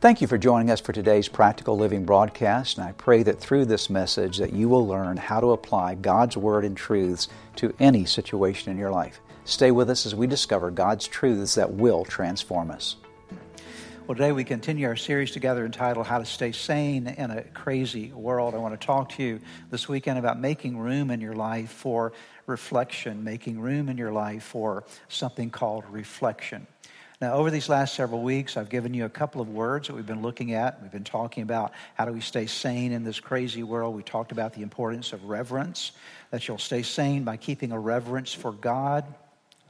Thank 0.00 0.22
you 0.22 0.26
for 0.26 0.38
joining 0.38 0.70
us 0.70 0.80
for 0.80 0.94
today's 0.94 1.28
Practical 1.28 1.76
Living 1.76 2.06
broadcast, 2.06 2.78
and 2.78 2.88
I 2.88 2.92
pray 2.92 3.22
that 3.22 3.38
through 3.38 3.66
this 3.66 3.90
message 3.90 4.38
that 4.38 4.54
you 4.54 4.66
will 4.66 4.86
learn 4.86 5.18
how 5.18 5.40
to 5.40 5.50
apply 5.50 5.96
God's 5.96 6.38
Word 6.38 6.64
and 6.64 6.74
truths 6.74 7.28
to 7.56 7.74
any 7.78 8.06
situation 8.06 8.72
in 8.72 8.78
your 8.78 8.90
life. 8.90 9.20
Stay 9.44 9.70
with 9.70 9.90
us 9.90 10.06
as 10.06 10.14
we 10.14 10.26
discover 10.26 10.70
God's 10.70 11.06
truths 11.06 11.54
that 11.56 11.74
will 11.74 12.06
transform 12.06 12.70
us. 12.70 12.96
Well, 14.06 14.16
today 14.16 14.32
we 14.32 14.42
continue 14.42 14.88
our 14.88 14.96
series 14.96 15.32
together 15.32 15.66
entitled 15.66 16.06
How 16.06 16.16
to 16.16 16.24
Stay 16.24 16.52
Sane 16.52 17.06
in 17.06 17.30
a 17.30 17.42
Crazy 17.42 18.10
World. 18.10 18.54
I 18.54 18.56
want 18.56 18.80
to 18.80 18.86
talk 18.86 19.10
to 19.16 19.22
you 19.22 19.40
this 19.70 19.86
weekend 19.86 20.18
about 20.18 20.40
making 20.40 20.78
room 20.78 21.10
in 21.10 21.20
your 21.20 21.34
life 21.34 21.72
for 21.72 22.14
reflection, 22.46 23.22
making 23.22 23.60
room 23.60 23.90
in 23.90 23.98
your 23.98 24.12
life 24.12 24.44
for 24.44 24.84
something 25.08 25.50
called 25.50 25.84
reflection. 25.90 26.66
Now, 27.20 27.34
over 27.34 27.50
these 27.50 27.68
last 27.68 27.94
several 27.94 28.22
weeks, 28.22 28.56
I've 28.56 28.70
given 28.70 28.94
you 28.94 29.04
a 29.04 29.10
couple 29.10 29.42
of 29.42 29.48
words 29.50 29.88
that 29.88 29.94
we've 29.94 30.06
been 30.06 30.22
looking 30.22 30.54
at. 30.54 30.80
We've 30.80 30.90
been 30.90 31.04
talking 31.04 31.42
about 31.42 31.72
how 31.94 32.06
do 32.06 32.12
we 32.12 32.22
stay 32.22 32.46
sane 32.46 32.92
in 32.92 33.04
this 33.04 33.20
crazy 33.20 33.62
world. 33.62 33.94
We 33.94 34.02
talked 34.02 34.32
about 34.32 34.54
the 34.54 34.62
importance 34.62 35.12
of 35.12 35.24
reverence, 35.24 35.92
that 36.30 36.48
you'll 36.48 36.56
stay 36.56 36.82
sane 36.82 37.24
by 37.24 37.36
keeping 37.36 37.72
a 37.72 37.78
reverence 37.78 38.32
for 38.32 38.52
God 38.52 39.04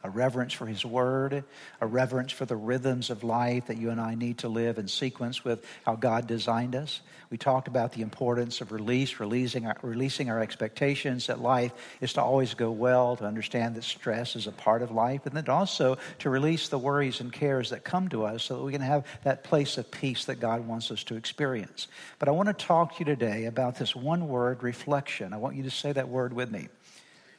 a 0.03 0.11
reverence 0.11 0.53
for 0.53 0.67
His 0.67 0.85
Word, 0.85 1.45
a 1.81 1.87
reverence 1.87 2.33
for 2.33 2.45
the 2.45 2.57
rhythms 2.57 3.11
of 3.11 3.23
life 3.23 3.67
that 3.67 3.77
you 3.77 3.91
and 3.91 4.01
I 4.01 4.15
need 4.15 4.39
to 4.39 4.49
live 4.49 4.79
in 4.79 4.89
sequence 4.89 5.45
with 5.45 5.65
how 5.85 5.97
God 5.97 6.27
designed 6.27 6.75
us. 6.75 7.01
We 7.31 7.39
talked 7.39 7.69
about 7.69 7.93
the 7.93 8.03
importance 8.03 8.61
of 8.61 8.73
release, 8.73 9.21
releasing 9.21 9.67
our, 9.67 9.77
releasing 9.83 10.31
our 10.31 10.41
expectations 10.41 11.29
that 11.29 11.41
life 11.41 11.73
is 12.01 12.15
to 12.15 12.23
always 12.23 12.55
go 12.55 12.73
well, 12.73 13.15
to 13.17 13.25
understand 13.25 13.77
that 13.77 13.85
stress 13.85 14.35
is 14.35 14.47
a 14.49 14.53
part 14.53 14.83
of 14.83 14.91
life, 14.91 15.27
and 15.27 15.37
then 15.37 15.49
also 15.49 15.99
to 16.21 16.31
release 16.31 16.69
the 16.69 16.79
worries 16.79 17.21
and 17.21 17.33
cares 17.33 17.71
that 17.71 17.85
come 17.85 18.09
to 18.09 18.25
us 18.25 18.45
so 18.45 18.57
that 18.57 18.65
we 18.65 18.73
can 18.73 18.81
have 18.81 19.07
that 19.23 19.45
place 19.45 19.79
of 19.79 19.91
peace 19.91 20.25
that 20.25 20.41
God 20.41 20.67
wants 20.67 20.91
us 20.91 21.05
to 21.05 21.15
experience. 21.15 21.87
But 22.19 22.29
I 22.29 22.33
want 22.33 22.49
to 22.49 22.53
talk 22.53 22.95
to 22.95 22.99
you 23.01 23.05
today 23.05 23.45
about 23.45 23.79
this 23.79 23.95
one 23.95 24.29
word, 24.29 24.63
reflection. 24.63 25.33
I 25.33 25.37
want 25.37 25.57
you 25.57 25.63
to 25.65 25.71
say 25.71 25.93
that 25.93 26.09
word 26.09 26.33
with 26.33 26.51
me 26.51 26.69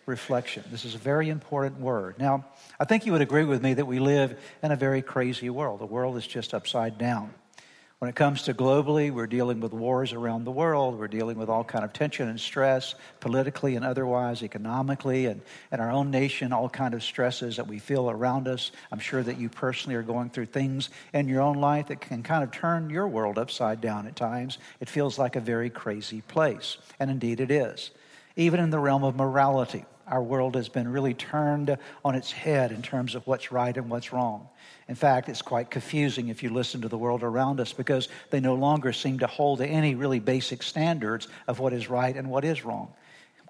reflection. 0.05 0.63
This 0.71 0.85
is 0.85 0.95
a 0.95 0.99
very 0.99 1.29
important 1.29 1.79
word. 1.79 2.17
Now, 2.19 2.45
I 2.79 2.85
think 2.85 3.05
you 3.05 3.11
would 3.11 3.21
agree 3.21 3.43
with 3.43 3.61
me 3.61 3.73
that 3.75 3.85
we 3.85 3.99
live 3.99 4.39
in 4.63 4.71
a 4.71 4.75
very 4.75 5.01
crazy 5.01 5.49
world. 5.49 5.79
The 5.79 5.85
world 5.85 6.17
is 6.17 6.27
just 6.27 6.53
upside 6.53 6.97
down. 6.97 7.33
When 8.01 8.09
it 8.09 8.15
comes 8.15 8.41
to 8.43 8.55
globally, 8.55 9.11
we're 9.11 9.27
dealing 9.27 9.59
with 9.59 9.73
wars 9.73 10.11
around 10.11 10.43
the 10.43 10.51
world. 10.51 10.97
We're 10.97 11.07
dealing 11.07 11.37
with 11.37 11.49
all 11.49 11.63
kind 11.63 11.85
of 11.85 11.93
tension 11.93 12.27
and 12.27 12.39
stress, 12.39 12.95
politically 13.19 13.75
and 13.75 13.85
otherwise, 13.85 14.41
economically, 14.41 15.27
and 15.27 15.39
in 15.71 15.79
our 15.79 15.91
own 15.91 16.09
nation, 16.09 16.51
all 16.51 16.67
kind 16.67 16.95
of 16.95 17.03
stresses 17.03 17.57
that 17.57 17.67
we 17.67 17.77
feel 17.77 18.09
around 18.09 18.47
us. 18.47 18.71
I'm 18.91 18.97
sure 18.97 19.21
that 19.21 19.37
you 19.37 19.49
personally 19.49 19.93
are 19.97 20.01
going 20.01 20.31
through 20.31 20.47
things 20.47 20.89
in 21.13 21.27
your 21.27 21.41
own 21.41 21.57
life 21.61 21.89
that 21.89 22.01
can 22.01 22.23
kind 22.23 22.43
of 22.43 22.49
turn 22.49 22.89
your 22.89 23.07
world 23.07 23.37
upside 23.37 23.81
down 23.81 24.07
at 24.07 24.15
times. 24.15 24.57
It 24.79 24.89
feels 24.89 25.19
like 25.19 25.35
a 25.35 25.39
very 25.39 25.69
crazy 25.69 26.21
place, 26.21 26.77
and 26.99 27.11
indeed 27.11 27.39
it 27.39 27.51
is. 27.51 27.91
Even 28.41 28.59
in 28.59 28.71
the 28.71 28.79
realm 28.79 29.03
of 29.03 29.15
morality, 29.15 29.85
our 30.07 30.23
world 30.23 30.55
has 30.55 30.67
been 30.67 30.87
really 30.87 31.13
turned 31.13 31.77
on 32.03 32.15
its 32.15 32.31
head 32.31 32.71
in 32.71 32.81
terms 32.81 33.13
of 33.13 33.27
what's 33.27 33.51
right 33.51 33.77
and 33.77 33.87
what's 33.87 34.11
wrong. 34.11 34.49
In 34.87 34.95
fact, 34.95 35.29
it's 35.29 35.43
quite 35.43 35.69
confusing 35.69 36.29
if 36.29 36.41
you 36.41 36.49
listen 36.49 36.81
to 36.81 36.87
the 36.87 36.97
world 36.97 37.21
around 37.21 37.59
us 37.59 37.71
because 37.71 38.09
they 38.31 38.39
no 38.39 38.55
longer 38.55 38.93
seem 38.93 39.19
to 39.19 39.27
hold 39.27 39.61
any 39.61 39.93
really 39.93 40.17
basic 40.17 40.63
standards 40.63 41.27
of 41.47 41.59
what 41.59 41.71
is 41.71 41.87
right 41.87 42.17
and 42.17 42.31
what 42.31 42.43
is 42.43 42.65
wrong. 42.65 42.91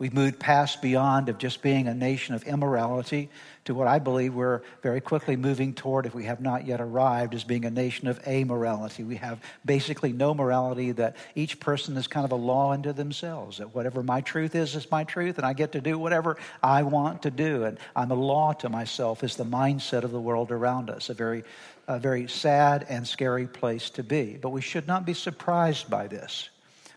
We've 0.02 0.16
moved 0.16 0.40
past 0.40 0.82
beyond 0.82 1.30
of 1.30 1.38
just 1.38 1.62
being 1.62 1.88
a 1.88 1.94
nation 1.94 2.34
of 2.34 2.42
immorality 2.46 3.30
to 3.66 3.76
what 3.76 3.88
I 3.88 4.00
believe 4.00 4.34
we're 4.34 4.64
very 4.82 5.00
quickly 5.00 5.36
moving 5.36 5.76
toward, 5.76 6.08
if 6.08 6.16
we 6.16 6.24
have 6.24 6.42
not 6.42 6.66
yet 6.66 6.82
arrived, 6.82 7.36
as 7.36 7.44
being 7.44 7.66
a 7.66 7.70
nation 7.70 8.08
of 8.08 8.20
amorality. 8.24 9.06
We 9.06 9.18
have 9.18 9.40
basically 9.64 10.12
no 10.12 10.34
morality, 10.34 10.92
that 10.94 11.18
each 11.36 11.60
person 11.60 11.96
is 11.98 12.08
kind 12.08 12.26
of 12.26 12.32
a 12.32 12.36
law 12.36 12.72
unto 12.72 12.94
themselves, 12.94 13.60
that 13.60 13.76
whatever 13.76 14.02
my 14.02 14.22
truth 14.22 14.56
is, 14.56 14.76
is 14.76 14.90
my 14.90 15.04
truth, 15.04 15.38
and 15.38 15.46
I 15.46 15.54
get 15.54 15.74
to 15.74 15.82
do 15.82 16.00
whatever 16.00 16.36
I 16.64 16.82
want 16.82 17.22
to 17.22 17.30
do. 17.30 17.66
And 17.66 17.78
I'm 17.96 18.10
a 18.10 18.16
law 18.16 18.54
to 18.54 18.70
myself, 18.70 19.24
is 19.24 19.36
the 19.36 19.46
mindset 19.46 20.02
of 20.02 20.10
the 20.10 20.20
world 20.20 20.50
around 20.50 20.90
us. 20.90 21.12
A 21.12 21.14
very, 21.14 21.44
a 21.88 22.00
very 22.00 22.28
sad 22.28 22.88
and 22.90 23.08
scary 23.08 23.46
place 23.46 23.92
to 23.92 24.02
be. 24.02 24.40
But 24.42 24.50
we 24.50 24.62
should 24.62 24.88
not 24.88 25.06
be 25.06 25.14
surprised 25.14 25.92
by 25.92 26.08
this 26.08 26.50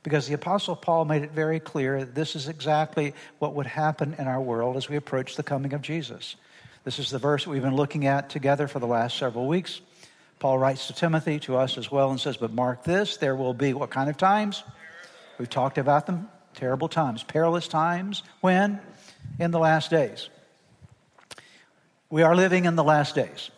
because 0.04 0.28
the 0.28 0.34
Apostle 0.34 0.76
Paul 0.76 1.06
made 1.06 1.22
it 1.22 1.32
very 1.32 1.58
clear 1.58 2.04
this 2.04 2.36
is 2.36 2.46
exactly 2.46 3.14
what 3.40 3.54
would 3.54 3.66
happen 3.66 4.14
in 4.18 4.28
our 4.28 4.40
world 4.40 4.76
as 4.76 4.88
we 4.88 4.96
approach 4.96 5.34
the 5.34 5.42
coming 5.42 5.72
of 5.72 5.82
Jesus. 5.82 6.36
This 6.84 6.98
is 6.98 7.10
the 7.10 7.18
verse 7.18 7.46
we've 7.46 7.62
been 7.62 7.74
looking 7.74 8.06
at 8.06 8.28
together 8.28 8.68
for 8.68 8.78
the 8.78 8.86
last 8.86 9.16
several 9.16 9.48
weeks. 9.48 9.80
Paul 10.38 10.58
writes 10.58 10.88
to 10.88 10.92
Timothy, 10.92 11.40
to 11.40 11.56
us 11.56 11.78
as 11.78 11.90
well, 11.90 12.10
and 12.10 12.20
says, 12.20 12.36
But 12.36 12.52
mark 12.52 12.84
this, 12.84 13.16
there 13.16 13.34
will 13.34 13.54
be 13.54 13.72
what 13.72 13.90
kind 13.90 14.10
of 14.10 14.18
times? 14.18 14.62
We've 15.38 15.48
talked 15.48 15.78
about 15.78 16.06
them. 16.06 16.28
Terrible 16.52 16.88
times, 16.88 17.22
perilous 17.22 17.66
times. 17.66 18.22
When? 18.42 18.80
In 19.38 19.50
the 19.50 19.58
last 19.58 19.90
days. 19.90 20.28
We 22.10 22.22
are 22.22 22.36
living 22.36 22.66
in 22.66 22.76
the 22.76 22.84
last 22.84 23.14
days. 23.14 23.50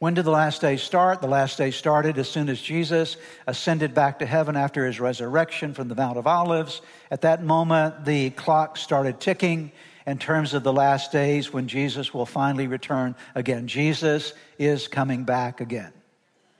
When 0.00 0.14
did 0.14 0.26
the 0.26 0.30
last 0.30 0.60
days 0.60 0.80
start? 0.80 1.20
The 1.20 1.26
last 1.26 1.58
days 1.58 1.74
started 1.74 2.18
as 2.18 2.28
soon 2.28 2.48
as 2.48 2.60
Jesus 2.60 3.16
ascended 3.48 3.94
back 3.94 4.20
to 4.20 4.26
heaven 4.26 4.56
after 4.56 4.86
his 4.86 5.00
resurrection 5.00 5.74
from 5.74 5.88
the 5.88 5.96
Mount 5.96 6.16
of 6.16 6.26
Olives. 6.26 6.82
At 7.10 7.22
that 7.22 7.42
moment, 7.42 8.04
the 8.04 8.30
clock 8.30 8.76
started 8.76 9.18
ticking 9.18 9.72
in 10.06 10.18
terms 10.18 10.54
of 10.54 10.62
the 10.62 10.72
last 10.72 11.10
days 11.10 11.52
when 11.52 11.66
Jesus 11.66 12.14
will 12.14 12.26
finally 12.26 12.68
return 12.68 13.16
again. 13.34 13.66
Jesus 13.66 14.34
is 14.56 14.86
coming 14.86 15.24
back 15.24 15.60
again. 15.60 15.92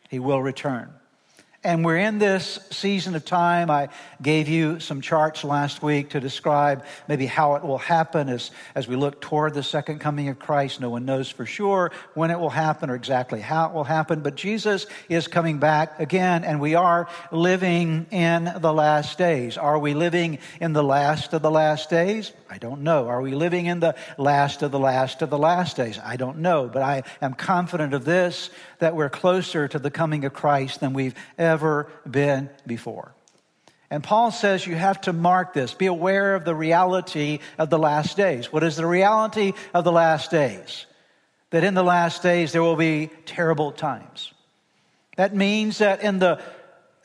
He 0.09 0.19
will 0.19 0.43
return. 0.43 0.91
And 1.64 1.84
we're 1.84 1.96
in 1.96 2.20
this 2.20 2.60
season 2.70 3.16
of 3.16 3.24
time. 3.24 3.69
I 3.69 3.88
gave 4.22 4.48
you 4.48 4.78
some 4.78 5.00
charts 5.00 5.42
last 5.42 5.82
week 5.82 6.10
to 6.10 6.20
describe 6.20 6.84
maybe 7.08 7.26
how 7.26 7.56
it 7.56 7.64
will 7.64 7.78
happen 7.78 8.28
as, 8.28 8.52
as 8.76 8.86
we 8.86 8.94
look 8.94 9.20
toward 9.20 9.54
the 9.54 9.64
second 9.64 9.98
coming 9.98 10.28
of 10.28 10.38
Christ. 10.38 10.80
No 10.80 10.91
one 10.91 11.04
knows 11.04 11.28
for 11.28 11.46
sure 11.46 11.91
when 12.14 12.30
it 12.30 12.38
will 12.38 12.48
happen 12.48 12.91
or 12.91 12.94
exactly 12.94 13.41
how 13.41 13.66
it 13.66 13.72
will 13.72 13.82
happen, 13.82 14.20
but 14.20 14.36
Jesus 14.36 14.86
is 15.08 15.26
coming 15.26 15.58
back 15.58 15.98
again, 15.98 16.44
and 16.44 16.60
we 16.60 16.76
are 16.76 17.08
living 17.32 18.06
in 18.12 18.52
the 18.58 18.72
last 18.72 19.19
days. 19.19 19.58
Are 19.58 19.80
we 19.80 19.94
living 19.94 20.38
in 20.60 20.72
the 20.75 20.84
last 20.84 21.32
of 21.32 21.42
the 21.42 21.50
last 21.50 21.90
days? 21.90 22.32
I 22.50 22.59
don't 22.59 22.82
know. 22.82 23.09
Are 23.09 23.20
we 23.20 23.34
living 23.34 23.66
in 23.66 23.81
the 23.81 23.94
last 24.16 24.62
of 24.62 24.70
the 24.70 24.78
last 24.78 25.20
of 25.22 25.31
the 25.31 25.38
last 25.38 25.76
days? 25.76 25.98
I 26.03 26.16
don't 26.16 26.38
know, 26.38 26.69
but 26.72 26.82
I 26.82 27.03
am 27.20 27.34
confident 27.34 27.92
of 27.92 28.04
this 28.04 28.50
that 28.78 28.97
we're 28.97 29.10
closer 29.10 29.69
to 29.69 29.78
the 29.78 29.91
coming 29.91 30.25
of 30.25 30.32
Christ 30.32 30.81
than 30.81 30.94
we've 30.94 31.14
ever 31.37 31.91
been 32.08 32.48
before. 32.66 33.12
And 33.91 34.03
Paul 34.03 34.31
says 34.31 34.66
you 34.66 34.75
have 34.76 35.00
to 35.03 35.12
mark 35.12 35.54
this. 35.54 35.75
Be 35.75 35.87
aware 35.87 36.34
of 36.34 36.44
the 36.44 36.54
reality 36.54 37.41
of 37.58 37.70
the 37.70 37.78
last 37.78 38.16
days. 38.16 38.53
What 38.53 38.62
is 38.62 38.76
the 38.76 38.87
reality 38.87 39.53
of 39.72 39.84
the 39.84 39.92
last 39.92 40.31
days? 40.31 40.87
That 41.50 41.64
in 41.64 41.75
the 41.75 41.82
last 41.82 42.22
days 42.22 42.53
there 42.53 42.62
will 42.62 42.76
be 42.76 43.10
terrible 43.25 43.72
times. 43.72 44.32
That 45.16 45.34
means 45.34 45.78
that 45.78 46.03
in 46.03 46.19
the 46.19 46.41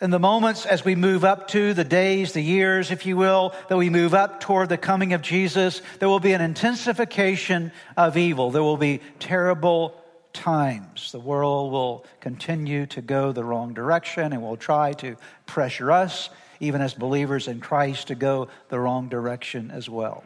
in 0.03 0.11
the 0.11 0.19
moments 0.19 0.65
as 0.65 0.83
we 0.83 0.95
move 0.95 1.23
up 1.23 1.47
to 1.47 1.73
the 1.73 1.85
days, 1.85 2.33
the 2.33 2.41
years, 2.41 2.91
if 2.91 3.05
you 3.05 3.15
will, 3.15 3.55
that 3.69 3.77
we 3.77 3.89
move 3.89 4.13
up 4.13 4.41
toward 4.41 4.67
the 4.67 4.77
coming 4.77 5.13
of 5.13 5.21
Jesus, 5.21 5.81
there 5.99 6.09
will 6.09 6.19
be 6.19 6.33
an 6.33 6.41
intensification 6.41 7.71
of 7.95 8.17
evil. 8.17 8.51
There 8.51 8.61
will 8.61 8.75
be 8.75 8.99
terrible 9.19 9.95
times. 10.33 11.13
The 11.13 11.21
world 11.21 11.71
will 11.71 12.05
continue 12.19 12.85
to 12.87 13.01
go 13.01 13.31
the 13.31 13.45
wrong 13.45 13.73
direction 13.73 14.33
and 14.33 14.41
will 14.41 14.57
try 14.57 14.91
to 14.93 15.15
pressure 15.45 15.89
us, 15.89 16.29
even 16.59 16.81
as 16.81 16.93
believers 16.93 17.47
in 17.47 17.61
Christ, 17.61 18.07
to 18.07 18.15
go 18.15 18.49
the 18.67 18.81
wrong 18.81 19.07
direction 19.07 19.71
as 19.71 19.89
well. 19.89 20.25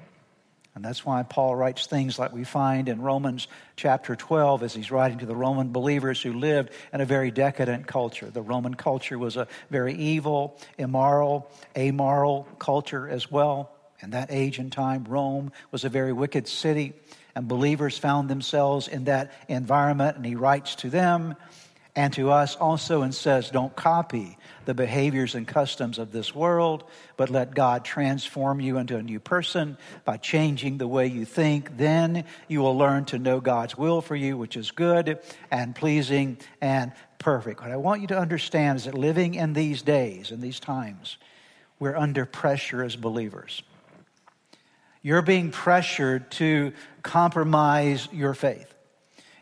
And 0.77 0.85
that's 0.85 1.03
why 1.03 1.23
Paul 1.23 1.55
writes 1.55 1.87
things 1.87 2.19
like 2.19 2.33
we 2.33 2.43
find 2.43 2.87
in 2.87 3.01
Romans 3.01 3.47
chapter 3.75 4.15
12 4.15 4.61
as 4.61 4.75
he's 4.75 4.91
writing 4.91 5.17
to 5.17 5.25
the 5.25 5.35
Roman 5.35 5.71
believers 5.71 6.21
who 6.21 6.33
lived 6.33 6.69
in 6.93 7.01
a 7.01 7.05
very 7.05 7.31
decadent 7.31 7.87
culture. 7.87 8.29
The 8.29 8.43
Roman 8.43 8.75
culture 8.75 9.17
was 9.17 9.37
a 9.37 9.47
very 9.71 9.95
evil, 9.95 10.55
immoral, 10.77 11.49
amoral 11.75 12.47
culture 12.59 13.09
as 13.09 13.31
well. 13.31 13.71
In 14.01 14.11
that 14.11 14.27
age 14.29 14.59
and 14.59 14.71
time, 14.71 15.05
Rome 15.05 15.51
was 15.71 15.83
a 15.83 15.89
very 15.89 16.13
wicked 16.13 16.47
city 16.47 16.93
and 17.33 17.47
believers 17.47 17.97
found 17.97 18.29
themselves 18.29 18.87
in 18.87 19.05
that 19.05 19.33
environment. 19.47 20.17
And 20.17 20.27
he 20.27 20.35
writes 20.35 20.75
to 20.75 20.91
them 20.91 21.35
and 21.95 22.13
to 22.13 22.29
us 22.29 22.55
also 22.55 23.01
and 23.01 23.15
says, 23.15 23.49
Don't 23.49 23.75
copy 23.75 24.37
the 24.67 24.73
behaviors 24.73 25.33
and 25.33 25.47
customs 25.47 25.97
of 25.97 26.11
this 26.11 26.35
world, 26.35 26.83
but 27.15 27.29
let 27.29 27.55
God 27.55 27.85
transform 27.85 28.59
you 28.59 28.77
into 28.77 28.97
a 28.97 29.01
new 29.01 29.19
person 29.19 29.77
by 30.03 30.17
changing 30.17 30.77
the 30.77 30.87
way 30.87 31.07
you 31.07 31.23
think. 31.23 31.77
Then 31.77 32.25
you 32.49 32.59
will 32.59 32.77
learn 32.77 33.05
to 33.05 33.17
know 33.17 33.39
God's 33.39 33.77
will 33.77 34.01
for 34.01 34.15
you, 34.15 34.37
which 34.37 34.57
is 34.57 34.71
good 34.71 35.19
and 35.49 35.73
pleasing 35.73 36.37
and 36.59 36.91
perfect. 37.17 37.61
What 37.61 37.71
I 37.71 37.77
want 37.77 38.01
you 38.01 38.07
to 38.07 38.19
understand 38.19 38.79
is 38.79 38.83
that 38.83 38.93
living 38.93 39.35
in 39.35 39.53
these 39.53 39.81
days, 39.81 40.31
in 40.31 40.41
these 40.41 40.59
times, 40.59 41.17
we're 41.79 41.95
under 41.95 42.25
pressure 42.25 42.83
as 42.83 42.97
believers. 42.97 43.63
You're 45.01 45.21
being 45.21 45.49
pressured 45.49 46.29
to 46.31 46.73
compromise 47.03 48.09
your 48.11 48.33
faith. 48.33 48.73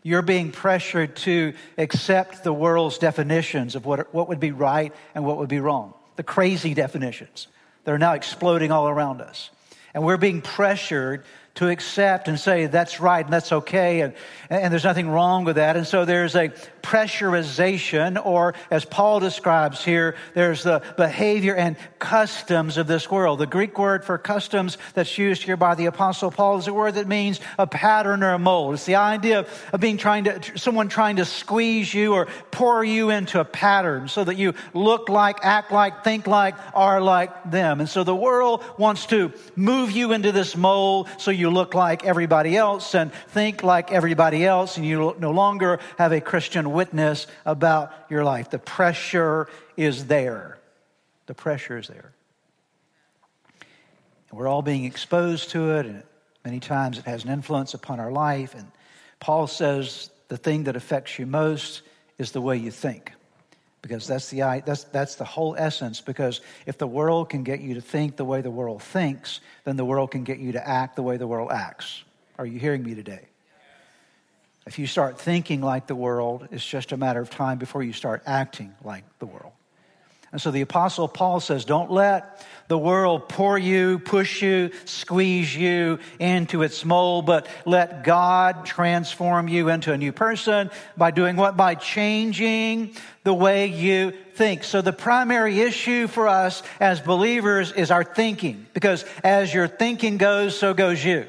You're 0.06 0.22
being 0.22 0.52
pressured 0.52 1.16
to 1.16 1.52
accept 1.76 2.44
the 2.44 2.52
world's 2.52 2.98
definitions 2.98 3.74
of 3.74 3.84
what, 3.84 4.14
what 4.14 4.28
would 4.28 4.38
be 4.38 4.52
right 4.52 4.94
and 5.16 5.24
what 5.24 5.38
would 5.38 5.48
be 5.48 5.58
wrong, 5.58 5.94
the 6.14 6.22
crazy 6.22 6.74
definitions 6.74 7.48
that 7.82 7.90
are 7.90 7.98
now 7.98 8.12
exploding 8.12 8.70
all 8.70 8.88
around 8.88 9.20
us. 9.20 9.50
And 9.94 10.04
we're 10.04 10.16
being 10.16 10.42
pressured 10.42 11.24
to 11.56 11.68
accept 11.68 12.28
and 12.28 12.38
say 12.38 12.66
that's 12.66 13.00
right 13.00 13.24
and 13.24 13.32
that's 13.32 13.50
okay 13.50 14.02
and, 14.02 14.14
and 14.48 14.70
there's 14.70 14.84
nothing 14.84 15.08
wrong 15.08 15.44
with 15.44 15.56
that. 15.56 15.76
And 15.76 15.84
so 15.84 16.04
there's 16.04 16.36
a 16.36 16.52
pressurization, 16.86 18.24
or 18.24 18.54
as 18.70 18.84
Paul 18.84 19.18
describes 19.18 19.84
here, 19.84 20.14
there's 20.34 20.62
the 20.62 20.82
behavior 20.96 21.56
and 21.56 21.76
customs 21.98 22.76
of 22.76 22.86
this 22.86 23.10
world. 23.10 23.40
The 23.40 23.46
Greek 23.46 23.76
word 23.76 24.04
for 24.04 24.16
customs 24.18 24.78
that's 24.94 25.18
used 25.18 25.42
here 25.42 25.56
by 25.56 25.74
the 25.74 25.86
Apostle 25.86 26.30
Paul 26.30 26.58
is 26.58 26.68
a 26.68 26.72
word 26.72 26.94
that 26.94 27.08
means 27.08 27.40
a 27.58 27.66
pattern 27.66 28.22
or 28.22 28.30
a 28.30 28.38
mold. 28.38 28.74
It's 28.74 28.84
the 28.84 28.94
idea 28.94 29.40
of, 29.72 29.80
being 29.80 29.96
trying 29.96 30.24
to, 30.24 30.56
someone 30.56 30.88
trying 30.88 31.16
to 31.16 31.24
squeeze 31.24 31.92
you 31.92 32.14
or 32.14 32.28
pour 32.52 32.84
you 32.84 33.10
into 33.10 33.40
a 33.40 33.44
pattern 33.44 34.06
so 34.06 34.22
that 34.22 34.36
you 34.36 34.54
look 34.72 35.08
like, 35.08 35.38
act 35.42 35.72
like, 35.72 36.04
think 36.04 36.28
like, 36.28 36.54
are 36.72 37.00
like 37.00 37.50
them. 37.50 37.80
And 37.80 37.88
so 37.88 38.04
the 38.04 38.14
world 38.14 38.62
wants 38.78 39.06
to 39.06 39.32
move 39.56 39.90
you 39.90 40.12
into 40.12 40.30
this 40.30 40.56
mold 40.56 41.08
so 41.18 41.32
you 41.32 41.50
look 41.50 41.74
like 41.74 42.04
everybody 42.04 42.56
else 42.56 42.94
and 42.94 43.12
think 43.30 43.64
like 43.64 43.90
everybody 43.90 44.46
else, 44.46 44.76
and 44.76 44.86
you 44.86 45.16
no 45.18 45.32
longer 45.32 45.80
have 45.98 46.12
a 46.12 46.20
Christian 46.20 46.75
witness 46.76 47.26
about 47.44 47.92
your 48.08 48.22
life. 48.22 48.50
The 48.50 48.60
pressure 48.60 49.48
is 49.76 50.06
there. 50.06 50.58
The 51.26 51.34
pressure 51.34 51.78
is 51.78 51.88
there. 51.88 52.12
And 54.30 54.38
we're 54.38 54.46
all 54.46 54.62
being 54.62 54.84
exposed 54.84 55.50
to 55.50 55.72
it, 55.78 55.86
and 55.86 56.02
many 56.44 56.60
times 56.60 56.98
it 56.98 57.04
has 57.06 57.24
an 57.24 57.30
influence 57.30 57.74
upon 57.74 57.98
our 57.98 58.12
life. 58.12 58.54
And 58.54 58.70
Paul 59.18 59.48
says 59.48 60.10
the 60.28 60.36
thing 60.36 60.64
that 60.64 60.76
affects 60.76 61.18
you 61.18 61.26
most 61.26 61.82
is 62.18 62.30
the 62.30 62.40
way 62.40 62.56
you 62.56 62.70
think. 62.70 63.12
Because 63.82 64.06
that's 64.06 64.30
the, 64.30 64.62
that's, 64.66 64.84
that's 64.84 65.14
the 65.14 65.24
whole 65.24 65.54
essence. 65.56 66.00
Because 66.00 66.40
if 66.66 66.76
the 66.76 66.86
world 66.86 67.30
can 67.30 67.44
get 67.44 67.60
you 67.60 67.74
to 67.74 67.80
think 67.80 68.16
the 68.16 68.24
way 68.24 68.40
the 68.40 68.50
world 68.50 68.82
thinks, 68.82 69.40
then 69.64 69.76
the 69.76 69.84
world 69.84 70.10
can 70.10 70.24
get 70.24 70.38
you 70.38 70.52
to 70.52 70.68
act 70.68 70.96
the 70.96 71.02
way 71.02 71.16
the 71.16 71.26
world 71.26 71.50
acts. 71.52 72.02
Are 72.38 72.46
you 72.46 72.58
hearing 72.58 72.82
me 72.82 72.94
today? 72.94 73.26
If 74.66 74.78
you 74.80 74.86
start 74.86 75.20
thinking 75.20 75.60
like 75.60 75.86
the 75.86 75.94
world, 75.94 76.48
it's 76.50 76.66
just 76.66 76.92
a 76.92 76.96
matter 76.96 77.20
of 77.20 77.30
time 77.30 77.58
before 77.58 77.82
you 77.82 77.92
start 77.92 78.22
acting 78.26 78.74
like 78.82 79.04
the 79.20 79.26
world. 79.26 79.52
And 80.32 80.40
so 80.42 80.50
the 80.50 80.60
Apostle 80.60 81.06
Paul 81.06 81.38
says, 81.38 81.64
Don't 81.64 81.90
let 81.90 82.44
the 82.66 82.76
world 82.76 83.28
pour 83.28 83.56
you, 83.56 84.00
push 84.00 84.42
you, 84.42 84.70
squeeze 84.84 85.54
you 85.54 86.00
into 86.18 86.62
its 86.62 86.84
mold, 86.84 87.26
but 87.26 87.46
let 87.64 88.02
God 88.02 88.66
transform 88.66 89.46
you 89.46 89.68
into 89.68 89.92
a 89.92 89.96
new 89.96 90.12
person 90.12 90.70
by 90.96 91.12
doing 91.12 91.36
what? 91.36 91.56
By 91.56 91.76
changing 91.76 92.96
the 93.22 93.32
way 93.32 93.68
you 93.68 94.12
think. 94.34 94.64
So 94.64 94.82
the 94.82 94.92
primary 94.92 95.60
issue 95.60 96.08
for 96.08 96.26
us 96.26 96.62
as 96.80 97.00
believers 97.00 97.70
is 97.70 97.92
our 97.92 98.04
thinking, 98.04 98.66
because 98.74 99.04
as 99.22 99.54
your 99.54 99.68
thinking 99.68 100.18
goes, 100.18 100.58
so 100.58 100.74
goes 100.74 101.02
you. 101.04 101.24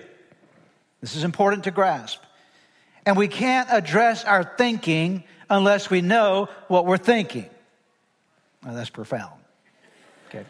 This 1.01 1.15
is 1.15 1.23
important 1.23 1.65
to 1.65 1.71
grasp. 1.71 2.19
And 3.07 3.15
we 3.15 3.29
can't 3.29 3.69
address 3.71 4.25
our 4.25 4.43
thinking 4.43 5.23
unless 5.49 5.89
we 5.89 6.01
know 6.01 6.49
what 6.67 6.85
we're 6.85 6.97
thinking. 6.97 7.49
Well, 8.65 8.75
that's 8.75 8.89
profound. 8.89 9.31
Okay. 10.27 10.43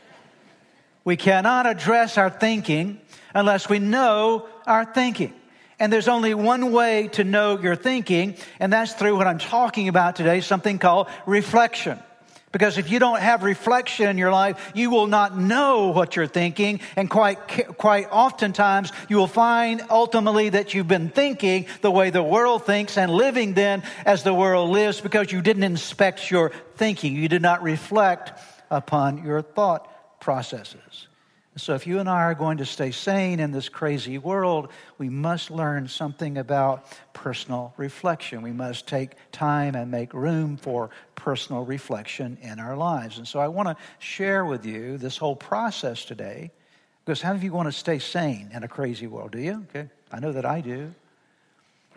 We 1.04 1.18
cannot 1.18 1.68
address 1.68 2.18
our 2.18 2.32
thinking 2.32 3.00
unless 3.36 3.70
we 3.70 3.78
know 3.78 4.48
our 4.66 4.86
thinking. 4.86 5.36
And 5.80 5.94
there's 5.94 6.08
only 6.08 6.34
one 6.34 6.72
way 6.72 7.10
to 7.10 7.24
know 7.24 7.60
your 7.60 7.76
thinking, 7.76 8.36
and 8.60 8.74
that's 8.74 8.94
through 8.94 9.16
what 9.16 9.28
I'm 9.28 9.38
talking 9.38 9.88
about 9.88 10.16
today, 10.16 10.42
something 10.42 10.80
called 10.80 11.10
reflection. 11.28 12.00
Because 12.52 12.78
if 12.78 12.90
you 12.90 13.00
don't 13.00 13.20
have 13.20 13.44
reflection 13.44 14.08
in 14.08 14.18
your 14.18 14.32
life, 14.32 14.72
you 14.74 14.90
will 14.90 15.08
not 15.08 15.38
know 15.38 15.90
what 15.90 16.16
you're 16.16 16.28
thinking. 16.28 16.80
And 16.96 17.10
quite, 17.10 17.36
quite 17.78 18.08
oftentimes, 18.10 18.92
you 19.10 19.18
will 19.18 19.28
find 19.28 19.82
ultimately 19.90 20.50
that 20.50 20.74
you've 20.74 20.88
been 20.88 21.10
thinking 21.10 21.66
the 21.82 21.92
way 21.92 22.10
the 22.10 22.24
world 22.24 22.66
thinks 22.66 22.98
and 22.98 23.12
living 23.12 23.54
then 23.54 23.84
as 24.06 24.24
the 24.24 24.34
world 24.34 24.70
lives 24.70 25.02
because 25.02 25.32
you 25.32 25.42
didn't 25.42 25.64
inspect 25.64 26.32
your 26.32 26.52
thinking. 26.76 27.16
You 27.16 27.28
did 27.28 27.42
not 27.42 27.64
reflect 27.64 28.40
upon 28.72 29.24
your 29.24 29.42
thought 29.42 30.20
processes. 30.22 31.08
So, 31.58 31.74
if 31.74 31.88
you 31.88 32.00
and 32.00 32.08
I 32.08 32.22
are 32.24 32.36
going 32.36 32.60
to 32.60 32.66
stay 32.66 32.92
sane 32.92 33.40
in 33.40 33.52
this 33.52 33.68
crazy 33.68 34.20
world, 34.20 34.70
we 35.00 35.10
must 35.10 35.50
learn 35.50 35.88
something 35.88 36.38
about 36.38 36.86
personal 37.14 37.74
reflection. 37.78 38.44
We 38.44 38.52
must 38.52 38.88
take 38.88 39.12
time 39.32 39.74
and 39.74 39.90
make 39.90 40.14
room 40.14 40.58
for 40.58 40.92
personal 41.16 41.66
reflection 41.66 42.38
in 42.44 42.60
our 42.60 42.78
lives. 42.78 43.18
And 43.18 43.28
so, 43.28 43.40
I 43.40 43.48
want 43.48 43.70
to 43.70 43.76
share 43.98 44.46
with 44.46 44.68
you 44.68 45.00
this 45.00 45.18
whole 45.18 45.36
process 45.36 46.06
today 46.06 46.52
because 47.04 47.22
how 47.22 47.30
many 47.30 47.40
of 47.40 47.44
you 47.46 47.54
want 47.54 47.68
to 47.68 47.72
stay 47.72 47.98
sane 47.98 48.52
in 48.54 48.64
a 48.64 48.68
crazy 48.68 49.08
world? 49.08 49.32
Do 49.32 49.40
you? 49.40 49.66
Okay. 49.70 49.90
I 50.12 50.20
know 50.20 50.34
that 50.34 50.46
I 50.46 50.62
do. 50.62 50.94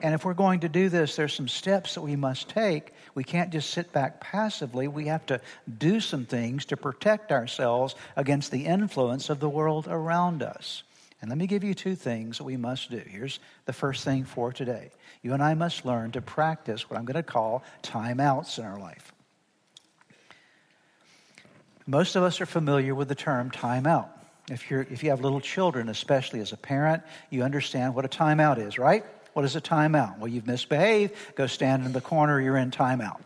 And 0.02 0.14
if 0.14 0.24
we're 0.24 0.34
going 0.34 0.60
to 0.60 0.68
do 0.68 0.88
this, 0.88 1.16
there's 1.16 1.34
some 1.34 1.48
steps 1.48 1.94
that 1.94 2.00
we 2.00 2.16
must 2.16 2.48
take. 2.48 2.92
We 3.14 3.24
can't 3.24 3.50
just 3.50 3.70
sit 3.70 3.92
back 3.92 4.20
passively. 4.20 4.88
We 4.88 5.06
have 5.06 5.26
to 5.26 5.40
do 5.78 6.00
some 6.00 6.26
things 6.26 6.64
to 6.66 6.76
protect 6.76 7.32
ourselves 7.32 7.94
against 8.16 8.50
the 8.50 8.66
influence 8.66 9.30
of 9.30 9.40
the 9.40 9.48
world 9.48 9.86
around 9.88 10.42
us. 10.42 10.82
And 11.20 11.28
let 11.28 11.36
me 11.36 11.46
give 11.46 11.64
you 11.64 11.74
two 11.74 11.96
things 11.96 12.38
that 12.38 12.44
we 12.44 12.56
must 12.56 12.90
do. 12.90 13.02
Here's 13.06 13.40
the 13.66 13.72
first 13.72 14.04
thing 14.04 14.24
for 14.24 14.52
today. 14.52 14.90
You 15.22 15.34
and 15.34 15.42
I 15.42 15.54
must 15.54 15.84
learn 15.84 16.12
to 16.12 16.22
practice 16.22 16.88
what 16.88 16.98
I'm 16.98 17.04
going 17.04 17.16
to 17.16 17.22
call 17.22 17.62
timeouts 17.82 18.58
in 18.58 18.64
our 18.64 18.78
life. 18.78 19.12
Most 21.86 22.16
of 22.16 22.22
us 22.22 22.40
are 22.40 22.46
familiar 22.46 22.94
with 22.94 23.08
the 23.08 23.14
term 23.14 23.50
timeout. 23.50 24.08
If, 24.50 24.70
you're, 24.70 24.82
if 24.82 25.02
you 25.02 25.10
have 25.10 25.20
little 25.20 25.40
children, 25.40 25.88
especially 25.88 26.40
as 26.40 26.52
a 26.52 26.56
parent, 26.56 27.02
you 27.28 27.42
understand 27.42 27.94
what 27.94 28.04
a 28.04 28.08
timeout 28.08 28.58
is, 28.58 28.78
right? 28.78 29.04
What 29.32 29.44
is 29.44 29.56
a 29.56 29.60
timeout? 29.60 30.18
Well, 30.18 30.28
you've 30.28 30.46
misbehaved. 30.46 31.14
Go 31.34 31.46
stand 31.46 31.86
in 31.86 31.92
the 31.92 32.00
corner. 32.00 32.40
You're 32.40 32.56
in 32.56 32.70
timeout. 32.70 33.20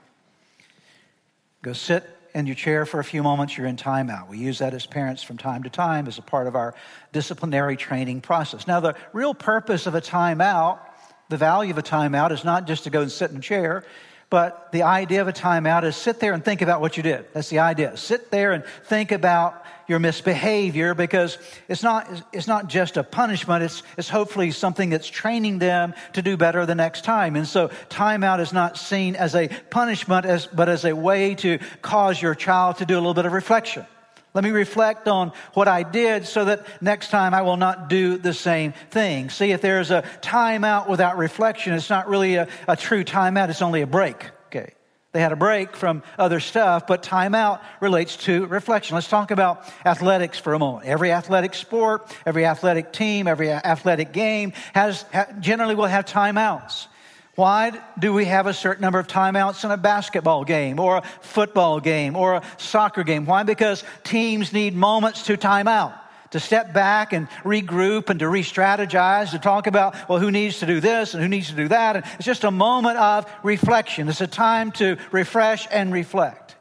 Go 1.63 1.73
sit 1.73 2.05
in 2.35 2.47
your 2.47 2.57
chair 2.57 2.85
for 2.85 3.01
a 3.01 3.05
few 3.05 3.23
moments. 3.23 3.57
You're 3.57 3.67
in 3.67 3.77
timeout. 3.77 4.29
We 4.29 4.39
use 4.39 4.59
that 4.59 4.75
as 4.75 4.87
parents 4.87 5.23
from 5.23 5.39
time 5.39 5.63
to 5.63 5.71
time 5.71 6.07
as 6.07 6.19
a 6.19 6.23
part 6.23 6.47
of 6.47 6.57
our 6.57 6.75
disciplinary 7.13 7.77
training 7.77 8.21
process. 8.21 8.67
Now, 8.67 8.81
the 8.81 8.97
real 9.13 9.35
purpose 9.35 9.87
of 9.87 9.95
a 9.95 10.01
timeout, 10.01 10.81
the 11.29 11.37
value 11.37 11.71
of 11.71 11.79
a 11.79 11.83
timeout, 11.83 12.33
is 12.33 12.45
not 12.45 12.67
just 12.67 12.85
to 12.85 12.91
go 12.91 13.03
and 13.03 13.11
sit 13.11 13.31
in 13.31 13.39
a 13.39 13.41
chair. 13.41 13.85
But 14.31 14.73
the 14.73 14.83
idea 14.83 15.21
of 15.21 15.29
a 15.29 15.33
timeout 15.33 15.85
is 15.85 15.97
sit 15.97 16.19
there 16.19 16.33
and 16.33 16.45
think 16.45 16.63
about 16.63 16.81
what 16.81 16.97
you 16.97 17.03
did. 17.03 17.27
That's 17.33 17.51
the 17.51 17.61
idea. 17.61 17.97
Sit 17.97 18.31
there 18.31 18.53
and 18.53 18.65
think 18.85 19.13
about 19.13 19.65
your 19.87 19.99
misbehavior 19.99 20.95
because 20.95 21.39
it's 21.69 21.83
not, 21.83 22.09
it's 22.33 22.47
not 22.47 22.69
just 22.69 22.97
a 22.97 23.05
punishment, 23.05 23.63
it's, 23.63 23.83
it's 23.99 24.09
hopefully 24.09 24.51
something 24.51 24.91
that's 24.91 25.09
training 25.09 25.59
them 25.59 25.95
to 26.15 26.23
do 26.23 26.37
better 26.37 26.65
the 26.65 26.75
next 26.75 27.05
time. 27.05 27.37
And 27.37 27.47
so 27.47 27.69
timeout 27.91 28.41
is 28.41 28.53
not 28.53 28.79
seen 28.79 29.15
as 29.15 29.35
a 29.35 29.49
punishment, 29.71 30.27
as, 30.27 30.47
but 30.47 30.69
as 30.69 30.85
a 30.85 30.95
way 30.95 31.35
to 31.37 31.59
cause 31.83 32.21
your 32.21 32.35
child 32.35 32.79
to 32.79 32.87
do 32.87 32.95
a 32.95 33.01
little 33.01 33.15
bit 33.15 33.27
of 33.27 33.33
reflection. 33.33 33.87
Let 34.35 34.43
me 34.43 34.51
reflect 34.51 35.07
on 35.07 35.33
what 35.53 35.69
I 35.69 35.85
did 35.85 36.27
so 36.27 36.47
that 36.47 36.67
next 36.83 37.11
time 37.11 37.35
I 37.35 37.43
will 37.43 37.57
not 37.57 37.89
do 37.89 38.19
the 38.19 38.35
same 38.35 38.73
thing. 38.91 39.31
See, 39.31 39.53
if 39.53 39.61
there's 39.61 39.93
a 39.93 40.03
timeout 40.23 40.89
without 40.89 41.17
reflection, 41.19 41.73
it's 41.73 41.89
not 41.89 42.09
really 42.09 42.35
a, 42.35 42.49
a 42.67 42.77
true 42.77 43.05
timeout, 43.05 43.49
it's 43.49 43.63
only 43.63 43.83
a 43.83 43.87
break. 43.87 44.31
Okay. 44.47 44.73
They 45.13 45.21
had 45.21 45.31
a 45.31 45.37
break 45.37 45.77
from 45.77 46.03
other 46.19 46.41
stuff, 46.41 46.89
but 46.89 47.05
timeout 47.05 47.61
relates 47.81 48.17
to 48.25 48.47
reflection. 48.47 48.97
Let's 48.97 49.09
talk 49.09 49.31
about 49.31 49.65
athletics 49.87 50.41
for 50.41 50.53
a 50.53 50.59
moment. 50.59 50.87
Every 50.87 51.13
athletic 51.13 51.55
sport, 51.55 52.13
every 52.27 52.45
athletic 52.45 52.93
team, 52.93 53.29
every 53.29 53.53
athletic 53.53 54.13
game 54.13 54.53
has 54.75 55.05
generally 55.39 55.77
will 55.77 55.87
have 55.87 56.07
timeouts. 56.07 56.89
Why 57.37 57.73
do 57.99 58.13
we 58.13 58.27
have 58.27 58.47
a 58.47 58.55
certain 58.55 58.83
number 58.83 58.99
of 58.99 59.09
timeouts 59.09 59.65
in 59.65 59.71
a 59.71 59.77
basketball 59.77 60.45
game 60.45 60.79
or 60.79 60.99
a 60.99 61.03
football 61.21 61.81
game 61.81 62.15
or 62.15 62.35
a 62.35 62.43
soccer 62.59 63.03
game? 63.03 63.27
Why? 63.27 63.43
Because 63.43 63.83
teams 64.05 64.53
need 64.53 64.75
moments 64.75 65.25
to 65.25 65.37
time 65.37 65.67
out 65.67 65.95
to 66.35 66.41
step 66.41 66.73
back 66.73 67.13
and 67.13 67.29
regroup 67.45 68.11
and 68.11 68.19
to 68.19 68.29
re 68.29 68.43
strategize, 68.43 69.31
to 69.31 69.39
talk 69.39 69.69
about, 69.69 70.09
well, 70.09 70.19
who 70.19 70.33
needs 70.33 70.59
to 70.59 70.67
do 70.67 70.81
this 70.81 71.15
and 71.15 71.23
who 71.23 71.29
needs 71.29 71.49
to 71.49 71.55
do 71.55 71.69
that. 71.69 71.95
And 71.95 72.05
it's 72.17 72.25
just 72.25 72.43
a 72.43 72.51
moment 72.51 72.99
of 72.99 73.31
reflection. 73.45 74.09
It's 74.09 74.21
a 74.21 74.27
time 74.27 74.73
to 74.73 74.97
refresh 75.13 75.69
and 75.71 75.93
reflect. 75.93 76.57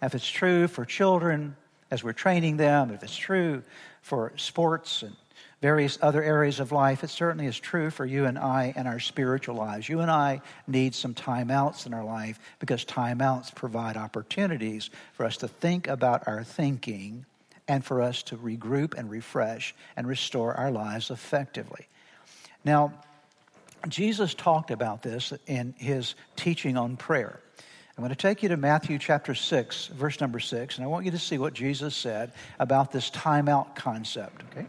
If 0.00 0.14
it's 0.14 0.26
true 0.26 0.68
for 0.68 0.86
children 0.86 1.54
as 1.90 2.02
we're 2.02 2.14
training 2.14 2.56
them, 2.56 2.90
if 2.92 3.02
it's 3.02 3.14
true 3.14 3.62
for 4.00 4.32
sports 4.36 5.02
and 5.02 5.14
various 5.60 5.98
other 6.00 6.22
areas 6.22 6.58
of 6.60 6.72
life, 6.72 7.04
it 7.04 7.10
certainly 7.10 7.46
is 7.46 7.58
true 7.58 7.90
for 7.90 8.06
you 8.06 8.24
and 8.24 8.38
I 8.38 8.72
and 8.76 8.88
our 8.88 8.98
spiritual 8.98 9.56
lives. 9.56 9.88
You 9.88 10.00
and 10.00 10.10
I 10.10 10.40
need 10.66 10.94
some 10.94 11.14
timeouts 11.14 11.86
in 11.86 11.92
our 11.92 12.04
life 12.04 12.38
because 12.58 12.84
timeouts 12.84 13.54
provide 13.54 13.96
opportunities 13.96 14.90
for 15.12 15.26
us 15.26 15.36
to 15.38 15.48
think 15.48 15.86
about 15.86 16.26
our 16.26 16.44
thinking 16.44 17.26
and 17.68 17.84
for 17.84 18.02
us 18.02 18.22
to 18.24 18.36
regroup 18.36 18.94
and 18.96 19.10
refresh 19.10 19.74
and 19.96 20.06
restore 20.06 20.54
our 20.54 20.70
lives 20.70 21.10
effectively. 21.10 21.86
Now, 22.64 22.92
Jesus 23.88 24.34
talked 24.34 24.70
about 24.70 25.02
this 25.02 25.32
in 25.46 25.74
his 25.78 26.14
teaching 26.36 26.76
on 26.76 26.96
prayer. 26.96 27.40
I'm 27.96 28.02
going 28.02 28.10
to 28.10 28.16
take 28.16 28.42
you 28.42 28.48
to 28.48 28.56
Matthew 28.56 28.98
chapter 28.98 29.34
6, 29.34 29.88
verse 29.88 30.20
number 30.20 30.40
6, 30.40 30.76
and 30.76 30.84
I 30.84 30.88
want 30.88 31.04
you 31.04 31.10
to 31.10 31.18
see 31.18 31.36
what 31.36 31.52
Jesus 31.52 31.94
said 31.94 32.32
about 32.58 32.92
this 32.92 33.10
timeout 33.10 33.74
concept, 33.74 34.42
okay? 34.50 34.66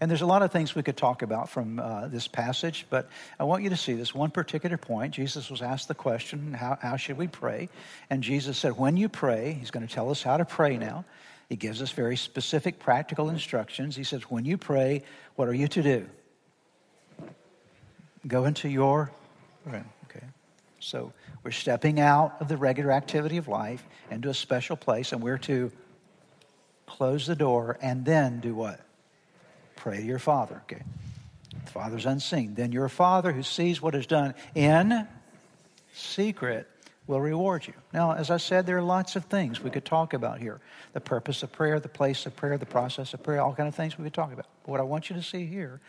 And 0.00 0.10
there's 0.10 0.22
a 0.22 0.26
lot 0.26 0.42
of 0.42 0.52
things 0.52 0.74
we 0.74 0.82
could 0.82 0.96
talk 0.96 1.22
about 1.22 1.48
from 1.48 1.78
uh, 1.78 2.08
this 2.08 2.28
passage, 2.28 2.86
but 2.90 3.08
I 3.40 3.44
want 3.44 3.62
you 3.62 3.70
to 3.70 3.76
see 3.76 3.94
this 3.94 4.14
one 4.14 4.30
particular 4.30 4.76
point. 4.76 5.14
Jesus 5.14 5.50
was 5.50 5.62
asked 5.62 5.88
the 5.88 5.94
question, 5.94 6.52
how, 6.52 6.78
how 6.80 6.96
should 6.96 7.16
we 7.16 7.28
pray? 7.28 7.70
And 8.10 8.22
Jesus 8.22 8.58
said, 8.58 8.76
When 8.76 8.96
you 8.96 9.08
pray, 9.08 9.56
He's 9.58 9.70
going 9.70 9.86
to 9.86 9.92
tell 9.92 10.10
us 10.10 10.22
how 10.22 10.36
to 10.36 10.44
pray 10.44 10.76
now. 10.76 11.04
He 11.48 11.56
gives 11.56 11.80
us 11.80 11.92
very 11.92 12.16
specific 12.16 12.78
practical 12.78 13.30
instructions. 13.30 13.96
He 13.96 14.04
says, 14.04 14.22
When 14.22 14.44
you 14.44 14.58
pray, 14.58 15.02
what 15.36 15.48
are 15.48 15.54
you 15.54 15.68
to 15.68 15.82
do? 15.82 16.06
Go 18.26 18.44
into 18.44 18.68
your 18.68 19.10
room, 19.64 19.86
okay? 20.10 20.26
So 20.80 21.12
we're 21.42 21.52
stepping 21.52 22.00
out 22.00 22.36
of 22.40 22.48
the 22.48 22.56
regular 22.56 22.92
activity 22.92 23.38
of 23.38 23.48
life 23.48 23.84
into 24.10 24.28
a 24.28 24.34
special 24.34 24.76
place, 24.76 25.12
and 25.12 25.22
we're 25.22 25.38
to 25.38 25.72
close 26.86 27.26
the 27.26 27.36
door 27.36 27.78
and 27.80 28.04
then 28.04 28.40
do 28.40 28.54
what? 28.54 28.80
Pray 29.76 29.98
to 29.98 30.02
your 30.02 30.18
Father, 30.18 30.62
okay? 30.64 30.82
The 31.64 31.70
Father's 31.70 32.06
unseen. 32.06 32.54
Then 32.54 32.72
your 32.72 32.88
Father 32.88 33.32
who 33.32 33.42
sees 33.42 33.80
what 33.80 33.94
is 33.94 34.06
done 34.06 34.34
in 34.54 35.06
secret 35.92 36.68
will 37.06 37.20
reward 37.20 37.66
you. 37.66 37.74
Now, 37.92 38.12
as 38.12 38.30
I 38.30 38.36
said, 38.36 38.66
there 38.66 38.76
are 38.78 38.82
lots 38.82 39.16
of 39.16 39.26
things 39.26 39.62
we 39.62 39.70
could 39.70 39.84
talk 39.84 40.12
about 40.12 40.40
here 40.40 40.60
the 40.92 41.00
purpose 41.00 41.42
of 41.42 41.52
prayer, 41.52 41.78
the 41.78 41.88
place 41.88 42.26
of 42.26 42.34
prayer, 42.34 42.56
the 42.56 42.66
process 42.66 43.12
of 43.14 43.22
prayer, 43.22 43.42
all 43.42 43.54
kind 43.54 43.68
of 43.68 43.74
things 43.74 43.98
we 43.98 44.04
could 44.04 44.14
talk 44.14 44.32
about. 44.32 44.46
But 44.64 44.70
what 44.70 44.80
I 44.80 44.84
want 44.84 45.10
you 45.10 45.16
to 45.16 45.22
see 45.22 45.46
here 45.46 45.80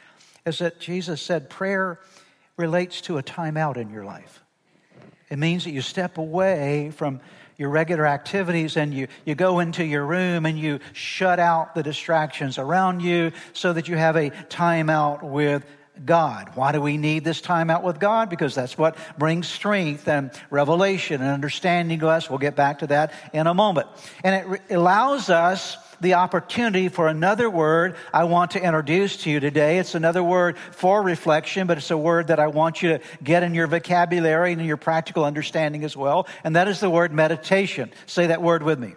is 0.45 0.59
that 0.59 0.79
Jesus 0.79 1.21
said 1.21 1.49
prayer 1.49 1.99
relates 2.57 3.01
to 3.01 3.17
a 3.17 3.23
timeout 3.23 3.77
in 3.77 3.89
your 3.89 4.03
life. 4.03 4.43
It 5.29 5.37
means 5.37 5.63
that 5.63 5.71
you 5.71 5.81
step 5.81 6.17
away 6.17 6.91
from 6.91 7.19
your 7.57 7.69
regular 7.69 8.05
activities 8.05 8.77
and 8.77 8.93
you, 8.93 9.07
you 9.25 9.33
go 9.35 9.59
into 9.59 9.83
your 9.83 10.05
room 10.05 10.45
and 10.45 10.59
you 10.59 10.79
shut 10.93 11.39
out 11.39 11.73
the 11.73 11.83
distractions 11.83 12.57
around 12.57 13.01
you 13.01 13.31
so 13.53 13.73
that 13.73 13.87
you 13.87 13.97
have 13.97 14.15
a 14.15 14.29
time 14.49 14.89
out 14.89 15.23
with 15.23 15.65
God. 16.05 16.51
Why 16.53 16.71
do 16.71 16.81
we 16.81 16.97
need 16.97 17.23
this 17.23 17.41
time 17.41 17.71
out 17.71 17.83
with 17.83 17.99
God? 17.99 18.29
Because 18.29 18.53
that's 18.53 18.77
what 18.77 18.95
brings 19.17 19.47
strength 19.47 20.07
and 20.07 20.31
revelation 20.51 21.21
and 21.21 21.31
understanding 21.31 21.99
to 21.99 22.07
us. 22.09 22.29
We'll 22.29 22.39
get 22.39 22.55
back 22.55 22.79
to 22.79 22.87
that 22.87 23.13
in 23.33 23.47
a 23.47 23.53
moment. 23.53 23.87
And 24.23 24.35
it 24.35 24.47
re- 24.47 24.59
allows 24.69 25.29
us 25.29 25.77
the 26.01 26.15
opportunity 26.15 26.89
for 26.89 27.07
another 27.07 27.49
word 27.49 27.95
I 28.13 28.25
want 28.25 28.51
to 28.51 28.63
introduce 28.63 29.17
to 29.23 29.29
you 29.29 29.39
today. 29.39 29.79
It's 29.79 29.95
another 29.95 30.23
word 30.23 30.57
for 30.71 31.01
reflection, 31.01 31.67
but 31.67 31.77
it's 31.77 31.91
a 31.91 31.97
word 31.97 32.27
that 32.27 32.39
I 32.39 32.47
want 32.47 32.81
you 32.81 32.97
to 32.97 33.01
get 33.23 33.43
in 33.43 33.53
your 33.53 33.67
vocabulary 33.67 34.51
and 34.51 34.61
in 34.61 34.67
your 34.67 34.77
practical 34.77 35.25
understanding 35.25 35.83
as 35.83 35.95
well. 35.95 36.27
And 36.43 36.55
that 36.55 36.67
is 36.67 36.79
the 36.79 36.89
word 36.89 37.11
meditation. 37.11 37.91
Say 38.05 38.27
that 38.27 38.41
word 38.41 38.63
with 38.63 38.79
me. 38.79 38.95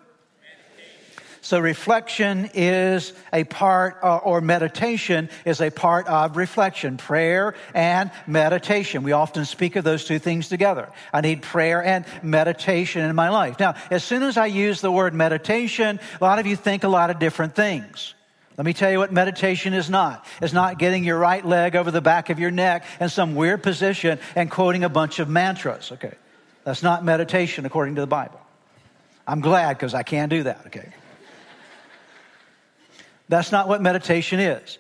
So 1.51 1.59
reflection 1.59 2.49
is 2.55 3.13
a 3.33 3.43
part, 3.43 3.97
uh, 4.05 4.19
or 4.19 4.41
meditation 4.41 5.29
is 5.45 5.61
a 5.61 5.71
part 5.71 6.07
of 6.07 6.37
reflection, 6.37 6.97
prayer 6.97 7.57
and 7.75 8.13
meditation. 8.29 9.03
We 9.03 9.11
often 9.11 9.45
speak 9.45 9.75
of 9.75 9.83
those 9.83 10.05
two 10.05 10.21
things 10.21 10.49
together. 10.49 10.89
I 11.13 11.23
need 11.23 11.43
prayer 11.43 11.83
and 11.83 12.05
meditation 12.23 13.03
in 13.03 13.17
my 13.17 13.31
life. 13.31 13.59
Now, 13.59 13.75
as 13.91 14.05
soon 14.05 14.23
as 14.23 14.37
I 14.37 14.47
use 14.47 14.81
the 14.81 14.93
word 14.93 15.13
meditation, 15.13 15.99
a 16.21 16.25
lot 16.25 16.39
of 16.39 16.47
you 16.47 16.55
think 16.55 16.85
a 16.85 16.89
lot 16.89 17.11
of 17.11 17.19
different 17.19 17.57
things. 17.57 18.15
Let 18.57 18.65
me 18.65 18.73
tell 18.73 18.93
you 18.93 18.99
what 18.99 19.13
meditation 19.13 19.75
is 19.75 19.91
not. 19.91 20.25
It's 20.41 20.53
not 20.53 20.79
getting 20.79 21.03
your 21.03 21.19
right 21.19 21.45
leg 21.45 21.75
over 21.75 21.91
the 21.91 22.01
back 22.01 22.31
of 22.31 22.39
your 22.39 22.53
neck 22.53 22.85
in 23.01 23.09
some 23.09 23.35
weird 23.35 23.65
position 23.65 24.21
and 24.37 24.49
quoting 24.49 24.85
a 24.85 24.89
bunch 24.89 25.19
of 25.19 25.29
mantras. 25.29 25.91
Okay. 25.91 26.15
That's 26.63 26.85
not 26.85 27.05
meditation 27.05 27.67
according 27.67 27.97
to 27.97 28.03
the 28.03 28.07
Bible. 28.07 28.41
I'm 29.27 29.41
glad 29.41 29.79
because 29.79 29.95
I 29.95 30.05
can't 30.05 30.31
do 30.31 30.45
that. 30.45 30.67
Okay. 30.67 30.93
That's 33.31 33.53
not 33.53 33.69
what 33.69 33.81
meditation 33.81 34.41
is. 34.41 34.79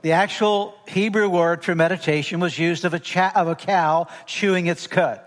The 0.00 0.12
actual 0.12 0.74
Hebrew 0.88 1.28
word 1.28 1.62
for 1.62 1.74
meditation 1.74 2.40
was 2.40 2.58
used 2.58 2.86
of 2.86 2.94
a, 2.94 2.98
cha- 2.98 3.32
of 3.34 3.48
a 3.48 3.54
cow 3.54 4.08
chewing 4.24 4.66
its 4.66 4.86
cud, 4.86 5.20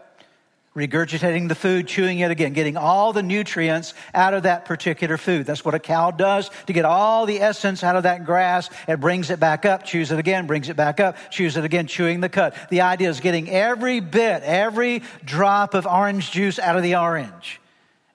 regurgitating 0.76 1.48
the 1.48 1.54
food, 1.54 1.88
chewing 1.88 2.20
it 2.20 2.32
again, 2.32 2.54
getting 2.54 2.76
all 2.76 3.14
the 3.14 3.22
nutrients 3.22 3.94
out 4.16 4.34
of 4.34 4.44
that 4.44 4.66
particular 4.66 5.18
food. 5.18 5.46
That's 5.46 5.64
what 5.64 5.76
a 5.76 5.80
cow 5.80 6.10
does 6.10 6.50
to 6.66 6.74
get 6.74 6.86
all 6.86 7.28
the 7.28 7.40
essence 7.40 7.84
out 7.84 7.96
of 7.96 8.04
that 8.04 8.26
grass. 8.26 8.68
It 8.88 9.00
brings 9.00 9.30
it 9.30 9.40
back 9.40 9.64
up, 9.66 9.84
chews 9.84 10.12
it 10.12 10.18
again, 10.18 10.48
brings 10.48 10.70
it 10.70 10.76
back 10.76 11.00
up, 11.00 11.18
chews 11.30 11.56
it 11.56 11.64
again, 11.64 11.86
chewing 11.86 12.20
the 12.20 12.30
cud. 12.30 12.56
The 12.72 12.82
idea 12.82 13.10
is 13.10 13.20
getting 13.20 13.48
every 13.48 14.00
bit, 14.00 14.42
every 14.42 15.04
drop 15.24 15.76
of 15.76 15.86
orange 15.86 16.32
juice 16.32 16.58
out 16.58 16.78
of 16.78 16.82
the 16.82 16.96
orange 16.96 17.59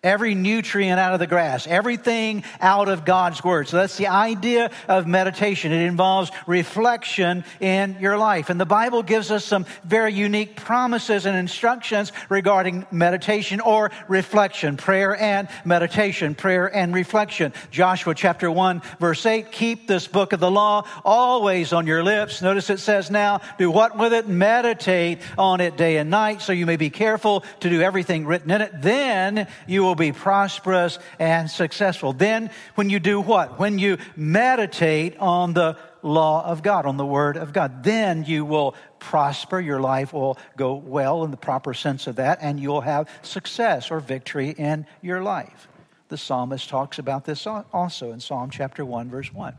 every 0.05 0.35
nutrient 0.35 1.01
out 1.01 1.15
of 1.15 1.19
the 1.19 1.27
grass, 1.27 1.67
everything 1.67 2.45
out 2.61 2.89
of 2.89 3.05
God's 3.05 3.43
Word. 3.43 3.67
So 3.67 3.79
that's 3.79 3.97
the 3.97 4.09
idea 4.09 4.71
of 4.87 5.07
meditation. 5.07 5.73
It 5.73 5.87
involves 5.87 6.31
reflection 6.47 7.45
in 7.59 7.97
your 8.01 8.17
life. 8.17 8.51
And 8.51 8.61
the 8.61 8.67
Bible 8.67 9.03
gives 9.03 9.31
us 9.31 9.45
some 9.45 9.67
very 9.85 10.13
unique 10.13 10.57
promises 10.57 11.27
and 11.27 11.37
instructions 11.37 12.13
regarding 12.29 12.87
meditation 12.91 13.61
or 13.61 13.91
reflection, 14.07 14.77
prayer 14.77 15.17
and 15.17 15.49
meditation, 15.65 16.35
prayer 16.35 16.73
and 16.75 16.95
reflection. 16.95 17.53
Joshua 17.71 18.15
chapter 18.15 18.51
1, 18.51 18.83
verse 19.01 19.25
8 19.25 19.51
keep 19.51 19.89
this 19.89 20.07
book 20.07 20.33
of 20.33 20.41
the 20.41 20.51
law 20.51 20.87
always 21.05 21.73
on 21.73 21.87
your 21.87 22.03
lips. 22.03 22.43
Notice 22.43 22.69
it 22.69 22.81
says 22.81 23.11
now, 23.11 23.41
do 23.57 23.71
what 23.71 23.97
with 23.97 24.13
it? 24.13 24.29
Meditate 24.29 25.21
on 25.39 25.61
it 25.61 25.77
day 25.77 25.97
and 25.97 26.11
night 26.11 26.43
so 26.43 26.53
you 26.53 26.67
may 26.67 26.77
be 26.77 26.91
careful 26.91 27.45
to 27.61 27.71
do 27.71 27.81
everything 27.81 28.27
written 28.27 28.51
in 28.51 28.61
it. 28.61 28.73
Then 28.83 29.47
you 29.67 29.83
will 29.83 29.94
will 29.95 30.07
be 30.07 30.13
prosperous 30.13 30.99
and 31.21 31.49
successful. 31.49 32.13
Then, 32.13 32.51
when 32.75 32.91
you 32.91 32.99
do 32.99 33.21
what? 33.21 33.61
When 33.61 33.79
you 33.79 33.99
meditate 34.17 35.17
on 35.19 35.55
the 35.55 35.77
law 36.03 36.45
of 36.45 36.65
God, 36.65 36.85
on 36.85 36.97
the 36.97 37.07
Word 37.07 37.37
of 37.37 37.53
God, 37.53 37.85
then 37.85 38.25
you 38.25 38.45
will 38.45 38.75
prosper. 38.99 39.61
Your 39.61 39.81
life 39.81 40.13
will 40.13 40.37
go 40.57 40.75
well 40.75 41.23
in 41.23 41.31
the 41.31 41.37
proper 41.37 41.75
sense 41.75 42.09
of 42.09 42.17
that, 42.17 42.39
and 42.41 42.59
you'll 42.59 42.81
have 42.81 43.09
success 43.23 43.93
or 43.93 44.01
victory 44.01 44.51
in 44.51 44.85
your 45.01 45.23
life. 45.23 45.69
The 46.09 46.19
psalmist 46.19 46.69
talks 46.69 46.99
about 46.99 47.25
this 47.25 47.47
also 47.47 48.11
in 48.11 48.19
Psalm 48.19 48.51
chapter 48.51 48.85
1, 48.85 49.11
verse 49.11 49.33
1, 49.33 49.55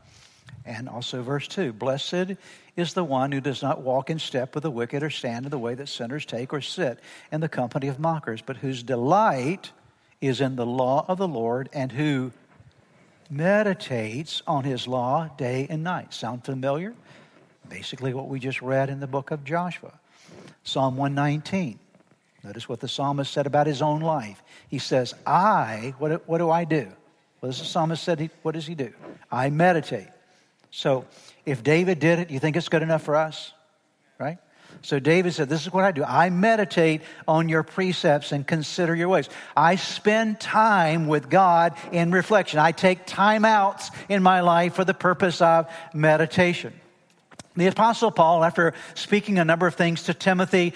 and 0.65 0.89
also 0.89 1.23
verse 1.23 1.47
2. 1.47 1.71
Blessed 1.71 2.33
is 2.75 2.93
the 2.93 3.05
one 3.05 3.31
who 3.31 3.39
does 3.39 3.61
not 3.61 3.81
walk 3.81 4.09
in 4.09 4.19
step 4.19 4.53
with 4.53 4.63
the 4.63 4.69
wicked 4.69 5.01
or 5.01 5.09
stand 5.09 5.45
in 5.45 5.49
the 5.49 5.57
way 5.57 5.75
that 5.75 5.87
sinners 5.87 6.25
take 6.25 6.51
or 6.51 6.59
sit 6.59 6.99
in 7.31 7.39
the 7.39 7.47
company 7.47 7.87
of 7.87 7.99
mockers, 7.99 8.41
but 8.41 8.57
whose 8.57 8.83
delight 8.83 9.71
is 10.21 10.41
in 10.41 10.55
the 10.55 10.65
law 10.65 11.05
of 11.07 11.17
the 11.17 11.27
Lord 11.27 11.69
and 11.73 11.91
who 11.91 12.31
meditates 13.29 14.41
on 14.47 14.63
his 14.63 14.87
law 14.87 15.29
day 15.37 15.67
and 15.69 15.83
night. 15.83 16.13
Sound 16.13 16.45
familiar? 16.45 16.93
Basically, 17.69 18.13
what 18.13 18.27
we 18.27 18.39
just 18.39 18.61
read 18.61 18.89
in 18.89 18.99
the 18.99 19.07
book 19.07 19.31
of 19.31 19.43
Joshua. 19.43 19.99
Psalm 20.63 20.97
119. 20.97 21.79
Notice 22.43 22.69
what 22.69 22.79
the 22.79 22.87
psalmist 22.87 23.31
said 23.33 23.47
about 23.47 23.65
his 23.65 23.81
own 23.81 24.01
life. 24.01 24.43
He 24.69 24.77
says, 24.77 25.15
I, 25.25 25.95
what, 25.97 26.27
what 26.27 26.37
do 26.37 26.51
I 26.51 26.63
do? 26.63 26.87
Well, 27.41 27.51
does 27.51 27.59
the 27.59 27.65
psalmist 27.65 28.03
said? 28.03 28.29
What 28.43 28.53
does 28.53 28.67
he 28.67 28.75
do? 28.75 28.93
I 29.31 29.49
meditate. 29.49 30.07
So 30.69 31.05
if 31.45 31.63
David 31.63 31.99
did 31.99 32.19
it, 32.19 32.29
you 32.29 32.39
think 32.39 32.55
it's 32.55 32.69
good 32.69 32.83
enough 32.83 33.01
for 33.01 33.15
us? 33.15 33.53
So 34.81 34.99
David 34.99 35.33
said, 35.33 35.49
This 35.49 35.65
is 35.65 35.73
what 35.73 35.83
I 35.83 35.91
do. 35.91 36.03
I 36.03 36.29
meditate 36.29 37.01
on 37.27 37.49
your 37.49 37.63
precepts 37.63 38.31
and 38.31 38.45
consider 38.45 38.95
your 38.95 39.09
ways. 39.09 39.29
I 39.55 39.75
spend 39.75 40.39
time 40.39 41.07
with 41.07 41.29
God 41.29 41.75
in 41.91 42.11
reflection. 42.11 42.59
I 42.59 42.71
take 42.71 43.05
time 43.05 43.45
outs 43.45 43.91
in 44.09 44.23
my 44.23 44.41
life 44.41 44.75
for 44.75 44.85
the 44.85 44.93
purpose 44.93 45.41
of 45.41 45.69
meditation. 45.93 46.73
The 47.57 47.67
Apostle 47.67 48.11
Paul, 48.11 48.43
after 48.43 48.73
speaking 48.95 49.39
a 49.39 49.45
number 49.45 49.65
of 49.65 49.75
things 49.75 50.03
to 50.03 50.13
Timothy, 50.13 50.73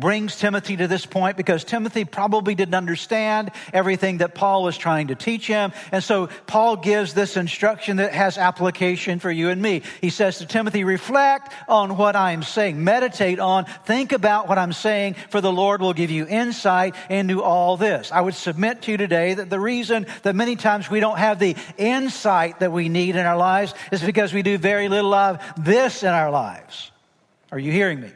brings 0.00 0.36
Timothy 0.36 0.76
to 0.76 0.86
this 0.86 1.04
point 1.04 1.36
because 1.36 1.64
Timothy 1.64 2.04
probably 2.04 2.54
didn't 2.54 2.74
understand 2.74 3.50
everything 3.72 4.18
that 4.18 4.34
Paul 4.34 4.62
was 4.62 4.78
trying 4.78 5.08
to 5.08 5.16
teach 5.16 5.46
him. 5.46 5.72
And 5.90 6.02
so 6.02 6.28
Paul 6.46 6.76
gives 6.76 7.12
this 7.12 7.36
instruction 7.36 7.96
that 7.96 8.12
has 8.12 8.38
application 8.38 9.18
for 9.18 9.30
you 9.30 9.48
and 9.48 9.60
me. 9.60 9.82
He 10.00 10.10
says 10.10 10.38
to 10.38 10.46
Timothy, 10.46 10.84
reflect 10.84 11.52
on 11.68 11.96
what 11.96 12.16
I'm 12.16 12.42
saying, 12.42 12.82
meditate 12.82 13.40
on, 13.40 13.64
think 13.84 14.12
about 14.12 14.48
what 14.48 14.58
I'm 14.58 14.72
saying, 14.72 15.16
for 15.30 15.40
the 15.40 15.52
Lord 15.52 15.80
will 15.80 15.94
give 15.94 16.10
you 16.10 16.26
insight 16.26 16.94
into 17.08 17.42
all 17.42 17.76
this. 17.76 18.12
I 18.12 18.20
would 18.20 18.34
submit 18.34 18.82
to 18.82 18.92
you 18.92 18.96
today 18.96 19.34
that 19.34 19.50
the 19.50 19.60
reason 19.60 20.06
that 20.22 20.36
many 20.36 20.56
times 20.56 20.88
we 20.88 21.00
don't 21.00 21.18
have 21.18 21.38
the 21.38 21.56
insight 21.76 22.60
that 22.60 22.70
we 22.72 22.88
need 22.88 23.16
in 23.16 23.26
our 23.26 23.36
lives 23.36 23.74
is 23.90 24.02
because 24.02 24.32
we 24.32 24.42
do 24.42 24.56
very 24.56 24.88
little 24.88 25.12
of 25.12 25.42
this 25.58 26.02
in 26.02 26.08
our 26.08 26.20
our 26.20 26.30
lives. 26.30 26.92
Are 27.50 27.58
you 27.58 27.72
hearing 27.72 28.00
me? 28.00 28.12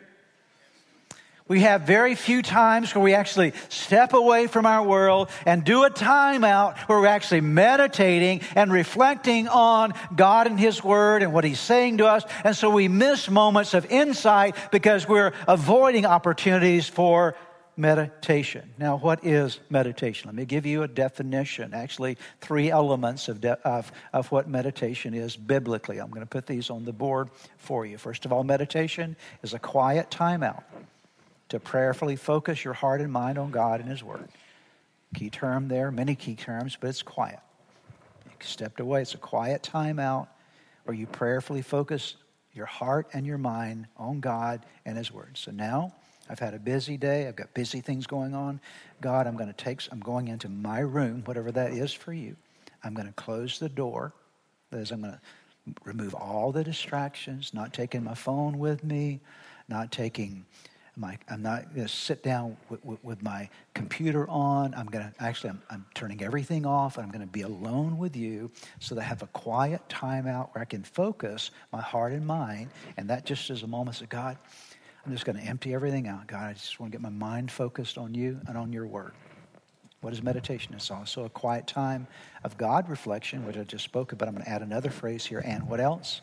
We 1.46 1.60
have 1.60 1.82
very 1.82 2.14
few 2.14 2.40
times 2.40 2.94
where 2.94 3.04
we 3.04 3.12
actually 3.12 3.52
step 3.68 4.14
away 4.14 4.46
from 4.46 4.64
our 4.64 4.82
world 4.82 5.28
and 5.44 5.62
do 5.62 5.84
a 5.84 5.90
timeout 5.90 6.78
where 6.88 6.98
we're 6.98 7.06
actually 7.06 7.42
meditating 7.42 8.40
and 8.54 8.72
reflecting 8.72 9.48
on 9.48 9.92
God 10.16 10.46
and 10.46 10.58
His 10.58 10.82
Word 10.82 11.22
and 11.22 11.34
what 11.34 11.44
He's 11.44 11.60
saying 11.60 11.98
to 11.98 12.06
us. 12.06 12.24
And 12.44 12.56
so 12.56 12.70
we 12.70 12.88
miss 12.88 13.28
moments 13.28 13.74
of 13.74 13.84
insight 13.92 14.56
because 14.72 15.06
we're 15.06 15.34
avoiding 15.46 16.06
opportunities 16.06 16.88
for 16.88 17.36
meditation. 17.76 18.70
Now, 18.78 18.96
what 18.96 19.22
is 19.22 19.60
meditation? 19.68 20.28
Let 20.28 20.36
me 20.36 20.46
give 20.46 20.64
you 20.64 20.82
a 20.82 20.88
definition, 20.88 21.74
actually, 21.74 22.16
three 22.40 22.70
elements 22.70 23.28
of, 23.28 23.42
de- 23.42 23.68
of, 23.68 23.92
of 24.14 24.32
what 24.32 24.48
meditation 24.48 25.12
is 25.12 25.36
biblically. 25.36 25.98
I'm 25.98 26.08
going 26.08 26.22
to 26.22 26.26
put 26.26 26.46
these 26.46 26.70
on 26.70 26.86
the 26.86 26.92
board 26.94 27.28
for 27.58 27.84
you. 27.84 27.98
First 27.98 28.24
of 28.24 28.32
all, 28.32 28.44
meditation 28.44 29.14
is 29.42 29.52
a 29.52 29.58
quiet 29.58 30.10
timeout 30.10 30.62
to 31.48 31.60
prayerfully 31.60 32.16
focus 32.16 32.64
your 32.64 32.74
heart 32.74 33.00
and 33.00 33.12
mind 33.12 33.38
on 33.38 33.50
God 33.50 33.80
and 33.80 33.88
His 33.88 34.02
Word. 34.02 34.28
Key 35.14 35.30
term 35.30 35.68
there, 35.68 35.90
many 35.90 36.14
key 36.14 36.34
terms, 36.34 36.76
but 36.80 36.88
it's 36.88 37.02
quiet. 37.02 37.40
You 38.24 38.32
stepped 38.40 38.80
away. 38.80 39.02
It's 39.02 39.14
a 39.14 39.18
quiet 39.18 39.62
time 39.62 39.98
out 39.98 40.28
where 40.84 40.96
you 40.96 41.06
prayerfully 41.06 41.62
focus 41.62 42.16
your 42.52 42.66
heart 42.66 43.08
and 43.12 43.26
your 43.26 43.38
mind 43.38 43.86
on 43.96 44.20
God 44.20 44.64
and 44.84 44.96
His 44.96 45.12
Word. 45.12 45.36
So 45.36 45.50
now 45.50 45.92
I've 46.28 46.38
had 46.38 46.54
a 46.54 46.58
busy 46.58 46.96
day. 46.96 47.28
I've 47.28 47.36
got 47.36 47.52
busy 47.54 47.80
things 47.80 48.06
going 48.06 48.34
on. 48.34 48.60
God, 49.00 49.26
I'm 49.26 49.36
going 49.36 49.52
to 49.52 49.64
take, 49.64 49.82
I'm 49.90 50.00
going 50.00 50.28
into 50.28 50.48
my 50.48 50.80
room, 50.80 51.22
whatever 51.24 51.52
that 51.52 51.72
is 51.72 51.92
for 51.92 52.12
you. 52.12 52.36
I'm 52.82 52.94
going 52.94 53.08
to 53.08 53.14
close 53.14 53.58
the 53.58 53.68
door. 53.68 54.12
That 54.70 54.80
is, 54.80 54.90
I'm 54.90 55.02
going 55.02 55.12
to 55.12 55.20
remove 55.84 56.14
all 56.14 56.52
the 56.52 56.64
distractions, 56.64 57.52
not 57.54 57.72
taking 57.72 58.04
my 58.04 58.14
phone 58.14 58.58
with 58.58 58.84
me, 58.84 59.20
not 59.68 59.90
taking 59.92 60.44
I'm 61.02 61.42
not 61.42 61.74
going 61.74 61.86
to 61.86 61.92
sit 61.92 62.22
down 62.22 62.56
with, 62.68 62.84
with, 62.84 63.02
with, 63.02 63.22
my 63.22 63.48
computer 63.74 64.28
on. 64.28 64.74
I'm 64.74 64.86
going 64.86 65.04
to 65.04 65.12
actually, 65.18 65.50
I'm, 65.50 65.62
I'm 65.68 65.86
turning 65.94 66.22
everything 66.22 66.64
off. 66.64 66.98
I'm 66.98 67.10
going 67.10 67.20
to 67.20 67.26
be 67.26 67.42
alone 67.42 67.98
with 67.98 68.14
you 68.14 68.50
so 68.78 68.94
that 68.94 69.00
I 69.00 69.04
have 69.04 69.22
a 69.22 69.26
quiet 69.28 69.88
time 69.88 70.28
out 70.28 70.54
where 70.54 70.62
I 70.62 70.64
can 70.64 70.84
focus 70.84 71.50
my 71.72 71.80
heart 71.80 72.12
and 72.12 72.24
mind. 72.24 72.70
And 72.96 73.10
that 73.10 73.26
just 73.26 73.50
is 73.50 73.64
a 73.64 73.66
moment 73.66 74.00
of 74.02 74.08
God, 74.08 74.38
I'm 75.04 75.12
just 75.12 75.24
going 75.24 75.36
to 75.36 75.42
empty 75.42 75.74
everything 75.74 76.06
out. 76.06 76.28
God, 76.28 76.50
I 76.50 76.52
just 76.52 76.78
want 76.78 76.92
to 76.92 76.98
get 76.98 77.02
my 77.02 77.10
mind 77.10 77.50
focused 77.50 77.98
on 77.98 78.14
you 78.14 78.40
and 78.46 78.56
on 78.56 78.72
your 78.72 78.86
word. 78.86 79.12
What 80.00 80.12
is 80.12 80.22
meditation? 80.22 80.74
It's 80.74 80.90
also 80.90 81.24
a 81.24 81.30
quiet 81.30 81.66
time 81.66 82.06
of 82.44 82.56
God 82.56 82.88
reflection, 82.88 83.44
which 83.46 83.56
I 83.56 83.64
just 83.64 83.84
spoke 83.84 84.12
about. 84.12 84.26
But 84.26 84.28
I'm 84.28 84.34
going 84.34 84.44
to 84.44 84.50
add 84.50 84.62
another 84.62 84.90
phrase 84.90 85.26
here. 85.26 85.42
And 85.44 85.68
what 85.68 85.80
else? 85.80 86.20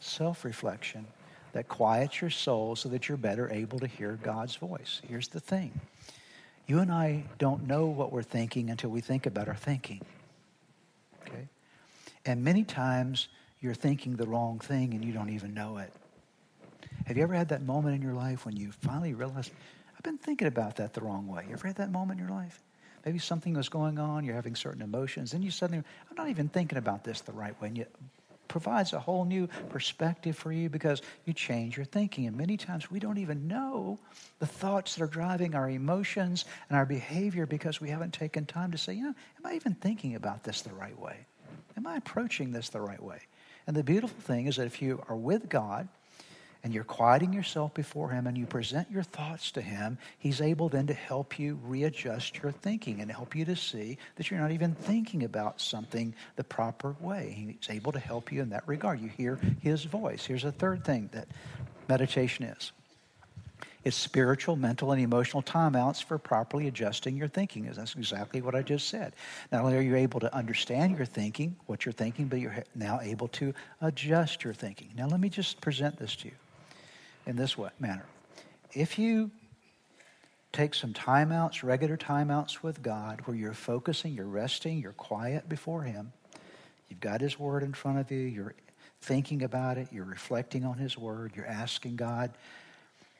Self 0.00 0.44
reflection 0.44 1.06
that 1.52 1.68
quiets 1.68 2.20
your 2.20 2.30
soul 2.30 2.76
so 2.76 2.88
that 2.90 3.08
you're 3.08 3.18
better 3.18 3.50
able 3.50 3.78
to 3.78 3.86
hear 3.86 4.18
God's 4.22 4.56
voice. 4.56 5.00
Here's 5.08 5.28
the 5.28 5.40
thing 5.40 5.80
you 6.66 6.80
and 6.80 6.92
I 6.92 7.24
don't 7.38 7.66
know 7.66 7.86
what 7.86 8.12
we're 8.12 8.22
thinking 8.22 8.70
until 8.70 8.90
we 8.90 9.00
think 9.00 9.26
about 9.26 9.48
our 9.48 9.54
thinking. 9.54 10.02
Okay? 11.22 11.48
And 12.26 12.44
many 12.44 12.62
times 12.62 13.28
you're 13.60 13.74
thinking 13.74 14.16
the 14.16 14.26
wrong 14.26 14.58
thing 14.58 14.92
and 14.92 15.04
you 15.04 15.12
don't 15.12 15.30
even 15.30 15.54
know 15.54 15.78
it. 15.78 15.92
Have 17.06 17.16
you 17.16 17.22
ever 17.22 17.34
had 17.34 17.48
that 17.48 17.62
moment 17.62 17.96
in 17.96 18.02
your 18.02 18.12
life 18.12 18.44
when 18.44 18.54
you 18.54 18.70
finally 18.70 19.14
realized, 19.14 19.50
I've 19.96 20.02
been 20.02 20.18
thinking 20.18 20.46
about 20.46 20.76
that 20.76 20.92
the 20.92 21.00
wrong 21.00 21.26
way? 21.26 21.44
You 21.48 21.54
ever 21.54 21.66
had 21.66 21.76
that 21.76 21.90
moment 21.90 22.20
in 22.20 22.26
your 22.26 22.36
life? 22.36 22.62
Maybe 23.06 23.18
something 23.18 23.54
was 23.54 23.70
going 23.70 23.98
on, 23.98 24.24
you're 24.24 24.34
having 24.34 24.54
certain 24.54 24.82
emotions, 24.82 25.32
and 25.32 25.42
you 25.42 25.50
suddenly, 25.50 25.82
I'm 26.10 26.16
not 26.16 26.28
even 26.28 26.48
thinking 26.48 26.76
about 26.76 27.04
this 27.04 27.22
the 27.22 27.32
right 27.32 27.58
way. 27.62 27.68
And 27.68 27.78
you 27.78 27.86
provides 28.48 28.92
a 28.92 28.98
whole 28.98 29.24
new 29.24 29.48
perspective 29.68 30.36
for 30.36 30.50
you 30.50 30.68
because 30.68 31.02
you 31.24 31.32
change 31.32 31.76
your 31.76 31.86
thinking. 31.86 32.26
And 32.26 32.36
many 32.36 32.56
times 32.56 32.90
we 32.90 32.98
don't 32.98 33.18
even 33.18 33.46
know 33.46 33.98
the 34.38 34.46
thoughts 34.46 34.94
that 34.94 35.04
are 35.04 35.08
driving 35.08 35.54
our 35.54 35.70
emotions 35.70 36.44
and 36.68 36.76
our 36.76 36.86
behavior 36.86 37.46
because 37.46 37.80
we 37.80 37.90
haven't 37.90 38.12
taken 38.12 38.46
time 38.46 38.72
to 38.72 38.78
say, 38.78 38.94
you 38.94 39.04
know, 39.04 39.14
am 39.38 39.46
I 39.46 39.54
even 39.54 39.74
thinking 39.74 40.14
about 40.14 40.44
this 40.44 40.62
the 40.62 40.72
right 40.72 40.98
way? 40.98 41.26
Am 41.76 41.86
I 41.86 41.96
approaching 41.96 42.52
this 42.52 42.70
the 42.70 42.80
right 42.80 43.02
way? 43.02 43.20
And 43.66 43.76
the 43.76 43.84
beautiful 43.84 44.20
thing 44.20 44.46
is 44.46 44.56
that 44.56 44.66
if 44.66 44.80
you 44.80 45.02
are 45.08 45.16
with 45.16 45.48
God, 45.48 45.88
and 46.64 46.74
you're 46.74 46.84
quieting 46.84 47.32
yourself 47.32 47.72
before 47.74 48.10
Him 48.10 48.26
and 48.26 48.36
you 48.36 48.46
present 48.46 48.90
your 48.90 49.02
thoughts 49.02 49.50
to 49.52 49.60
Him, 49.60 49.98
He's 50.18 50.40
able 50.40 50.68
then 50.68 50.86
to 50.88 50.94
help 50.94 51.38
you 51.38 51.58
readjust 51.62 52.42
your 52.42 52.52
thinking 52.52 53.00
and 53.00 53.10
help 53.10 53.34
you 53.34 53.44
to 53.44 53.56
see 53.56 53.98
that 54.16 54.30
you're 54.30 54.40
not 54.40 54.50
even 54.50 54.74
thinking 54.74 55.24
about 55.24 55.60
something 55.60 56.14
the 56.36 56.44
proper 56.44 56.96
way. 57.00 57.56
He's 57.60 57.70
able 57.74 57.92
to 57.92 58.00
help 58.00 58.32
you 58.32 58.42
in 58.42 58.50
that 58.50 58.66
regard. 58.66 59.00
You 59.00 59.08
hear 59.08 59.38
His 59.60 59.84
voice. 59.84 60.26
Here's 60.26 60.44
a 60.44 60.52
third 60.52 60.84
thing 60.84 61.10
that 61.12 61.28
meditation 61.88 62.44
is 62.44 62.72
it's 63.84 63.96
spiritual, 63.96 64.56
mental, 64.56 64.92
and 64.92 65.00
emotional 65.00 65.42
timeouts 65.42 66.02
for 66.02 66.18
properly 66.18 66.66
adjusting 66.66 67.16
your 67.16 67.28
thinking. 67.28 67.64
That's 67.64 67.94
exactly 67.94 68.42
what 68.42 68.54
I 68.54 68.62
just 68.62 68.88
said. 68.88 69.14
Not 69.52 69.62
only 69.62 69.76
are 69.78 69.80
you 69.80 69.96
able 69.96 70.20
to 70.20 70.34
understand 70.34 70.96
your 70.96 71.06
thinking, 71.06 71.56
what 71.66 71.86
you're 71.86 71.92
thinking, 71.92 72.26
but 72.26 72.40
you're 72.40 72.64
now 72.74 73.00
able 73.00 73.28
to 73.28 73.54
adjust 73.80 74.44
your 74.44 74.52
thinking. 74.52 74.90
Now, 74.96 75.06
let 75.06 75.20
me 75.20 75.28
just 75.28 75.60
present 75.60 75.96
this 75.96 76.16
to 76.16 76.26
you 76.26 76.34
in 77.28 77.36
this 77.36 77.56
way, 77.58 77.68
manner. 77.78 78.06
If 78.72 78.98
you 78.98 79.30
take 80.50 80.74
some 80.74 80.94
timeouts, 80.94 81.62
regular 81.62 81.98
timeouts 81.98 82.62
with 82.62 82.82
God, 82.82 83.20
where 83.26 83.36
you're 83.36 83.52
focusing, 83.52 84.14
you're 84.14 84.24
resting, 84.24 84.78
you're 84.78 84.92
quiet 84.92 85.46
before 85.46 85.82
Him, 85.82 86.12
you've 86.88 87.00
got 87.00 87.20
His 87.20 87.38
Word 87.38 87.62
in 87.62 87.74
front 87.74 87.98
of 87.98 88.10
you, 88.10 88.20
you're 88.20 88.54
thinking 89.02 89.42
about 89.42 89.76
it, 89.76 89.88
you're 89.92 90.06
reflecting 90.06 90.64
on 90.64 90.78
His 90.78 90.96
Word, 90.96 91.32
you're 91.36 91.46
asking 91.46 91.96
God 91.96 92.30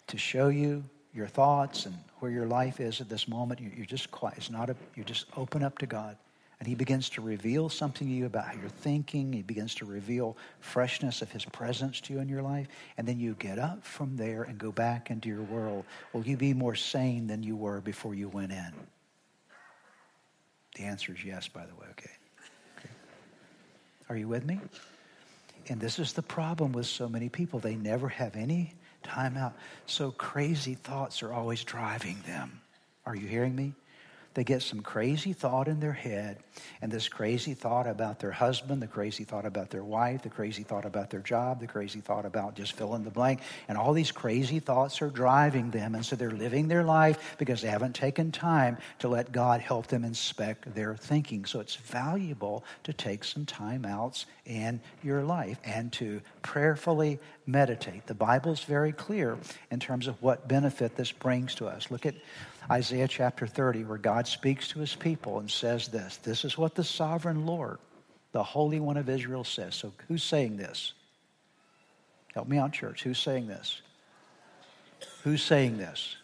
to 0.06 0.16
show 0.16 0.48
you 0.48 0.82
your 1.12 1.26
thoughts 1.26 1.84
and 1.84 1.94
where 2.20 2.30
your 2.30 2.46
life 2.46 2.80
is 2.80 3.02
at 3.02 3.10
this 3.10 3.28
moment. 3.28 3.60
You're 3.60 3.84
just 3.84 4.10
quiet. 4.10 4.38
It's 4.38 4.50
not 4.50 4.70
a, 4.70 4.76
you 4.94 5.04
just 5.04 5.26
open 5.36 5.62
up 5.62 5.76
to 5.78 5.86
God. 5.86 6.16
And 6.58 6.66
he 6.66 6.74
begins 6.74 7.08
to 7.10 7.20
reveal 7.20 7.68
something 7.68 8.08
to 8.08 8.12
you 8.12 8.26
about 8.26 8.46
how 8.46 8.54
you're 8.60 8.68
thinking. 8.68 9.32
He 9.32 9.42
begins 9.42 9.76
to 9.76 9.84
reveal 9.84 10.36
freshness 10.58 11.22
of 11.22 11.30
his 11.30 11.44
presence 11.44 12.00
to 12.02 12.12
you 12.12 12.18
in 12.18 12.28
your 12.28 12.42
life. 12.42 12.66
And 12.96 13.06
then 13.06 13.20
you 13.20 13.34
get 13.38 13.60
up 13.60 13.84
from 13.84 14.16
there 14.16 14.42
and 14.42 14.58
go 14.58 14.72
back 14.72 15.10
into 15.10 15.28
your 15.28 15.42
world. 15.42 15.84
Will 16.12 16.24
you 16.24 16.36
be 16.36 16.54
more 16.54 16.74
sane 16.74 17.28
than 17.28 17.44
you 17.44 17.54
were 17.54 17.80
before 17.80 18.12
you 18.12 18.28
went 18.28 18.50
in? 18.50 18.72
The 20.74 20.84
answer 20.84 21.12
is 21.12 21.24
yes, 21.24 21.46
by 21.46 21.64
the 21.64 21.74
way, 21.74 21.86
okay? 21.90 22.10
okay. 22.78 22.90
Are 24.08 24.16
you 24.16 24.26
with 24.26 24.44
me? 24.44 24.58
And 25.68 25.80
this 25.80 25.98
is 25.98 26.12
the 26.12 26.22
problem 26.22 26.72
with 26.72 26.86
so 26.86 27.08
many 27.08 27.28
people. 27.28 27.60
They 27.60 27.76
never 27.76 28.08
have 28.08 28.34
any 28.34 28.74
time 29.04 29.36
out. 29.36 29.54
So 29.86 30.10
crazy 30.10 30.74
thoughts 30.74 31.22
are 31.22 31.32
always 31.32 31.62
driving 31.62 32.18
them. 32.26 32.60
Are 33.06 33.14
you 33.14 33.28
hearing 33.28 33.54
me? 33.54 33.74
They 34.34 34.44
get 34.44 34.62
some 34.62 34.80
crazy 34.80 35.32
thought 35.32 35.66
in 35.66 35.80
their 35.80 35.92
head, 35.92 36.38
and 36.80 36.92
this 36.92 37.08
crazy 37.08 37.54
thought 37.54 37.86
about 37.86 38.20
their 38.20 38.30
husband, 38.30 38.80
the 38.80 38.86
crazy 38.86 39.24
thought 39.24 39.44
about 39.44 39.70
their 39.70 39.82
wife, 39.82 40.22
the 40.22 40.28
crazy 40.28 40.62
thought 40.62 40.84
about 40.84 41.10
their 41.10 41.20
job, 41.20 41.60
the 41.60 41.66
crazy 41.66 42.00
thought 42.00 42.24
about 42.24 42.54
just 42.54 42.72
fill 42.72 42.94
in 42.94 43.02
the 43.02 43.10
blank, 43.10 43.40
and 43.68 43.76
all 43.76 43.92
these 43.92 44.12
crazy 44.12 44.60
thoughts 44.60 45.02
are 45.02 45.10
driving 45.10 45.70
them, 45.70 45.94
and 45.94 46.06
so 46.06 46.14
they're 46.14 46.30
living 46.30 46.68
their 46.68 46.84
life 46.84 47.36
because 47.38 47.62
they 47.62 47.68
haven't 47.68 47.94
taken 47.94 48.30
time 48.30 48.78
to 49.00 49.08
let 49.08 49.32
God 49.32 49.60
help 49.60 49.88
them 49.88 50.04
inspect 50.04 50.72
their 50.74 50.94
thinking. 50.94 51.44
So 51.44 51.58
it's 51.60 51.76
valuable 51.76 52.64
to 52.84 52.92
take 52.92 53.24
some 53.24 53.44
time 53.44 53.84
outs 53.84 54.26
in 54.44 54.80
your 55.02 55.24
life 55.24 55.58
and 55.64 55.92
to 55.94 56.20
prayerfully 56.48 57.18
meditate. 57.46 58.06
The 58.06 58.14
Bible's 58.14 58.64
very 58.64 58.92
clear 58.92 59.36
in 59.70 59.80
terms 59.80 60.06
of 60.06 60.20
what 60.22 60.48
benefit 60.48 60.96
this 60.96 61.12
brings 61.12 61.54
to 61.56 61.66
us. 61.66 61.90
Look 61.90 62.06
at 62.06 62.14
Isaiah 62.70 63.06
chapter 63.06 63.46
30, 63.46 63.84
where 63.84 63.98
God 63.98 64.26
speaks 64.26 64.68
to 64.68 64.78
his 64.78 64.94
people 64.94 65.40
and 65.40 65.50
says 65.50 65.88
this 65.88 66.16
This 66.16 66.46
is 66.46 66.56
what 66.56 66.74
the 66.74 66.84
sovereign 66.84 67.44
Lord, 67.44 67.76
the 68.32 68.42
Holy 68.42 68.80
One 68.80 68.96
of 68.96 69.10
Israel, 69.10 69.44
says. 69.44 69.74
So 69.74 69.92
who's 70.08 70.22
saying 70.22 70.56
this? 70.56 70.94
Help 72.32 72.48
me 72.48 72.56
out, 72.56 72.72
church. 72.72 73.02
Who's 73.02 73.18
saying 73.18 73.46
this? 73.46 73.82
Who's 75.24 75.42
saying 75.42 75.76
this? 75.76 76.16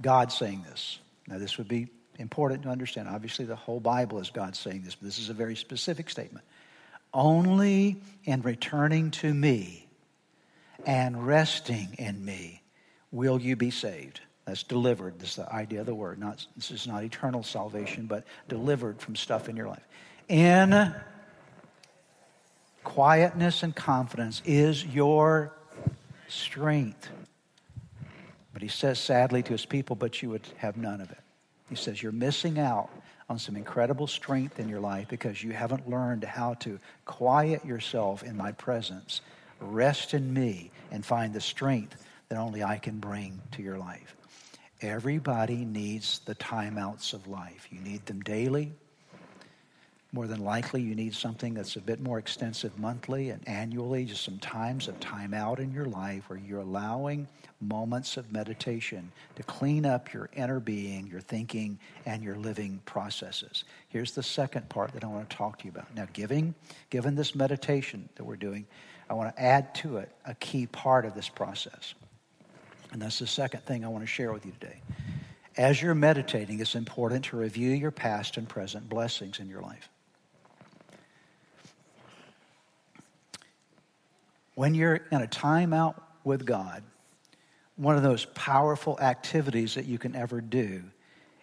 God 0.00 0.32
saying 0.32 0.64
this. 0.70 1.00
Now, 1.28 1.36
this 1.36 1.58
would 1.58 1.68
be 1.68 1.88
important 2.18 2.62
to 2.62 2.70
understand. 2.70 3.08
Obviously, 3.08 3.44
the 3.44 3.56
whole 3.56 3.80
Bible 3.80 4.20
is 4.20 4.30
God 4.30 4.56
saying 4.56 4.84
this, 4.84 4.94
but 4.94 5.04
this 5.04 5.18
is 5.18 5.28
a 5.28 5.34
very 5.34 5.54
specific 5.54 6.08
statement. 6.08 6.46
Only 7.12 8.00
in 8.24 8.42
returning 8.42 9.10
to 9.12 9.32
me 9.32 9.88
and 10.84 11.26
resting 11.26 11.94
in 11.98 12.24
me 12.24 12.62
will 13.10 13.40
you 13.40 13.56
be 13.56 13.70
saved. 13.70 14.20
That's 14.44 14.62
delivered. 14.62 15.18
This 15.18 15.30
is 15.30 15.36
the 15.36 15.52
idea 15.52 15.80
of 15.80 15.86
the 15.86 15.94
word. 15.94 16.18
Not, 16.18 16.46
this 16.56 16.70
is 16.70 16.86
not 16.86 17.02
eternal 17.02 17.42
salvation, 17.42 18.06
but 18.06 18.24
delivered 18.48 19.00
from 19.00 19.16
stuff 19.16 19.48
in 19.48 19.56
your 19.56 19.68
life. 19.68 19.82
In 20.28 20.94
quietness 22.84 23.64
and 23.64 23.74
confidence 23.74 24.42
is 24.44 24.84
your 24.84 25.52
strength. 26.28 27.08
But 28.52 28.62
he 28.62 28.68
says 28.68 28.98
sadly 28.98 29.42
to 29.42 29.50
his 29.50 29.66
people, 29.66 29.96
but 29.96 30.22
you 30.22 30.30
would 30.30 30.46
have 30.58 30.76
none 30.76 31.00
of 31.00 31.10
it. 31.10 31.18
He 31.68 31.74
says, 31.74 32.00
You're 32.00 32.12
missing 32.12 32.58
out 32.58 32.88
on 33.28 33.38
some 33.38 33.56
incredible 33.56 34.06
strength 34.06 34.60
in 34.60 34.68
your 34.68 34.80
life 34.80 35.08
because 35.08 35.42
you 35.42 35.52
haven't 35.52 35.88
learned 35.88 36.24
how 36.24 36.54
to 36.54 36.78
quiet 37.04 37.64
yourself 37.64 38.22
in 38.22 38.36
my 38.36 38.52
presence, 38.52 39.20
rest 39.60 40.14
in 40.14 40.32
me, 40.32 40.70
and 40.90 41.04
find 41.04 41.32
the 41.34 41.40
strength 41.40 41.96
that 42.28 42.38
only 42.38 42.62
I 42.62 42.78
can 42.78 42.98
bring 42.98 43.40
to 43.52 43.62
your 43.62 43.78
life. 43.78 44.16
Everybody 44.80 45.64
needs 45.64 46.20
the 46.20 46.34
timeouts 46.34 47.14
of 47.14 47.26
life. 47.26 47.66
You 47.70 47.80
need 47.80 48.04
them 48.06 48.20
daily. 48.20 48.72
More 50.16 50.26
than 50.26 50.42
likely, 50.42 50.80
you 50.80 50.94
need 50.94 51.14
something 51.14 51.52
that's 51.52 51.76
a 51.76 51.80
bit 51.82 52.00
more 52.00 52.18
extensive 52.18 52.78
monthly 52.78 53.28
and 53.28 53.46
annually, 53.46 54.06
just 54.06 54.24
some 54.24 54.38
times 54.38 54.88
of 54.88 54.98
time 54.98 55.34
out 55.34 55.60
in 55.60 55.70
your 55.72 55.84
life 55.84 56.30
where 56.30 56.38
you're 56.38 56.60
allowing 56.60 57.28
moments 57.60 58.16
of 58.16 58.32
meditation 58.32 59.12
to 59.34 59.42
clean 59.42 59.84
up 59.84 60.14
your 60.14 60.30
inner 60.32 60.58
being, 60.58 61.06
your 61.06 61.20
thinking, 61.20 61.78
and 62.06 62.22
your 62.22 62.36
living 62.36 62.80
processes. 62.86 63.64
Here's 63.90 64.12
the 64.12 64.22
second 64.22 64.70
part 64.70 64.94
that 64.94 65.04
I 65.04 65.06
want 65.06 65.28
to 65.28 65.36
talk 65.36 65.58
to 65.58 65.64
you 65.66 65.70
about. 65.70 65.94
Now, 65.94 66.06
giving, 66.14 66.54
given 66.88 67.14
this 67.14 67.34
meditation 67.34 68.08
that 68.14 68.24
we're 68.24 68.36
doing, 68.36 68.66
I 69.10 69.12
want 69.12 69.36
to 69.36 69.42
add 69.42 69.74
to 69.74 69.98
it 69.98 70.10
a 70.24 70.34
key 70.36 70.66
part 70.66 71.04
of 71.04 71.14
this 71.14 71.28
process. 71.28 71.92
And 72.90 73.02
that's 73.02 73.18
the 73.18 73.26
second 73.26 73.66
thing 73.66 73.84
I 73.84 73.88
want 73.88 74.02
to 74.02 74.08
share 74.08 74.32
with 74.32 74.46
you 74.46 74.52
today. 74.58 74.80
As 75.58 75.82
you're 75.82 75.94
meditating, 75.94 76.58
it's 76.60 76.74
important 76.74 77.26
to 77.26 77.36
review 77.36 77.72
your 77.72 77.90
past 77.90 78.38
and 78.38 78.48
present 78.48 78.88
blessings 78.88 79.40
in 79.40 79.50
your 79.50 79.60
life. 79.60 79.90
When 84.56 84.74
you're 84.74 85.02
in 85.12 85.20
a 85.20 85.26
timeout 85.26 86.00
with 86.24 86.46
God, 86.46 86.82
one 87.76 87.94
of 87.94 88.02
those 88.02 88.24
powerful 88.24 88.98
activities 88.98 89.74
that 89.74 89.84
you 89.84 89.98
can 89.98 90.16
ever 90.16 90.40
do 90.40 90.82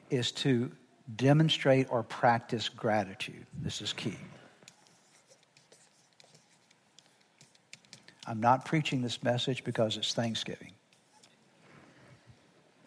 is 0.09 0.31
to 0.31 0.71
demonstrate 1.15 1.87
or 1.91 2.01
practice 2.01 2.69
gratitude. 2.69 3.45
This 3.61 3.83
is 3.83 3.93
key. 3.93 4.17
I'm 8.25 8.41
not 8.41 8.65
preaching 8.65 9.03
this 9.03 9.21
message 9.21 9.63
because 9.63 9.95
it's 9.95 10.15
Thanksgiving. 10.15 10.71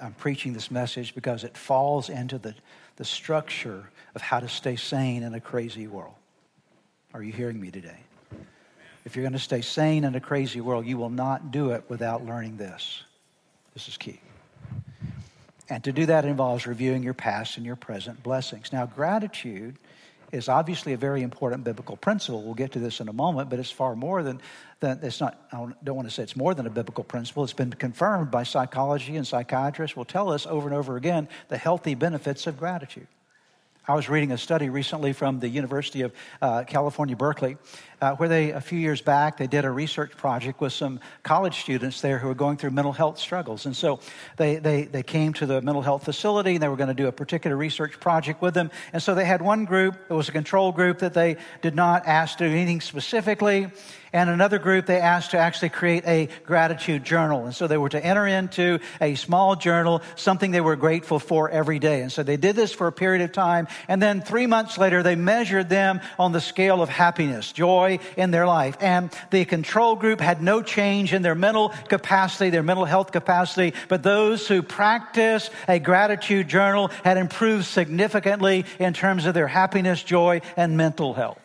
I'm 0.00 0.14
preaching 0.14 0.54
this 0.54 0.72
message 0.72 1.14
because 1.14 1.44
it 1.44 1.56
falls 1.56 2.08
into 2.08 2.38
the, 2.38 2.56
the 2.96 3.04
structure 3.04 3.90
of 4.16 4.22
how 4.22 4.40
to 4.40 4.48
stay 4.48 4.74
sane 4.74 5.22
in 5.22 5.34
a 5.34 5.40
crazy 5.40 5.86
world. 5.86 6.14
Are 7.14 7.22
you 7.22 7.32
hearing 7.32 7.60
me 7.60 7.70
today? 7.70 8.00
If 9.06 9.14
you're 9.14 9.22
going 9.22 9.34
to 9.34 9.38
stay 9.38 9.60
sane 9.60 10.02
in 10.02 10.16
a 10.16 10.20
crazy 10.20 10.60
world, 10.60 10.84
you 10.84 10.98
will 10.98 11.10
not 11.10 11.52
do 11.52 11.70
it 11.70 11.84
without 11.88 12.26
learning 12.26 12.56
this. 12.56 13.04
This 13.72 13.86
is 13.86 13.96
key. 13.96 14.20
And 15.68 15.84
to 15.84 15.92
do 15.92 16.06
that 16.06 16.24
involves 16.24 16.66
reviewing 16.66 17.04
your 17.04 17.14
past 17.14 17.56
and 17.56 17.64
your 17.64 17.76
present 17.76 18.20
blessings. 18.24 18.72
Now, 18.72 18.84
gratitude 18.84 19.76
is 20.32 20.48
obviously 20.48 20.92
a 20.92 20.96
very 20.96 21.22
important 21.22 21.62
biblical 21.62 21.96
principle. 21.96 22.42
We'll 22.42 22.54
get 22.54 22.72
to 22.72 22.80
this 22.80 22.98
in 22.98 23.08
a 23.08 23.12
moment, 23.12 23.48
but 23.48 23.60
it's 23.60 23.70
far 23.70 23.94
more 23.94 24.24
than, 24.24 24.40
than 24.80 24.98
it's 25.04 25.20
not, 25.20 25.38
I 25.52 25.68
don't 25.84 25.94
want 25.94 26.08
to 26.08 26.14
say 26.14 26.24
it's 26.24 26.34
more 26.34 26.54
than 26.54 26.66
a 26.66 26.70
biblical 26.70 27.04
principle. 27.04 27.44
It's 27.44 27.52
been 27.52 27.70
confirmed 27.70 28.32
by 28.32 28.42
psychology 28.42 29.16
and 29.16 29.24
psychiatrists 29.24 29.96
will 29.96 30.04
tell 30.04 30.32
us 30.32 30.46
over 30.46 30.66
and 30.66 30.76
over 30.76 30.96
again 30.96 31.28
the 31.46 31.56
healthy 31.56 31.94
benefits 31.94 32.48
of 32.48 32.58
gratitude. 32.58 33.06
I 33.88 33.94
was 33.94 34.08
reading 34.08 34.32
a 34.32 34.38
study 34.38 34.68
recently 34.68 35.12
from 35.12 35.38
the 35.38 35.48
University 35.48 36.02
of 36.02 36.12
uh, 36.42 36.64
California, 36.64 37.14
Berkeley, 37.14 37.56
uh, 38.00 38.14
where 38.14 38.28
they, 38.28 38.50
a 38.50 38.60
few 38.60 38.78
years 38.78 39.00
back, 39.00 39.38
they 39.38 39.46
did 39.46 39.64
a 39.64 39.70
research 39.70 40.16
project 40.16 40.60
with 40.60 40.72
some 40.72 41.00
college 41.22 41.60
students 41.60 42.00
there 42.00 42.18
who 42.18 42.28
were 42.28 42.34
going 42.34 42.56
through 42.56 42.70
mental 42.70 42.92
health 42.92 43.18
struggles. 43.18 43.66
And 43.66 43.74
so 43.74 44.00
they, 44.36 44.56
they, 44.56 44.84
they 44.84 45.02
came 45.02 45.32
to 45.34 45.46
the 45.46 45.62
mental 45.62 45.82
health 45.82 46.04
facility 46.04 46.54
and 46.54 46.62
they 46.62 46.68
were 46.68 46.76
going 46.76 46.88
to 46.88 46.94
do 46.94 47.06
a 47.06 47.12
particular 47.12 47.56
research 47.56 47.98
project 48.00 48.42
with 48.42 48.54
them. 48.54 48.70
And 48.92 49.02
so 49.02 49.14
they 49.14 49.24
had 49.24 49.40
one 49.40 49.64
group, 49.64 49.94
it 50.08 50.12
was 50.12 50.28
a 50.28 50.32
control 50.32 50.72
group 50.72 50.98
that 50.98 51.14
they 51.14 51.36
did 51.62 51.74
not 51.74 52.06
ask 52.06 52.38
to 52.38 52.48
do 52.48 52.54
anything 52.54 52.80
specifically 52.80 53.70
and 54.16 54.30
another 54.30 54.58
group 54.58 54.86
they 54.86 54.98
asked 54.98 55.32
to 55.32 55.38
actually 55.38 55.68
create 55.68 56.02
a 56.06 56.28
gratitude 56.46 57.04
journal. 57.04 57.44
And 57.44 57.54
so 57.54 57.66
they 57.66 57.76
were 57.76 57.90
to 57.90 58.02
enter 58.02 58.26
into 58.26 58.78
a 58.98 59.14
small 59.14 59.56
journal, 59.56 60.02
something 60.14 60.52
they 60.52 60.62
were 60.62 60.76
grateful 60.76 61.18
for 61.18 61.50
every 61.50 61.78
day. 61.78 62.00
And 62.00 62.10
so 62.10 62.22
they 62.22 62.38
did 62.38 62.56
this 62.56 62.72
for 62.72 62.86
a 62.86 62.92
period 62.92 63.22
of 63.22 63.32
time. 63.32 63.68
And 63.88 64.00
then 64.00 64.22
three 64.22 64.46
months 64.46 64.78
later, 64.78 65.02
they 65.02 65.16
measured 65.16 65.68
them 65.68 66.00
on 66.18 66.32
the 66.32 66.40
scale 66.40 66.80
of 66.80 66.88
happiness, 66.88 67.52
joy 67.52 67.85
in 68.16 68.30
their 68.30 68.46
life. 68.46 68.76
And 68.80 69.10
the 69.30 69.44
control 69.44 69.96
group 69.96 70.20
had 70.20 70.42
no 70.42 70.62
change 70.62 71.12
in 71.12 71.22
their 71.22 71.34
mental 71.34 71.70
capacity, 71.88 72.50
their 72.50 72.62
mental 72.62 72.84
health 72.84 73.12
capacity, 73.12 73.74
but 73.88 74.02
those 74.02 74.46
who 74.46 74.62
practiced 74.62 75.50
a 75.68 75.78
gratitude 75.78 76.48
journal 76.48 76.88
had 77.04 77.16
improved 77.16 77.64
significantly 77.64 78.64
in 78.78 78.92
terms 78.92 79.26
of 79.26 79.34
their 79.34 79.48
happiness, 79.48 80.02
joy, 80.02 80.40
and 80.56 80.76
mental 80.76 81.14
health. 81.14 81.38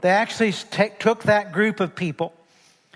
They 0.00 0.10
actually 0.10 0.52
t- 0.52 0.90
took 0.98 1.24
that 1.24 1.52
group 1.52 1.80
of 1.80 1.94
people 1.94 2.32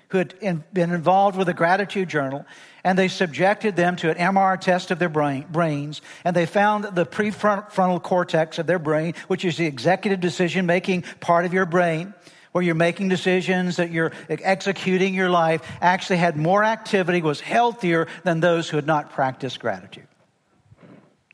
who 0.09 0.19
had 0.19 0.35
in, 0.41 0.65
been 0.73 0.93
involved 0.93 1.37
with 1.37 1.49
a 1.49 1.55
gratitude 1.55 2.09
journal 2.09 2.45
and 2.87 2.97
they 2.97 3.09
subjected 3.09 3.75
them 3.75 3.97
to 3.97 4.11
an 4.11 4.17
MR 4.17 4.59
test 4.61 4.93
of 4.93 5.01
their 5.01 5.09
brain, 5.09 5.45
brains, 5.51 6.01
and 6.25 6.37
they 6.37 6.47
found 6.47 6.85
the 6.85 7.05
prefrontal 7.05 8.01
cortex 8.01 8.61
of 8.61 8.69
their 8.69 8.79
brain, 8.79 9.15
which 9.27 9.45
is 9.45 9.57
the 9.57 9.67
executive 9.67 10.21
decision 10.21 10.67
making 10.67 11.03
part 11.19 11.45
of 11.45 11.53
your 11.53 11.67
brain, 11.67 12.15
where 12.53 12.63
you're 12.63 12.77
making 12.77 13.09
decisions, 13.09 13.77
that 13.77 13.91
you're 13.91 14.13
executing 14.29 15.15
your 15.15 15.29
life, 15.29 15.69
actually 15.81 16.19
had 16.19 16.37
more 16.37 16.63
activity, 16.63 17.21
was 17.23 17.41
healthier 17.41 18.07
than 18.23 18.39
those 18.39 18.69
who 18.71 18.77
had 18.77 18.87
not 18.87 19.11
practiced 19.11 19.59
gratitude. 19.59 20.07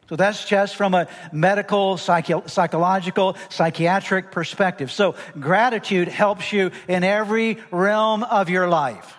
So 0.08 0.16
that's 0.16 0.46
just 0.46 0.74
from 0.74 0.94
a 0.94 1.06
medical, 1.32 1.98
psycho- 1.98 2.46
psychological, 2.46 3.36
psychiatric 3.50 4.32
perspective. 4.32 4.90
So 4.90 5.16
gratitude 5.38 6.08
helps 6.08 6.50
you 6.50 6.70
in 6.88 7.04
every 7.04 7.58
realm 7.70 8.22
of 8.22 8.48
your 8.48 8.68
life. 8.68 9.18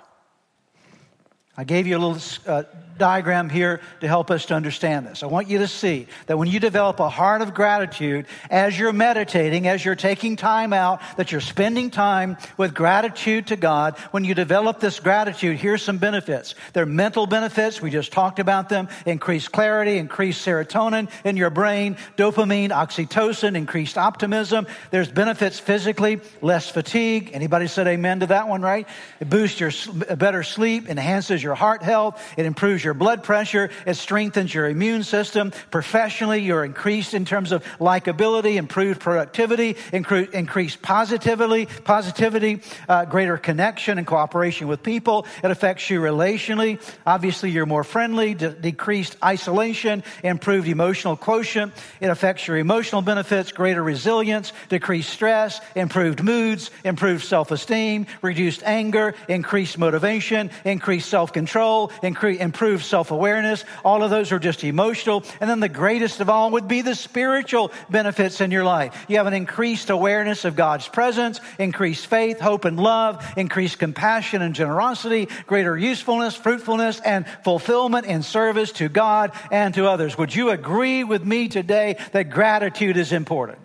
I 1.55 1.65
gave 1.65 1.85
you 1.85 1.97
a 1.97 1.99
little 1.99 2.21
uh, 2.47 2.63
diagram 2.97 3.49
here 3.49 3.81
to 4.01 4.07
help 4.07 4.31
us 4.31 4.47
to 4.47 4.55
understand 4.55 5.05
this. 5.05 5.23
I 5.23 5.27
want 5.27 5.49
you 5.49 5.59
to 5.59 5.67
see 5.67 6.07
that 6.27 6.37
when 6.37 6.47
you 6.47 6.59
develop 6.59 6.99
a 6.99 7.09
heart 7.09 7.41
of 7.41 7.53
gratitude, 7.53 8.25
as 8.49 8.77
you're 8.77 8.93
meditating, 8.93 9.67
as 9.67 9.83
you're 9.83 9.95
taking 9.95 10.35
time 10.35 10.73
out, 10.73 11.01
that 11.17 11.31
you're 11.31 11.41
spending 11.41 11.91
time 11.91 12.37
with 12.57 12.73
gratitude 12.73 13.47
to 13.47 13.55
God, 13.55 13.97
when 14.11 14.23
you 14.23 14.33
develop 14.33 14.79
this 14.79 14.99
gratitude, 14.99 15.57
here's 15.57 15.83
some 15.83 15.97
benefits. 15.97 16.55
They're 16.73 16.85
mental 16.85 17.27
benefits. 17.27 17.81
We 17.81 17.91
just 17.91 18.11
talked 18.11 18.39
about 18.39 18.69
them. 18.69 18.87
Increased 19.05 19.51
clarity, 19.51 19.97
increased 19.97 20.45
serotonin 20.45 21.09
in 21.23 21.37
your 21.37 21.49
brain, 21.49 21.97
dopamine, 22.17 22.69
oxytocin, 22.69 23.55
increased 23.55 23.97
optimism. 23.97 24.65
There's 24.89 25.11
benefits 25.11 25.59
physically, 25.59 26.21
less 26.41 26.69
fatigue. 26.69 27.31
Anybody 27.33 27.67
said 27.67 27.87
amen 27.87 28.21
to 28.21 28.27
that 28.27 28.47
one, 28.47 28.61
right? 28.61 28.87
It 29.19 29.29
boosts 29.29 29.59
your 29.59 29.71
better 30.15 30.41
sleep, 30.41 30.89
enhances 30.89 31.42
your 31.43 31.55
heart 31.55 31.83
health. 31.83 32.21
It 32.37 32.45
improves 32.45 32.83
your 32.83 32.93
blood 32.93 33.23
pressure. 33.23 33.69
It 33.85 33.95
strengthens 33.95 34.53
your 34.53 34.69
immune 34.69 35.03
system. 35.03 35.51
Professionally, 35.69 36.41
you're 36.41 36.63
increased 36.63 37.13
in 37.13 37.25
terms 37.25 37.51
of 37.51 37.63
likability, 37.79 38.55
improved 38.55 38.99
productivity, 39.01 39.73
incre- 39.91 40.31
increased 40.31 40.81
positivity, 40.81 41.65
positivity, 41.65 42.61
uh, 42.87 43.05
greater 43.05 43.37
connection 43.37 43.97
and 43.97 44.07
cooperation 44.07 44.67
with 44.67 44.81
people. 44.81 45.25
It 45.43 45.51
affects 45.51 45.89
you 45.89 45.99
relationally. 45.99 46.79
Obviously, 47.05 47.51
you're 47.51 47.65
more 47.65 47.83
friendly, 47.83 48.33
de- 48.33 48.51
decreased 48.51 49.17
isolation, 49.23 50.03
improved 50.23 50.67
emotional 50.67 51.17
quotient. 51.17 51.73
It 51.99 52.07
affects 52.07 52.47
your 52.47 52.57
emotional 52.57 53.01
benefits, 53.01 53.51
greater 53.51 53.83
resilience, 53.83 54.53
decreased 54.69 55.09
stress, 55.09 55.59
improved 55.75 56.23
moods, 56.23 56.71
improved 56.83 57.23
self-esteem, 57.23 58.07
reduced 58.21 58.63
anger, 58.63 59.15
increased 59.27 59.77
motivation, 59.77 60.49
increased 60.63 61.09
self-control, 61.09 61.32
incre- 61.35 62.39
improved 62.39 62.63
improved 62.63 62.85
self 62.85 63.11
awareness. 63.11 63.65
All 63.83 64.03
of 64.03 64.09
those 64.09 64.31
are 64.31 64.39
just 64.39 64.63
emotional. 64.63 65.23
And 65.41 65.49
then 65.49 65.59
the 65.59 65.69
greatest 65.69 66.21
of 66.21 66.29
all 66.29 66.51
would 66.51 66.67
be 66.67 66.81
the 66.81 66.95
spiritual 66.95 67.71
benefits 67.89 68.41
in 68.41 68.51
your 68.51 68.63
life. 68.63 69.05
You 69.07 69.17
have 69.17 69.27
an 69.27 69.33
increased 69.33 69.89
awareness 69.89 70.45
of 70.45 70.55
God's 70.55 70.87
presence, 70.87 71.41
increased 71.59 72.07
faith, 72.07 72.39
hope, 72.39 72.65
and 72.65 72.79
love, 72.79 73.25
increased 73.37 73.79
compassion 73.79 74.41
and 74.41 74.55
generosity, 74.55 75.27
greater 75.45 75.77
usefulness, 75.77 76.35
fruitfulness, 76.35 77.01
and 77.01 77.25
fulfillment 77.43 78.05
in 78.05 78.23
service 78.23 78.71
to 78.73 78.87
God 78.87 79.31
and 79.51 79.73
to 79.73 79.87
others. 79.87 80.17
Would 80.17 80.33
you 80.33 80.49
agree 80.49 81.03
with 81.03 81.25
me 81.25 81.49
today 81.49 81.97
that 82.11 82.29
gratitude 82.29 82.97
is 82.97 83.11
important? 83.11 83.59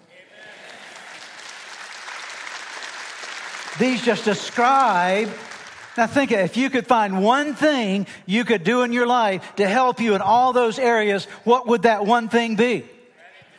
These 3.78 4.02
just 4.02 4.24
describe 4.24 5.30
now 5.98 6.06
think 6.06 6.30
if 6.30 6.56
you 6.56 6.70
could 6.70 6.86
find 6.86 7.22
one 7.22 7.54
thing 7.54 8.06
you 8.24 8.44
could 8.44 8.62
do 8.62 8.82
in 8.82 8.92
your 8.92 9.06
life 9.06 9.56
to 9.56 9.66
help 9.66 10.00
you 10.00 10.14
in 10.14 10.20
all 10.20 10.52
those 10.52 10.78
areas, 10.78 11.24
what 11.44 11.66
would 11.66 11.82
that 11.82 12.06
one 12.06 12.28
thing 12.28 12.54
be? 12.54 12.84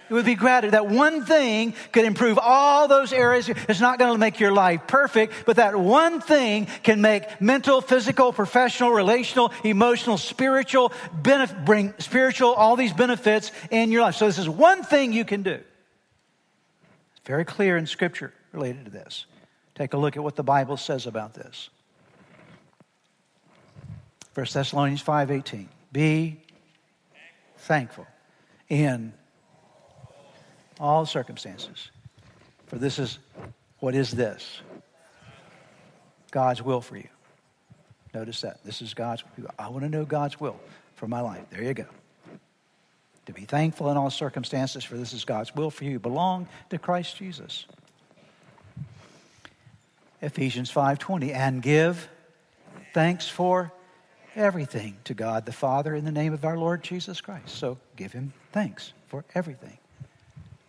It 0.09 0.13
would 0.13 0.25
be 0.25 0.35
gratitude. 0.35 0.73
That 0.73 0.87
one 0.87 1.23
thing 1.23 1.73
could 1.91 2.05
improve 2.05 2.39
all 2.41 2.87
those 2.87 3.13
areas. 3.13 3.47
It's 3.47 3.81
not 3.81 3.99
going 3.99 4.13
to 4.13 4.17
make 4.17 4.39
your 4.39 4.51
life 4.51 4.87
perfect, 4.87 5.33
but 5.45 5.57
that 5.57 5.77
one 5.77 6.19
thing 6.19 6.67
can 6.81 7.01
make 7.01 7.41
mental, 7.41 7.81
physical, 7.81 8.33
professional, 8.33 8.91
relational, 8.91 9.51
emotional, 9.63 10.17
spiritual, 10.17 10.93
benefit, 11.13 11.63
bring 11.63 11.93
spiritual, 11.99 12.53
all 12.53 12.75
these 12.75 12.93
benefits 12.93 13.51
in 13.69 13.91
your 13.91 14.01
life. 14.01 14.15
So 14.15 14.25
this 14.25 14.39
is 14.39 14.49
one 14.49 14.81
thing 14.81 15.13
you 15.13 15.25
can 15.25 15.43
do. 15.43 15.59
It's 17.11 17.25
very 17.25 17.45
clear 17.45 17.77
in 17.77 17.85
scripture 17.85 18.33
related 18.51 18.85
to 18.85 18.91
this. 18.91 19.25
Take 19.75 19.93
a 19.93 19.97
look 19.97 20.17
at 20.17 20.23
what 20.23 20.35
the 20.35 20.43
Bible 20.43 20.77
says 20.77 21.05
about 21.05 21.35
this. 21.35 21.69
1 24.33 24.45
Thessalonians 24.53 25.01
5:18. 25.01 25.69
Be 25.91 26.39
thankful 27.57 28.07
in 28.69 29.13
all 30.79 31.05
circumstances. 31.05 31.91
For 32.67 32.77
this 32.77 32.99
is 32.99 33.19
what 33.79 33.95
is 33.95 34.11
this? 34.11 34.61
God's 36.31 36.61
will 36.61 36.81
for 36.81 36.97
you. 36.97 37.09
Notice 38.13 38.41
that. 38.41 38.63
This 38.63 38.81
is 38.81 38.93
God's 38.93 39.23
will. 39.37 39.49
I 39.57 39.69
want 39.69 39.83
to 39.83 39.89
know 39.89 40.05
God's 40.05 40.39
will 40.39 40.59
for 40.95 41.07
my 41.07 41.21
life. 41.21 41.43
There 41.49 41.63
you 41.63 41.73
go. 41.73 41.85
To 43.25 43.33
be 43.33 43.45
thankful 43.45 43.89
in 43.91 43.97
all 43.97 44.09
circumstances, 44.09 44.83
for 44.83 44.97
this 44.97 45.13
is 45.13 45.25
God's 45.25 45.55
will 45.55 45.69
for 45.69 45.85
you. 45.85 45.99
Belong 45.99 46.47
to 46.69 46.77
Christ 46.77 47.17
Jesus. 47.17 47.65
Ephesians 50.21 50.71
5:20 50.71 51.33
and 51.33 51.61
give 51.61 52.09
thanks 52.93 53.27
for 53.29 53.71
everything 54.39 54.97
to 55.03 55.13
God 55.13 55.45
the 55.45 55.51
Father 55.51 55.93
in 55.93 56.05
the 56.05 56.11
name 56.11 56.33
of 56.33 56.45
our 56.45 56.57
Lord 56.57 56.81
Jesus 56.81 57.19
Christ. 57.19 57.49
So 57.49 57.77
give 57.97 58.13
him 58.13 58.31
thanks 58.53 58.93
for 59.07 59.25
everything. 59.35 59.77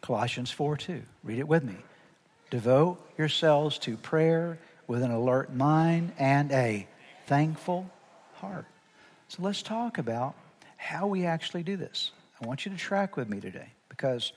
Colossians 0.03 0.51
4 0.51 0.77
2. 0.77 1.03
Read 1.23 1.39
it 1.39 1.47
with 1.47 1.63
me. 1.63 1.77
Devote 2.51 2.99
yourselves 3.17 3.79
to 3.79 3.97
prayer 3.97 4.59
with 4.89 5.03
an 5.03 5.13
alert 5.13 5.55
mind 5.55 6.13
and 6.19 6.51
a 6.51 6.89
thankful 7.27 7.89
heart. 8.35 8.67
So 9.29 9.43
let's 9.43 9.63
talk 9.63 9.99
about 9.99 10.35
how 10.77 11.07
we 11.07 11.25
actually 11.25 11.63
do 11.63 11.77
this. 11.77 12.11
I 12.43 12.47
want 12.47 12.67
you 12.67 12.73
to 12.73 12.79
track 12.79 13.17
with 13.17 13.29
me 13.29 13.41
today 13.41 13.69
because 13.89 14.33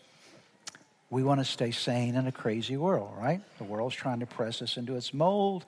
we 1.10 1.24
want 1.24 1.40
to 1.40 1.46
stay 1.46 1.72
sane 1.72 2.16
in 2.16 2.28
a 2.28 2.32
crazy 2.32 2.78
world, 2.78 3.14
right? 3.18 3.42
The 3.58 3.64
world's 3.64 3.96
trying 3.96 4.20
to 4.20 4.28
press 4.28 4.62
us 4.62 4.78
into 4.78 4.96
its 4.96 5.12
mold, 5.12 5.66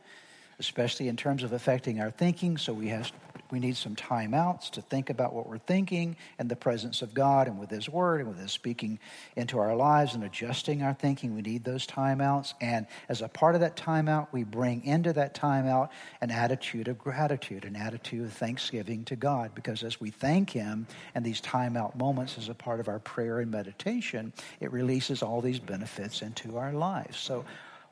especially 0.60 1.08
in 1.08 1.18
terms 1.18 1.42
of 1.42 1.54
affecting 1.54 2.00
our 2.00 2.12
thinking. 2.12 2.58
So 2.58 2.74
we 2.74 2.90
have 2.90 3.12
we 3.56 3.62
need 3.62 3.78
some 3.78 3.96
timeouts 3.96 4.70
to 4.72 4.82
think 4.82 5.10
about 5.10 5.32
what 5.32 5.48
we're 5.48 5.58
thinking 5.58 6.18
and 6.38 6.52
the 6.52 6.58
presence 6.58 7.02
of 7.02 7.14
God 7.14 7.48
and 7.48 7.58
with 7.58 7.70
His 7.70 7.88
Word 7.88 8.20
and 8.20 8.28
with 8.28 8.38
His 8.38 8.52
speaking 8.52 9.00
into 9.38 9.60
our 9.60 9.74
lives 9.74 10.14
and 10.14 10.26
adjusting 10.26 10.84
our 10.84 10.94
thinking. 10.94 11.34
We 11.34 11.42
need 11.42 11.64
those 11.64 11.88
timeouts. 11.88 12.54
And 12.60 12.86
as 13.08 13.22
a 13.22 13.30
part 13.30 13.56
of 13.56 13.62
that 13.62 13.78
timeout, 13.78 14.28
we 14.34 14.44
bring 14.44 14.84
into 14.84 15.14
that 15.14 15.36
timeout 15.36 15.88
an 16.20 16.32
attitude 16.32 16.90
of 16.90 16.98
gratitude, 16.98 17.64
an 17.64 17.78
attitude 17.78 18.26
of 18.26 18.34
thanksgiving 18.34 19.06
to 19.06 19.16
God. 19.16 19.56
Because 19.56 19.84
as 19.84 20.02
we 20.02 20.10
thank 20.10 20.50
Him 20.50 20.86
and 21.16 21.24
these 21.24 21.40
timeout 21.40 21.96
moments 21.96 22.38
as 22.38 22.50
a 22.50 22.54
part 22.54 22.82
of 22.82 22.90
our 22.90 23.00
prayer 23.00 23.40
and 23.40 23.50
meditation, 23.50 24.34
it 24.60 24.70
releases 24.74 25.24
all 25.24 25.40
these 25.40 25.60
benefits 25.60 26.22
into 26.22 26.58
our 26.58 26.74
lives. 26.74 27.18
So, 27.18 27.46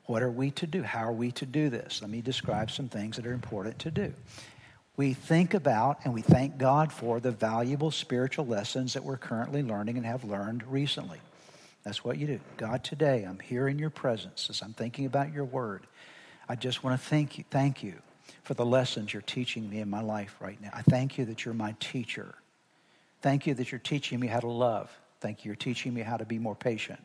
what 0.04 0.22
are 0.22 0.30
we 0.30 0.50
to 0.50 0.66
do? 0.66 0.82
How 0.82 1.04
are 1.04 1.12
we 1.14 1.32
to 1.32 1.46
do 1.46 1.70
this? 1.70 2.02
Let 2.02 2.10
me 2.10 2.20
describe 2.20 2.70
some 2.70 2.90
things 2.90 3.16
that 3.16 3.26
are 3.26 3.32
important 3.32 3.78
to 3.78 3.90
do 3.90 4.12
we 4.96 5.12
think 5.12 5.54
about 5.54 5.98
and 6.04 6.14
we 6.14 6.22
thank 6.22 6.56
God 6.56 6.92
for 6.92 7.20
the 7.20 7.32
valuable 7.32 7.90
spiritual 7.90 8.46
lessons 8.46 8.94
that 8.94 9.04
we're 9.04 9.16
currently 9.16 9.62
learning 9.62 9.96
and 9.96 10.06
have 10.06 10.24
learned 10.24 10.62
recently. 10.64 11.20
That's 11.82 12.04
what 12.04 12.18
you 12.18 12.26
do. 12.26 12.40
God, 12.56 12.84
today 12.84 13.24
I'm 13.24 13.40
here 13.40 13.68
in 13.68 13.78
your 13.78 13.90
presence 13.90 14.48
as 14.48 14.62
I'm 14.62 14.72
thinking 14.72 15.06
about 15.06 15.32
your 15.32 15.44
word. 15.44 15.86
I 16.48 16.54
just 16.54 16.84
want 16.84 17.00
to 17.00 17.06
thank 17.06 17.38
you, 17.38 17.44
thank 17.50 17.82
you 17.82 17.94
for 18.42 18.54
the 18.54 18.64
lessons 18.64 19.12
you're 19.12 19.22
teaching 19.22 19.68
me 19.68 19.80
in 19.80 19.90
my 19.90 20.00
life 20.00 20.36
right 20.40 20.60
now. 20.60 20.70
I 20.72 20.82
thank 20.82 21.18
you 21.18 21.24
that 21.26 21.44
you're 21.44 21.54
my 21.54 21.74
teacher. 21.80 22.34
Thank 23.20 23.46
you 23.46 23.54
that 23.54 23.72
you're 23.72 23.78
teaching 23.78 24.20
me 24.20 24.28
how 24.28 24.40
to 24.40 24.48
love. 24.48 24.90
Thank 25.20 25.44
you 25.44 25.48
you're 25.48 25.56
teaching 25.56 25.92
me 25.92 26.02
how 26.02 26.16
to 26.16 26.24
be 26.24 26.38
more 26.38 26.54
patient. 26.54 27.02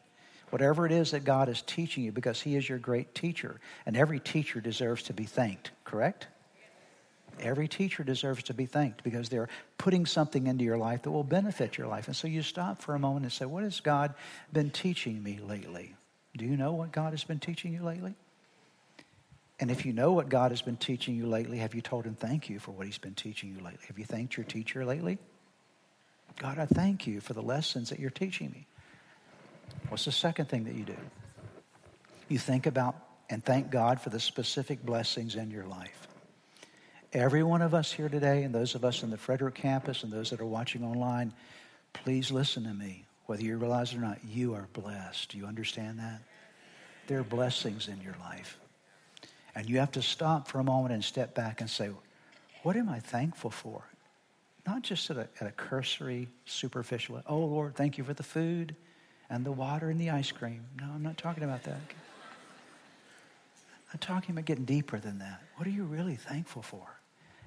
Whatever 0.49 0.85
it 0.85 0.91
is 0.91 1.11
that 1.11 1.23
God 1.23 1.47
is 1.47 1.61
teaching 1.61 2.03
you, 2.03 2.11
because 2.11 2.41
He 2.41 2.55
is 2.55 2.67
your 2.67 2.79
great 2.79 3.13
teacher, 3.13 3.59
and 3.85 3.95
every 3.95 4.19
teacher 4.19 4.59
deserves 4.59 5.03
to 5.03 5.13
be 5.13 5.25
thanked, 5.25 5.71
correct? 5.85 6.27
Every 7.41 7.67
teacher 7.67 8.03
deserves 8.03 8.43
to 8.43 8.53
be 8.53 8.65
thanked 8.65 9.03
because 9.03 9.29
they're 9.29 9.49
putting 9.77 10.05
something 10.05 10.47
into 10.47 10.63
your 10.63 10.77
life 10.77 11.03
that 11.03 11.11
will 11.11 11.23
benefit 11.23 11.77
your 11.77 11.87
life. 11.87 12.07
And 12.07 12.15
so 12.15 12.27
you 12.27 12.41
stop 12.41 12.81
for 12.81 12.95
a 12.95 12.99
moment 12.99 13.25
and 13.25 13.31
say, 13.31 13.45
What 13.45 13.63
has 13.63 13.79
God 13.79 14.13
been 14.51 14.69
teaching 14.69 15.21
me 15.21 15.39
lately? 15.39 15.95
Do 16.37 16.45
you 16.45 16.57
know 16.57 16.73
what 16.73 16.91
God 16.91 17.11
has 17.11 17.23
been 17.23 17.39
teaching 17.39 17.73
you 17.73 17.83
lately? 17.83 18.15
And 19.59 19.69
if 19.69 19.85
you 19.85 19.91
know 19.91 20.13
what 20.13 20.29
God 20.29 20.51
has 20.51 20.61
been 20.61 20.77
teaching 20.77 21.15
you 21.15 21.27
lately, 21.27 21.57
have 21.57 21.75
you 21.75 21.81
told 21.81 22.05
him 22.05 22.15
thank 22.15 22.49
you 22.49 22.59
for 22.59 22.71
what 22.71 22.85
he's 22.85 22.97
been 22.97 23.15
teaching 23.15 23.49
you 23.49 23.63
lately? 23.63 23.85
Have 23.87 23.99
you 23.99 24.05
thanked 24.05 24.37
your 24.37 24.45
teacher 24.45 24.85
lately? 24.85 25.17
God, 26.37 26.57
I 26.59 26.65
thank 26.65 27.05
you 27.05 27.19
for 27.19 27.33
the 27.33 27.41
lessons 27.41 27.89
that 27.89 27.99
you're 27.99 28.09
teaching 28.09 28.51
me. 28.51 28.65
What's 29.89 30.05
the 30.05 30.11
second 30.11 30.47
thing 30.47 30.63
that 30.63 30.75
you 30.75 30.85
do? 30.85 30.95
You 32.29 32.39
think 32.39 32.65
about 32.67 32.95
and 33.29 33.43
thank 33.43 33.69
God 33.69 33.99
for 33.99 34.09
the 34.09 34.19
specific 34.19 34.83
blessings 34.83 35.35
in 35.35 35.51
your 35.51 35.65
life. 35.65 36.08
Every 37.11 37.41
one 37.41 37.63
of 37.63 37.73
us 37.73 37.91
here 37.91 38.07
today, 38.07 38.43
and 38.43 38.53
those 38.53 38.75
of 38.75 38.85
us 38.85 39.01
in 39.01 39.09
the 39.09 39.17
Frederick 39.17 39.55
campus 39.55 40.03
and 40.03 40.13
those 40.13 40.29
that 40.29 40.39
are 40.39 40.45
watching 40.45 40.83
online, 40.83 41.33
please 41.93 42.29
listen 42.29 42.63
to 42.65 42.73
me. 42.73 43.05
Whether 43.25 43.43
you 43.43 43.57
realize 43.57 43.93
it 43.93 43.97
or 43.97 44.01
not, 44.01 44.19
you 44.23 44.53
are 44.53 44.67
blessed. 44.73 45.31
Do 45.31 45.37
you 45.39 45.45
understand 45.45 45.99
that? 45.99 46.21
There 47.07 47.19
are 47.19 47.23
blessings 47.23 47.87
in 47.87 47.99
your 48.01 48.15
life. 48.19 48.59
And 49.55 49.67
you 49.67 49.79
have 49.79 49.91
to 49.93 50.01
stop 50.03 50.47
for 50.47 50.59
a 50.59 50.63
moment 50.63 50.93
and 50.93 51.03
step 51.03 51.33
back 51.33 51.61
and 51.61 51.69
say, 51.69 51.89
What 52.61 52.75
am 52.75 52.89
I 52.89 52.99
thankful 52.99 53.49
for? 53.49 53.83
Not 54.67 54.83
just 54.83 55.09
at 55.09 55.17
a, 55.17 55.27
at 55.41 55.47
a 55.47 55.51
cursory, 55.51 56.27
superficial, 56.45 57.23
oh 57.25 57.39
Lord, 57.39 57.75
thank 57.75 57.97
you 57.97 58.03
for 58.03 58.13
the 58.13 58.23
food 58.23 58.75
and 59.31 59.43
the 59.43 59.51
water 59.51 59.89
and 59.89 59.99
the 59.99 60.11
ice 60.11 60.31
cream. 60.31 60.65
No, 60.79 60.85
I'm 60.93 61.01
not 61.01 61.17
talking 61.17 61.43
about 61.43 61.63
that. 61.63 61.81
I'm 63.91 63.99
talking 63.99 64.35
about 64.35 64.45
getting 64.45 64.65
deeper 64.65 64.99
than 64.99 65.17
that. 65.19 65.41
What 65.55 65.67
are 65.67 65.71
you 65.71 65.83
really 65.83 66.15
thankful 66.15 66.61
for? 66.61 66.98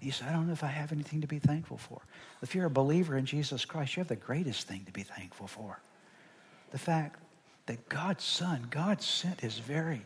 You 0.03 0.13
say, 0.13 0.27
I 0.27 0.33
don't 0.33 0.47
know 0.47 0.53
if 0.53 0.65
I 0.65 0.69
have 0.69 0.93
anything 0.93 1.21
to 1.21 1.27
be 1.27 1.39
thankful 1.39 1.79
for. 1.79 2.03
If 2.43 2.55
you're 2.55 2.67
a 2.67 2.71
believer 2.71 3.17
in 3.17 3.25
Jesus 3.25 3.65
Christ, 3.65 3.97
you 3.97 4.01
have 4.01 4.09
the 4.09 4.17
greatest 4.17 4.67
thing 4.67 4.85
to 4.87 4.93
be 4.93 5.03
thankful 5.05 5.47
for. 5.47 5.81
The 6.71 6.79
fact 6.79 7.21
that 7.67 7.89
God's 7.89 8.25
Son, 8.25 8.67
God 8.71 9.01
sent 9.01 9.41
His 9.41 9.59
very 9.59 10.03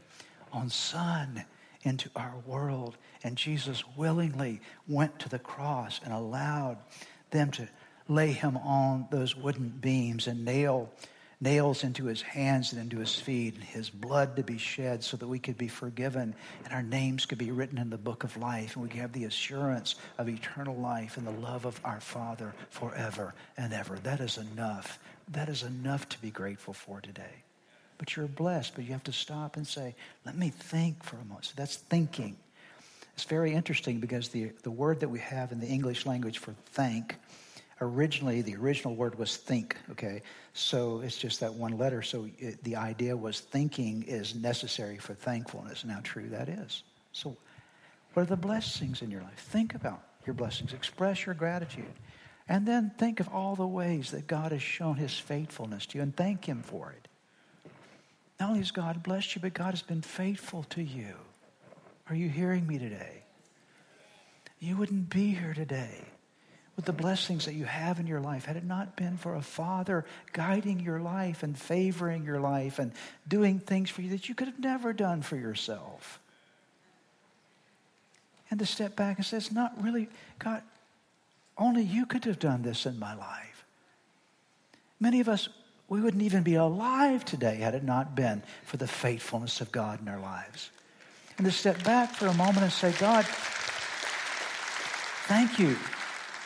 own 0.53 0.69
Son 0.69 1.45
into 1.83 2.11
our 2.15 2.35
world, 2.47 2.99
and 3.25 3.37
Jesus 3.37 3.85
willingly 3.97 4.61
went 4.87 5.19
to 5.21 5.29
the 5.29 5.39
cross 5.39 6.01
and 6.05 6.13
allowed 6.13 6.79
them 7.31 7.51
to 7.53 7.69
lay 8.09 8.33
him 8.33 8.57
on 8.59 9.07
those 9.11 9.37
wooden 9.37 9.69
beams 9.69 10.27
and 10.27 10.45
nail 10.45 10.91
nails 11.41 11.85
into 11.85 12.07
his 12.07 12.23
hands 12.23 12.73
and 12.73 12.81
into 12.81 12.99
his 12.99 13.15
feet, 13.15 13.55
and 13.55 13.63
his 13.63 13.91
blood 13.91 14.37
to 14.37 14.43
be 14.43 14.59
shed 14.59 15.05
so 15.05 15.17
that 15.17 15.29
we 15.29 15.39
could 15.39 15.59
be 15.59 15.69
forgiven 15.69 16.35
and 16.65 16.73
our 16.73 16.83
names 16.83 17.27
could 17.27 17.39
be 17.39 17.51
written 17.51 17.79
in 17.79 17.91
the 17.91 17.99
book 17.99 18.25
of 18.25 18.37
life, 18.37 18.75
and 18.75 18.83
we 18.83 18.89
could 18.89 19.01
have 19.01 19.13
the 19.13 19.25
assurance 19.25 19.97
of 20.19 20.29
eternal 20.29 20.77
life 20.77 21.17
and 21.17 21.27
the 21.27 21.31
love 21.31 21.67
of 21.67 21.79
our 21.85 22.01
Father 22.01 22.55
forever 22.71 23.35
and 23.57 23.73
ever. 23.73 23.99
That 24.03 24.21
is 24.21 24.39
enough. 24.39 24.99
That 25.29 25.49
is 25.49 25.63
enough 25.63 26.09
to 26.11 26.19
be 26.21 26.31
grateful 26.31 26.73
for 26.73 27.01
today. 27.01 27.43
But 27.99 28.17
you're 28.17 28.29
blessed, 28.29 28.75
but 28.75 28.85
you 28.85 28.93
have 28.93 29.05
to 29.05 29.13
stop 29.13 29.57
and 29.57 29.67
say, 29.67 29.95
let 30.25 30.37
me 30.37 30.51
think 30.51 31.03
for 31.03 31.17
a 31.17 31.25
moment. 31.25 31.47
So 31.47 31.53
that's 31.57 31.77
thinking. 31.77 32.37
It's 33.15 33.25
very 33.25 33.53
interesting 33.53 34.01
because 34.01 34.29
the, 34.29 34.53
the 34.63 34.71
word 34.71 35.01
that 35.01 35.09
we 35.09 35.19
have 35.21 35.51
in 35.51 35.61
the 35.61 35.67
English 35.67 36.05
language 36.05 36.39
for 36.39 36.53
thank 36.73 37.17
originally 37.81 38.43
the 38.43 38.57
original 38.57 38.95
word 38.95 39.19
was 39.19 39.37
think 39.37 39.77
okay? 39.91 40.23
So 40.55 41.01
it's 41.01 41.19
just 41.19 41.41
that 41.41 41.53
one 41.53 41.77
letter. 41.77 42.03
So 42.03 42.29
it, 42.39 42.63
the 42.65 42.77
idea 42.77 43.17
was 43.17 43.41
thinking 43.41 44.05
is 44.05 44.35
necessary 44.35 44.99
for 44.99 45.15
thankfulness. 45.15 45.83
And 45.83 45.93
how 45.93 46.01
true 46.03 46.29
that 46.31 46.49
is. 46.49 46.83
So 47.13 47.37
what 48.15 48.23
are 48.23 48.27
the 48.27 48.37
blessings 48.37 49.03
in 49.03 49.11
your 49.11 49.23
life? 49.23 49.39
Think 49.39 49.75
about 49.75 50.03
your 50.25 50.35
blessings. 50.35 50.73
Express 50.73 51.27
your 51.27 51.35
gratitude. 51.35 51.93
And 52.49 52.67
then 52.67 52.93
think 52.97 53.21
of 53.21 53.29
all 53.29 53.57
the 53.57 53.67
ways 53.67 54.13
that 54.13 54.27
god 54.27 54.53
has 54.53 54.63
shown 54.63 54.97
his 54.97 55.15
faithfulness 55.19 55.87
to 55.87 55.99
you 55.99 56.03
and 56.03 56.17
thank 56.17 56.45
him 56.45 56.63
for 56.63 56.93
it. 56.93 57.09
Not 58.41 58.51
only 58.51 58.61
has 58.61 58.71
god 58.71 59.03
blessed 59.03 59.35
you 59.35 59.43
but 59.43 59.55
god 59.55 59.71
has 59.71 59.83
been 59.83 60.03
faithful 60.03 60.63
to 60.71 60.83
you. 60.83 61.15
Are 62.09 62.15
you 62.15 62.29
hearing 62.29 62.67
me 62.67 62.79
today? 62.79 63.25
You 64.61 64.77
wouldn't 64.77 65.11
be 65.11 65.35
here 65.35 65.53
today 65.53 66.05
with 66.77 66.85
the 66.85 66.93
blessings 66.93 67.47
that 67.47 67.55
you 67.55 67.65
have 67.65 67.99
in 67.99 68.07
your 68.07 68.21
life, 68.21 68.45
had 68.45 68.57
it 68.57 68.65
not 68.65 68.97
been 68.97 69.17
for 69.17 69.35
a 69.35 69.43
father 69.43 70.05
guiding 70.33 70.79
your 70.79 71.01
life 71.01 71.43
and 71.43 71.59
favoring 71.59 72.25
your 72.25 72.39
life 72.39 72.79
and 72.79 72.93
doing 73.27 73.59
things 73.59 73.89
for 73.89 74.03
you 74.03 74.11
that 74.11 74.29
you 74.29 74.35
could 74.35 74.47
have 74.47 74.61
never 74.61 74.93
done 74.93 75.23
for 75.23 75.37
yourself. 75.37 76.21
And 78.51 78.61
to 78.61 78.67
step 78.67 78.95
back 78.95 79.17
and 79.17 79.25
say, 79.27 79.39
it's 79.39 79.51
not 79.51 79.83
really, 79.83 80.09
God, 80.39 80.63
only 81.57 81.83
you 81.83 82.05
could 82.05 82.27
have 82.27 82.39
done 82.39 82.63
this 82.63 82.85
in 82.85 82.99
my 82.99 83.15
life. 83.15 83.65
Many 85.01 85.21
of 85.21 85.29
us, 85.29 85.49
we 85.89 86.01
wouldn't 86.01 86.23
even 86.23 86.43
be 86.43 86.57
alive 86.57 87.25
today 87.25 87.57
had 87.57 87.75
it 87.75 87.85
not 87.85 88.15
been 88.15 88.43
for 88.65 88.77
the 88.77 88.87
faithfulness 88.87 89.63
of 89.63 89.73
God 89.73 90.01
in 90.03 90.09
our 90.09 90.21
lives. 90.21 90.71
And 91.39 91.47
to 91.47 91.51
step 91.51 91.83
back 91.85 92.15
for 92.15 92.27
a 92.27 92.35
moment 92.35 92.59
and 92.59 92.73
say, 92.73 92.93
God, 92.93 93.25
thank 95.27 95.59
you 95.59 95.77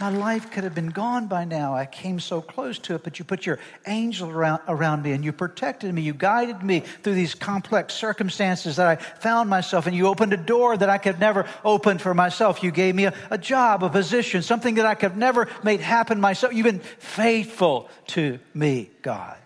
My 0.01 0.09
life 0.09 0.51
could 0.51 0.65
have 0.65 0.75
been 0.75 0.89
gone 0.89 1.27
by 1.27 1.45
now. 1.45 1.75
I 1.75 1.85
came 1.85 2.21
so 2.21 2.41
close 2.41 2.79
to 2.81 2.95
it, 2.95 3.05
but 3.05 3.19
you 3.19 3.25
put 3.27 3.45
your 3.45 3.59
angel 3.87 4.31
around, 4.31 4.63
around 4.67 5.03
me 5.03 5.13
and 5.13 5.23
you 5.23 5.31
protected 5.31 5.93
me. 5.93 6.01
You 6.01 6.15
guided 6.15 6.63
me 6.63 6.81
through 6.81 7.17
these 7.17 7.35
complex 7.35 7.93
circumstances 7.93 8.77
that 8.77 8.87
I 8.87 8.97
found 8.97 9.51
myself, 9.51 9.87
and 9.87 9.95
you 9.95 10.07
opened 10.07 10.33
a 10.33 10.39
door 10.39 10.75
that 10.75 10.89
I 10.89 10.97
could 10.97 11.21
never 11.21 11.45
open 11.63 11.99
for 11.99 12.15
myself. 12.15 12.63
You 12.63 12.71
gave 12.71 12.95
me 12.95 13.05
a, 13.05 13.15
a 13.31 13.37
job, 13.37 13.85
a 13.85 13.91
position, 13.91 14.41
something 14.41 14.77
that 14.77 14.87
I 14.87 14.95
could 14.95 15.19
never 15.19 15.49
made 15.63 15.81
happen 15.81 16.19
myself. 16.19 16.55
You've 16.55 16.65
been 16.65 16.81
faithful 16.81 17.91
to 18.09 18.39
me, 18.55 18.91
God. 19.03 19.37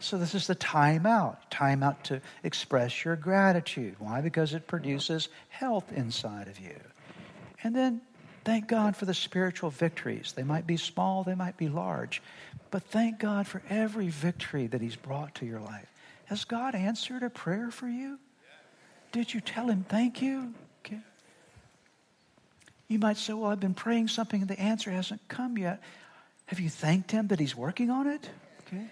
So, 0.00 0.18
this 0.18 0.34
is 0.34 0.48
the 0.48 0.56
time 0.56 1.06
out. 1.06 1.48
Time 1.52 1.84
out 1.84 2.02
to 2.04 2.20
express 2.42 3.04
your 3.04 3.14
gratitude. 3.14 3.94
Why? 4.00 4.22
Because 4.22 4.54
it 4.54 4.66
produces 4.66 5.28
health 5.48 5.92
inside 5.92 6.48
of 6.48 6.58
you. 6.58 6.80
And 7.62 7.76
then 7.76 8.00
Thank 8.44 8.66
God 8.66 8.96
for 8.96 9.04
the 9.04 9.14
spiritual 9.14 9.70
victories. 9.70 10.32
They 10.32 10.42
might 10.42 10.66
be 10.66 10.76
small, 10.76 11.22
they 11.22 11.34
might 11.34 11.56
be 11.56 11.68
large, 11.68 12.22
but 12.70 12.82
thank 12.82 13.18
God 13.18 13.46
for 13.46 13.62
every 13.70 14.08
victory 14.08 14.66
that 14.66 14.80
He's 14.80 14.96
brought 14.96 15.36
to 15.36 15.46
your 15.46 15.60
life. 15.60 15.86
Has 16.26 16.44
God 16.44 16.74
answered 16.74 17.22
a 17.22 17.30
prayer 17.30 17.70
for 17.70 17.88
you? 17.88 18.18
Did 19.12 19.32
you 19.32 19.40
tell 19.40 19.68
Him 19.68 19.84
thank 19.88 20.22
you? 20.22 20.54
Okay. 20.84 21.00
You 22.88 22.98
might 22.98 23.16
say, 23.16 23.32
Well, 23.32 23.50
I've 23.50 23.60
been 23.60 23.74
praying 23.74 24.08
something 24.08 24.40
and 24.40 24.50
the 24.50 24.58
answer 24.58 24.90
hasn't 24.90 25.26
come 25.28 25.56
yet. 25.56 25.80
Have 26.46 26.58
you 26.58 26.68
thanked 26.68 27.10
Him 27.12 27.28
that 27.28 27.38
He's 27.38 27.56
working 27.56 27.90
on 27.90 28.06
it? 28.08 28.28
Okay. 28.66 28.86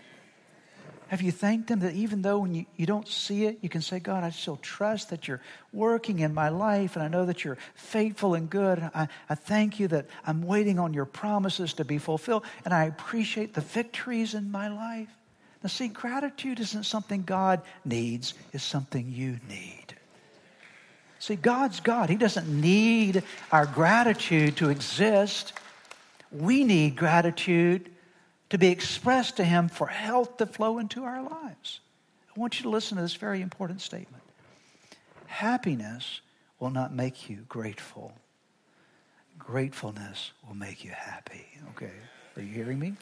Have 1.10 1.22
you 1.22 1.32
thanked 1.32 1.68
Him 1.68 1.80
that 1.80 1.94
even 1.94 2.22
though 2.22 2.38
when 2.38 2.54
you, 2.54 2.66
you 2.76 2.86
don't 2.86 3.08
see 3.08 3.44
it, 3.46 3.58
you 3.62 3.68
can 3.68 3.82
say, 3.82 3.98
God, 3.98 4.22
I 4.22 4.30
still 4.30 4.58
trust 4.58 5.10
that 5.10 5.26
you're 5.26 5.40
working 5.72 6.20
in 6.20 6.32
my 6.32 6.50
life 6.50 6.94
and 6.94 7.02
I 7.04 7.08
know 7.08 7.26
that 7.26 7.42
you're 7.42 7.58
faithful 7.74 8.34
and 8.34 8.48
good. 8.48 8.78
I, 8.94 9.08
I 9.28 9.34
thank 9.34 9.80
you 9.80 9.88
that 9.88 10.06
I'm 10.24 10.46
waiting 10.46 10.78
on 10.78 10.94
your 10.94 11.06
promises 11.06 11.72
to 11.74 11.84
be 11.84 11.98
fulfilled 11.98 12.44
and 12.64 12.72
I 12.72 12.84
appreciate 12.84 13.54
the 13.54 13.60
victories 13.60 14.34
in 14.34 14.52
my 14.52 14.68
life. 14.68 15.08
Now, 15.64 15.68
see, 15.68 15.88
gratitude 15.88 16.60
isn't 16.60 16.84
something 16.84 17.24
God 17.24 17.62
needs, 17.84 18.34
it's 18.52 18.62
something 18.62 19.10
you 19.10 19.40
need. 19.48 19.96
See, 21.18 21.34
God's 21.34 21.80
God. 21.80 22.08
He 22.08 22.14
doesn't 22.14 22.46
need 22.48 23.24
our 23.50 23.66
gratitude 23.66 24.58
to 24.58 24.70
exist. 24.70 25.54
We 26.30 26.62
need 26.62 26.94
gratitude 26.94 27.90
to 28.50 28.58
be 28.58 28.68
expressed 28.68 29.36
to 29.38 29.44
Him 29.44 29.68
for 29.68 29.86
health 29.86 30.36
to 30.38 30.46
flow 30.46 30.78
into 30.78 31.04
our 31.04 31.22
lives. 31.22 31.80
I 32.36 32.38
want 32.38 32.58
you 32.58 32.64
to 32.64 32.70
listen 32.70 32.96
to 32.96 33.02
this 33.02 33.14
very 33.14 33.40
important 33.40 33.80
statement. 33.80 34.22
Happiness 35.26 36.20
will 36.58 36.70
not 36.70 36.92
make 36.92 37.30
you 37.30 37.44
grateful. 37.48 38.12
Gratefulness 39.38 40.32
will 40.46 40.56
make 40.56 40.84
you 40.84 40.90
happy. 40.90 41.46
Okay? 41.70 41.92
Are 42.36 42.42
you 42.42 42.52
hearing 42.52 42.78
me? 42.78 42.94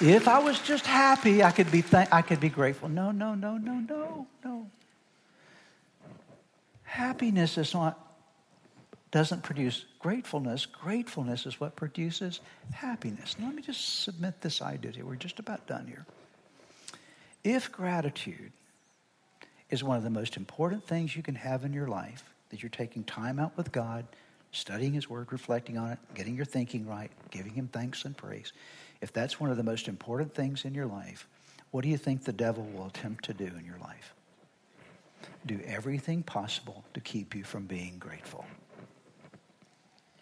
If 0.00 0.28
I 0.28 0.38
was 0.38 0.60
just 0.60 0.86
happy, 0.86 1.42
I 1.42 1.50
could 1.50 1.72
be 1.72 1.80
th- 1.80 2.08
I 2.12 2.20
could 2.20 2.38
be 2.38 2.50
grateful. 2.50 2.88
No, 2.88 3.12
no, 3.12 3.34
no, 3.34 3.56
no, 3.56 3.74
no, 3.74 4.26
no. 4.44 4.70
Happiness 6.82 7.56
is 7.56 7.72
not 7.72 7.98
doesn't 9.10 9.42
produce 9.42 9.86
gratefulness. 10.06 10.66
Gratefulness 10.66 11.46
is 11.46 11.58
what 11.58 11.74
produces 11.74 12.38
happiness. 12.72 13.34
Now, 13.40 13.46
let 13.46 13.56
me 13.56 13.62
just 13.62 14.04
submit 14.04 14.40
this 14.40 14.62
idea 14.62 14.92
to 14.92 14.98
you. 14.98 15.04
We're 15.04 15.16
just 15.16 15.40
about 15.40 15.66
done 15.66 15.88
here. 15.88 16.06
If 17.42 17.72
gratitude 17.72 18.52
is 19.68 19.82
one 19.82 19.96
of 19.96 20.04
the 20.04 20.10
most 20.10 20.36
important 20.36 20.86
things 20.86 21.16
you 21.16 21.24
can 21.24 21.34
have 21.34 21.64
in 21.64 21.72
your 21.72 21.88
life, 21.88 22.22
that 22.50 22.62
you're 22.62 22.70
taking 22.70 23.02
time 23.02 23.40
out 23.40 23.56
with 23.56 23.72
God, 23.72 24.06
studying 24.52 24.92
His 24.92 25.10
Word, 25.10 25.32
reflecting 25.32 25.76
on 25.76 25.90
it, 25.90 25.98
getting 26.14 26.36
your 26.36 26.44
thinking 26.44 26.86
right, 26.86 27.10
giving 27.32 27.54
Him 27.54 27.68
thanks 27.72 28.04
and 28.04 28.16
praise, 28.16 28.52
if 29.00 29.12
that's 29.12 29.40
one 29.40 29.50
of 29.50 29.56
the 29.56 29.64
most 29.64 29.88
important 29.88 30.32
things 30.32 30.64
in 30.64 30.72
your 30.72 30.86
life, 30.86 31.26
what 31.72 31.82
do 31.82 31.88
you 31.88 31.98
think 31.98 32.22
the 32.22 32.32
devil 32.32 32.62
will 32.72 32.86
attempt 32.86 33.24
to 33.24 33.34
do 33.34 33.46
in 33.58 33.64
your 33.64 33.78
life? 33.80 34.14
Do 35.46 35.58
everything 35.66 36.22
possible 36.22 36.84
to 36.94 37.00
keep 37.00 37.34
you 37.34 37.42
from 37.42 37.66
being 37.66 37.96
grateful. 37.98 38.44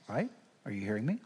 Right? 0.08 0.30
Are 0.64 0.70
you 0.70 0.80
hearing 0.80 1.06
me? 1.06 1.18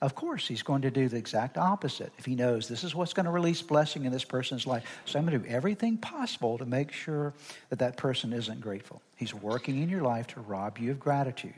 Of 0.00 0.14
course, 0.14 0.46
he's 0.46 0.62
going 0.62 0.82
to 0.82 0.92
do 0.92 1.08
the 1.08 1.16
exact 1.16 1.58
opposite 1.58 2.12
if 2.18 2.24
he 2.24 2.36
knows 2.36 2.68
this 2.68 2.84
is 2.84 2.94
what's 2.94 3.12
going 3.12 3.26
to 3.26 3.32
release 3.32 3.62
blessing 3.62 4.04
in 4.04 4.12
this 4.12 4.24
person's 4.24 4.64
life. 4.64 4.84
So 5.06 5.18
I'm 5.18 5.26
going 5.26 5.40
to 5.40 5.48
do 5.48 5.52
everything 5.52 5.96
possible 5.96 6.56
to 6.58 6.64
make 6.64 6.92
sure 6.92 7.34
that 7.70 7.80
that 7.80 7.96
person 7.96 8.32
isn't 8.32 8.60
grateful. 8.60 9.02
He's 9.16 9.34
working 9.34 9.82
in 9.82 9.88
your 9.88 10.02
life 10.02 10.28
to 10.28 10.40
rob 10.40 10.78
you 10.78 10.92
of 10.92 11.00
gratitude. 11.00 11.54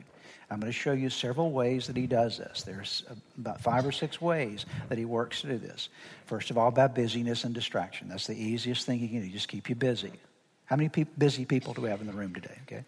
I'm 0.49 0.59
going 0.59 0.71
to 0.71 0.77
show 0.77 0.91
you 0.91 1.09
several 1.09 1.51
ways 1.51 1.87
that 1.87 1.95
he 1.95 2.07
does 2.07 2.37
this. 2.39 2.63
There's 2.63 3.03
about 3.37 3.61
five 3.61 3.85
or 3.85 3.91
six 3.91 4.19
ways 4.19 4.65
that 4.89 4.97
he 4.97 5.05
works 5.05 5.41
to 5.41 5.47
do 5.47 5.57
this. 5.57 5.87
First 6.25 6.49
of 6.49 6.57
all, 6.57 6.71
by 6.71 6.87
busyness 6.87 7.45
and 7.45 7.53
distraction. 7.53 8.09
That's 8.09 8.27
the 8.27 8.35
easiest 8.35 8.85
thing 8.85 8.99
he 8.99 9.07
can 9.07 9.21
do, 9.21 9.29
just 9.29 9.47
keep 9.47 9.69
you 9.69 9.75
busy. 9.75 10.11
How 10.65 10.75
many 10.75 10.89
pe- 10.89 11.05
busy 11.17 11.45
people 11.45 11.73
do 11.73 11.81
we 11.81 11.89
have 11.89 12.01
in 12.01 12.07
the 12.07 12.13
room 12.13 12.33
today? 12.33 12.57
Okay. 12.63 12.83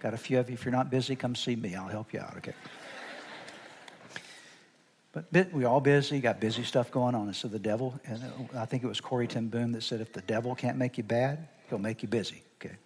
Got 0.00 0.14
a 0.14 0.18
few 0.18 0.38
of 0.38 0.48
you. 0.48 0.54
If 0.54 0.64
you're 0.64 0.72
not 0.72 0.90
busy, 0.90 1.14
come 1.14 1.34
see 1.34 1.54
me. 1.54 1.74
I'll 1.74 1.88
help 1.88 2.12
you 2.12 2.20
out, 2.20 2.36
okay? 2.38 2.54
But 5.12 5.52
we're 5.52 5.66
all 5.66 5.80
busy, 5.80 6.20
got 6.20 6.40
busy 6.40 6.62
stuff 6.62 6.90
going 6.90 7.14
on. 7.14 7.26
And 7.26 7.36
so 7.36 7.48
the 7.48 7.58
devil, 7.58 8.00
and 8.04 8.22
uh, 8.54 8.60
I 8.60 8.64
think 8.64 8.84
it 8.84 8.86
was 8.86 9.00
Corrie 9.00 9.26
ten 9.26 9.48
Boom 9.48 9.72
that 9.72 9.82
said, 9.82 10.00
if 10.00 10.12
the 10.12 10.22
devil 10.22 10.54
can't 10.54 10.78
make 10.78 10.96
you 10.98 11.04
bad, 11.04 11.48
he'll 11.68 11.78
make 11.78 12.02
you 12.02 12.08
busy, 12.08 12.42
okay? 12.60 12.76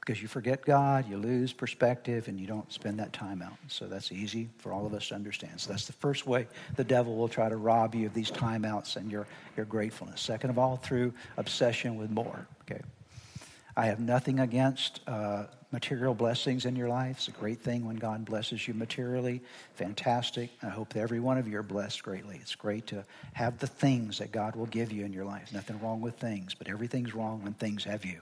Because 0.00 0.20
you 0.20 0.28
forget 0.28 0.66
God, 0.66 1.08
you 1.08 1.16
lose 1.16 1.54
perspective, 1.54 2.28
and 2.28 2.38
you 2.38 2.46
don't 2.46 2.70
spend 2.70 2.98
that 2.98 3.14
time 3.14 3.40
out. 3.40 3.56
So 3.68 3.86
that's 3.86 4.12
easy 4.12 4.50
for 4.58 4.70
all 4.70 4.84
of 4.84 4.92
us 4.92 5.08
to 5.08 5.14
understand. 5.14 5.58
So 5.62 5.70
that's 5.70 5.86
the 5.86 5.94
first 5.94 6.26
way 6.26 6.46
the 6.76 6.84
devil 6.84 7.16
will 7.16 7.28
try 7.28 7.48
to 7.48 7.56
rob 7.56 7.94
you 7.94 8.06
of 8.06 8.12
these 8.12 8.30
timeouts 8.30 8.96
and 8.96 9.10
your, 9.10 9.26
your 9.56 9.64
gratefulness. 9.64 10.20
Second 10.20 10.50
of 10.50 10.58
all, 10.58 10.76
through 10.76 11.14
obsession 11.38 11.96
with 11.96 12.10
more, 12.10 12.46
okay? 12.70 12.82
I 13.76 13.86
have 13.86 13.98
nothing 13.98 14.40
against 14.40 15.00
uh, 15.06 15.44
material 15.72 16.14
blessings 16.14 16.64
in 16.64 16.76
your 16.76 16.88
life. 16.88 17.16
It's 17.16 17.28
a 17.28 17.32
great 17.32 17.60
thing 17.60 17.84
when 17.84 17.96
God 17.96 18.24
blesses 18.24 18.66
you 18.68 18.74
materially. 18.74 19.42
Fantastic. 19.74 20.50
I 20.62 20.68
hope 20.68 20.92
that 20.92 21.00
every 21.00 21.18
one 21.18 21.38
of 21.38 21.48
you 21.48 21.58
are 21.58 21.64
blessed 21.64 22.02
greatly. 22.02 22.38
It's 22.40 22.54
great 22.54 22.86
to 22.88 23.04
have 23.32 23.58
the 23.58 23.66
things 23.66 24.18
that 24.18 24.30
God 24.30 24.54
will 24.54 24.66
give 24.66 24.92
you 24.92 25.04
in 25.04 25.12
your 25.12 25.24
life. 25.24 25.52
Nothing 25.52 25.80
wrong 25.80 26.00
with 26.00 26.14
things, 26.14 26.54
but 26.54 26.68
everything's 26.68 27.14
wrong 27.14 27.42
when 27.42 27.54
things 27.54 27.82
have 27.84 28.04
you. 28.04 28.20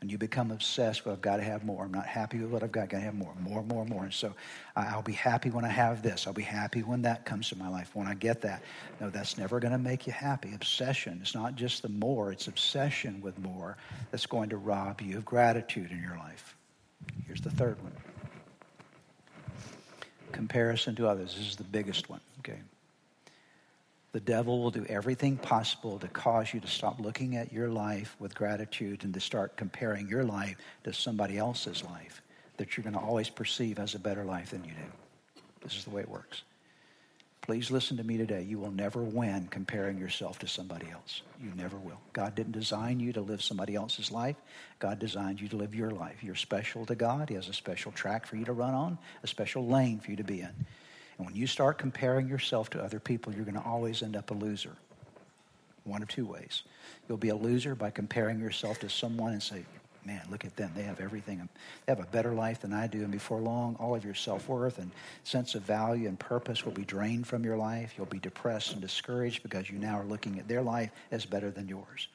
And 0.00 0.10
you 0.10 0.16
become 0.16 0.50
obsessed 0.50 1.04
with, 1.04 1.12
I've 1.12 1.20
got 1.20 1.36
to 1.36 1.42
have 1.42 1.62
more. 1.62 1.84
I'm 1.84 1.92
not 1.92 2.06
happy 2.06 2.38
with 2.38 2.50
what 2.50 2.62
I've 2.62 2.72
got, 2.72 2.84
I've 2.84 2.88
got 2.88 2.98
to 2.98 3.04
have 3.04 3.14
more, 3.14 3.34
more, 3.38 3.62
more, 3.62 3.84
more. 3.84 4.04
And 4.04 4.14
so 4.14 4.34
I'll 4.74 5.02
be 5.02 5.12
happy 5.12 5.50
when 5.50 5.64
I 5.64 5.68
have 5.68 6.02
this. 6.02 6.26
I'll 6.26 6.32
be 6.32 6.42
happy 6.42 6.82
when 6.82 7.02
that 7.02 7.26
comes 7.26 7.50
to 7.50 7.56
my 7.56 7.68
life, 7.68 7.94
when 7.94 8.06
I 8.06 8.14
get 8.14 8.40
that. 8.40 8.62
No, 8.98 9.10
that's 9.10 9.36
never 9.36 9.60
going 9.60 9.72
to 9.72 9.78
make 9.78 10.06
you 10.06 10.12
happy. 10.14 10.54
Obsession 10.54 11.18
It's 11.20 11.34
not 11.34 11.54
just 11.54 11.82
the 11.82 11.90
more, 11.90 12.32
it's 12.32 12.48
obsession 12.48 13.20
with 13.20 13.38
more 13.38 13.76
that's 14.10 14.26
going 14.26 14.48
to 14.50 14.56
rob 14.56 15.02
you 15.02 15.18
of 15.18 15.24
gratitude 15.26 15.90
in 15.90 16.02
your 16.02 16.16
life. 16.16 16.56
Here's 17.26 17.40
the 17.40 17.50
third 17.50 17.82
one 17.82 17.92
comparison 20.32 20.94
to 20.96 21.08
others. 21.08 21.34
This 21.36 21.46
is 21.46 21.56
the 21.56 21.64
biggest 21.64 22.08
one, 22.08 22.20
okay? 22.38 22.60
The 24.12 24.20
devil 24.20 24.60
will 24.60 24.70
do 24.72 24.84
everything 24.88 25.36
possible 25.36 25.98
to 26.00 26.08
cause 26.08 26.52
you 26.52 26.60
to 26.60 26.66
stop 26.66 26.98
looking 26.98 27.36
at 27.36 27.52
your 27.52 27.68
life 27.68 28.16
with 28.18 28.34
gratitude 28.34 29.04
and 29.04 29.14
to 29.14 29.20
start 29.20 29.56
comparing 29.56 30.08
your 30.08 30.24
life 30.24 30.56
to 30.84 30.92
somebody 30.92 31.38
else's 31.38 31.84
life 31.84 32.20
that 32.56 32.76
you're 32.76 32.82
going 32.82 32.94
to 32.94 33.00
always 33.00 33.30
perceive 33.30 33.78
as 33.78 33.94
a 33.94 33.98
better 33.98 34.24
life 34.24 34.50
than 34.50 34.64
you 34.64 34.72
do. 34.72 35.42
This 35.62 35.76
is 35.76 35.84
the 35.84 35.90
way 35.90 36.02
it 36.02 36.08
works. 36.08 36.42
Please 37.42 37.70
listen 37.70 37.96
to 37.96 38.04
me 38.04 38.18
today. 38.18 38.42
You 38.42 38.58
will 38.58 38.70
never 38.70 39.02
win 39.02 39.48
comparing 39.50 39.96
yourself 39.96 40.38
to 40.40 40.46
somebody 40.46 40.86
else. 40.92 41.22
You 41.42 41.52
never 41.56 41.78
will. 41.78 42.00
God 42.12 42.34
didn't 42.34 42.52
design 42.52 43.00
you 43.00 43.12
to 43.14 43.20
live 43.22 43.42
somebody 43.42 43.74
else's 43.74 44.10
life. 44.10 44.36
God 44.78 44.98
designed 44.98 45.40
you 45.40 45.48
to 45.48 45.56
live 45.56 45.74
your 45.74 45.90
life. 45.90 46.22
You're 46.22 46.34
special 46.34 46.84
to 46.86 46.94
God. 46.94 47.28
He 47.28 47.34
has 47.36 47.48
a 47.48 47.54
special 47.54 47.92
track 47.92 48.26
for 48.26 48.36
you 48.36 48.44
to 48.44 48.52
run 48.52 48.74
on, 48.74 48.98
a 49.22 49.26
special 49.26 49.66
lane 49.66 50.00
for 50.00 50.10
you 50.10 50.16
to 50.18 50.24
be 50.24 50.40
in. 50.42 50.66
And 51.20 51.26
when 51.26 51.36
you 51.36 51.46
start 51.46 51.76
comparing 51.76 52.28
yourself 52.28 52.70
to 52.70 52.82
other 52.82 52.98
people, 52.98 53.34
you're 53.34 53.44
going 53.44 53.54
to 53.54 53.62
always 53.62 54.02
end 54.02 54.16
up 54.16 54.30
a 54.30 54.34
loser. 54.34 54.72
One 55.84 56.00
of 56.00 56.08
two 56.08 56.24
ways. 56.24 56.62
You'll 57.06 57.18
be 57.18 57.28
a 57.28 57.36
loser 57.36 57.74
by 57.74 57.90
comparing 57.90 58.40
yourself 58.40 58.80
to 58.80 58.88
someone 58.88 59.32
and 59.32 59.42
say, 59.42 59.66
man, 60.06 60.22
look 60.30 60.46
at 60.46 60.56
them. 60.56 60.72
They 60.74 60.84
have 60.84 60.98
everything. 60.98 61.46
They 61.84 61.92
have 61.92 62.00
a 62.00 62.06
better 62.06 62.32
life 62.32 62.62
than 62.62 62.72
I 62.72 62.86
do. 62.86 63.02
And 63.02 63.12
before 63.12 63.38
long, 63.38 63.76
all 63.78 63.94
of 63.94 64.02
your 64.02 64.14
self 64.14 64.48
worth 64.48 64.78
and 64.78 64.90
sense 65.22 65.54
of 65.54 65.60
value 65.60 66.08
and 66.08 66.18
purpose 66.18 66.64
will 66.64 66.72
be 66.72 66.86
drained 66.86 67.26
from 67.26 67.44
your 67.44 67.58
life. 67.58 67.92
You'll 67.98 68.06
be 68.06 68.18
depressed 68.18 68.72
and 68.72 68.80
discouraged 68.80 69.42
because 69.42 69.68
you 69.68 69.78
now 69.78 70.00
are 70.00 70.06
looking 70.06 70.38
at 70.38 70.48
their 70.48 70.62
life 70.62 70.90
as 71.10 71.26
better 71.26 71.50
than 71.50 71.68
yours. 71.68 72.08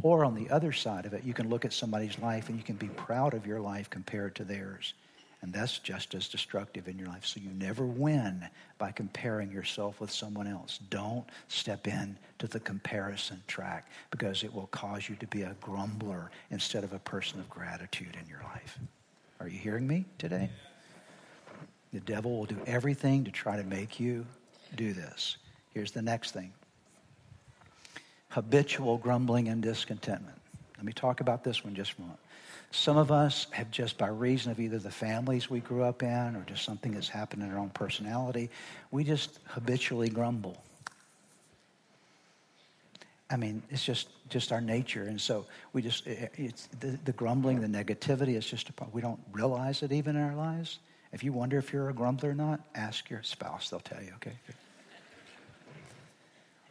Or 0.00 0.24
on 0.24 0.34
the 0.34 0.48
other 0.48 0.72
side 0.72 1.04
of 1.04 1.12
it, 1.12 1.22
you 1.22 1.34
can 1.34 1.50
look 1.50 1.66
at 1.66 1.74
somebody's 1.74 2.18
life 2.18 2.48
and 2.48 2.56
you 2.56 2.64
can 2.64 2.76
be 2.76 2.88
proud 2.88 3.34
of 3.34 3.46
your 3.46 3.60
life 3.60 3.90
compared 3.90 4.34
to 4.36 4.44
theirs. 4.44 4.94
And 5.40 5.52
that's 5.52 5.78
just 5.78 6.14
as 6.14 6.28
destructive 6.28 6.88
in 6.88 6.98
your 6.98 7.08
life. 7.08 7.24
So 7.24 7.40
you 7.40 7.50
never 7.50 7.86
win 7.86 8.48
by 8.76 8.90
comparing 8.90 9.52
yourself 9.52 10.00
with 10.00 10.10
someone 10.10 10.48
else. 10.48 10.78
Don't 10.90 11.24
step 11.46 11.86
in 11.86 12.16
to 12.40 12.48
the 12.48 12.58
comparison 12.58 13.40
track 13.46 13.88
because 14.10 14.42
it 14.42 14.52
will 14.52 14.66
cause 14.68 15.08
you 15.08 15.14
to 15.16 15.26
be 15.28 15.42
a 15.42 15.54
grumbler 15.60 16.30
instead 16.50 16.82
of 16.82 16.92
a 16.92 16.98
person 16.98 17.38
of 17.38 17.48
gratitude 17.48 18.16
in 18.20 18.28
your 18.28 18.42
life. 18.52 18.78
Are 19.40 19.48
you 19.48 19.58
hearing 19.58 19.86
me 19.86 20.06
today? 20.18 20.50
The 21.92 22.00
devil 22.00 22.36
will 22.36 22.46
do 22.46 22.58
everything 22.66 23.24
to 23.24 23.30
try 23.30 23.56
to 23.56 23.64
make 23.64 24.00
you 24.00 24.26
do 24.74 24.92
this. 24.92 25.36
Here's 25.72 25.92
the 25.92 26.02
next 26.02 26.32
thing 26.32 26.52
habitual 28.30 28.98
grumbling 28.98 29.48
and 29.48 29.62
discontentment. 29.62 30.37
Let 30.78 30.84
me 30.84 30.92
talk 30.92 31.20
about 31.20 31.42
this 31.42 31.64
one 31.64 31.74
just 31.74 31.92
for 31.92 32.02
a 32.02 32.04
moment. 32.04 32.20
Some 32.70 32.96
of 32.96 33.10
us 33.10 33.48
have 33.50 33.70
just 33.70 33.98
by 33.98 34.08
reason 34.08 34.52
of 34.52 34.60
either 34.60 34.78
the 34.78 34.90
families 34.90 35.50
we 35.50 35.60
grew 35.60 35.82
up 35.82 36.02
in 36.02 36.36
or 36.36 36.44
just 36.46 36.64
something 36.64 36.92
that's 36.92 37.08
happened 37.08 37.42
in 37.42 37.50
our 37.50 37.58
own 37.58 37.70
personality, 37.70 38.48
we 38.90 39.02
just 39.04 39.40
habitually 39.46 40.08
grumble. 40.08 40.62
I 43.30 43.36
mean, 43.36 43.62
it's 43.70 43.84
just 43.84 44.08
just 44.30 44.52
our 44.52 44.60
nature, 44.60 45.04
and 45.04 45.20
so 45.20 45.46
we 45.72 45.82
just 45.82 46.06
it's 46.06 46.68
the, 46.80 46.98
the 47.04 47.12
grumbling, 47.12 47.60
the 47.60 47.66
negativity. 47.66 48.36
It's 48.36 48.48
just 48.48 48.68
a, 48.68 48.72
part 48.72 48.94
we 48.94 49.02
don't 49.02 49.20
realize 49.32 49.82
it 49.82 49.92
even 49.92 50.16
in 50.16 50.22
our 50.22 50.34
lives. 50.34 50.78
If 51.12 51.24
you 51.24 51.32
wonder 51.32 51.58
if 51.58 51.72
you're 51.72 51.88
a 51.90 51.94
grumbler 51.94 52.30
or 52.30 52.34
not, 52.34 52.60
ask 52.74 53.10
your 53.10 53.22
spouse; 53.22 53.68
they'll 53.68 53.80
tell 53.80 54.02
you. 54.02 54.12
Okay. 54.16 54.32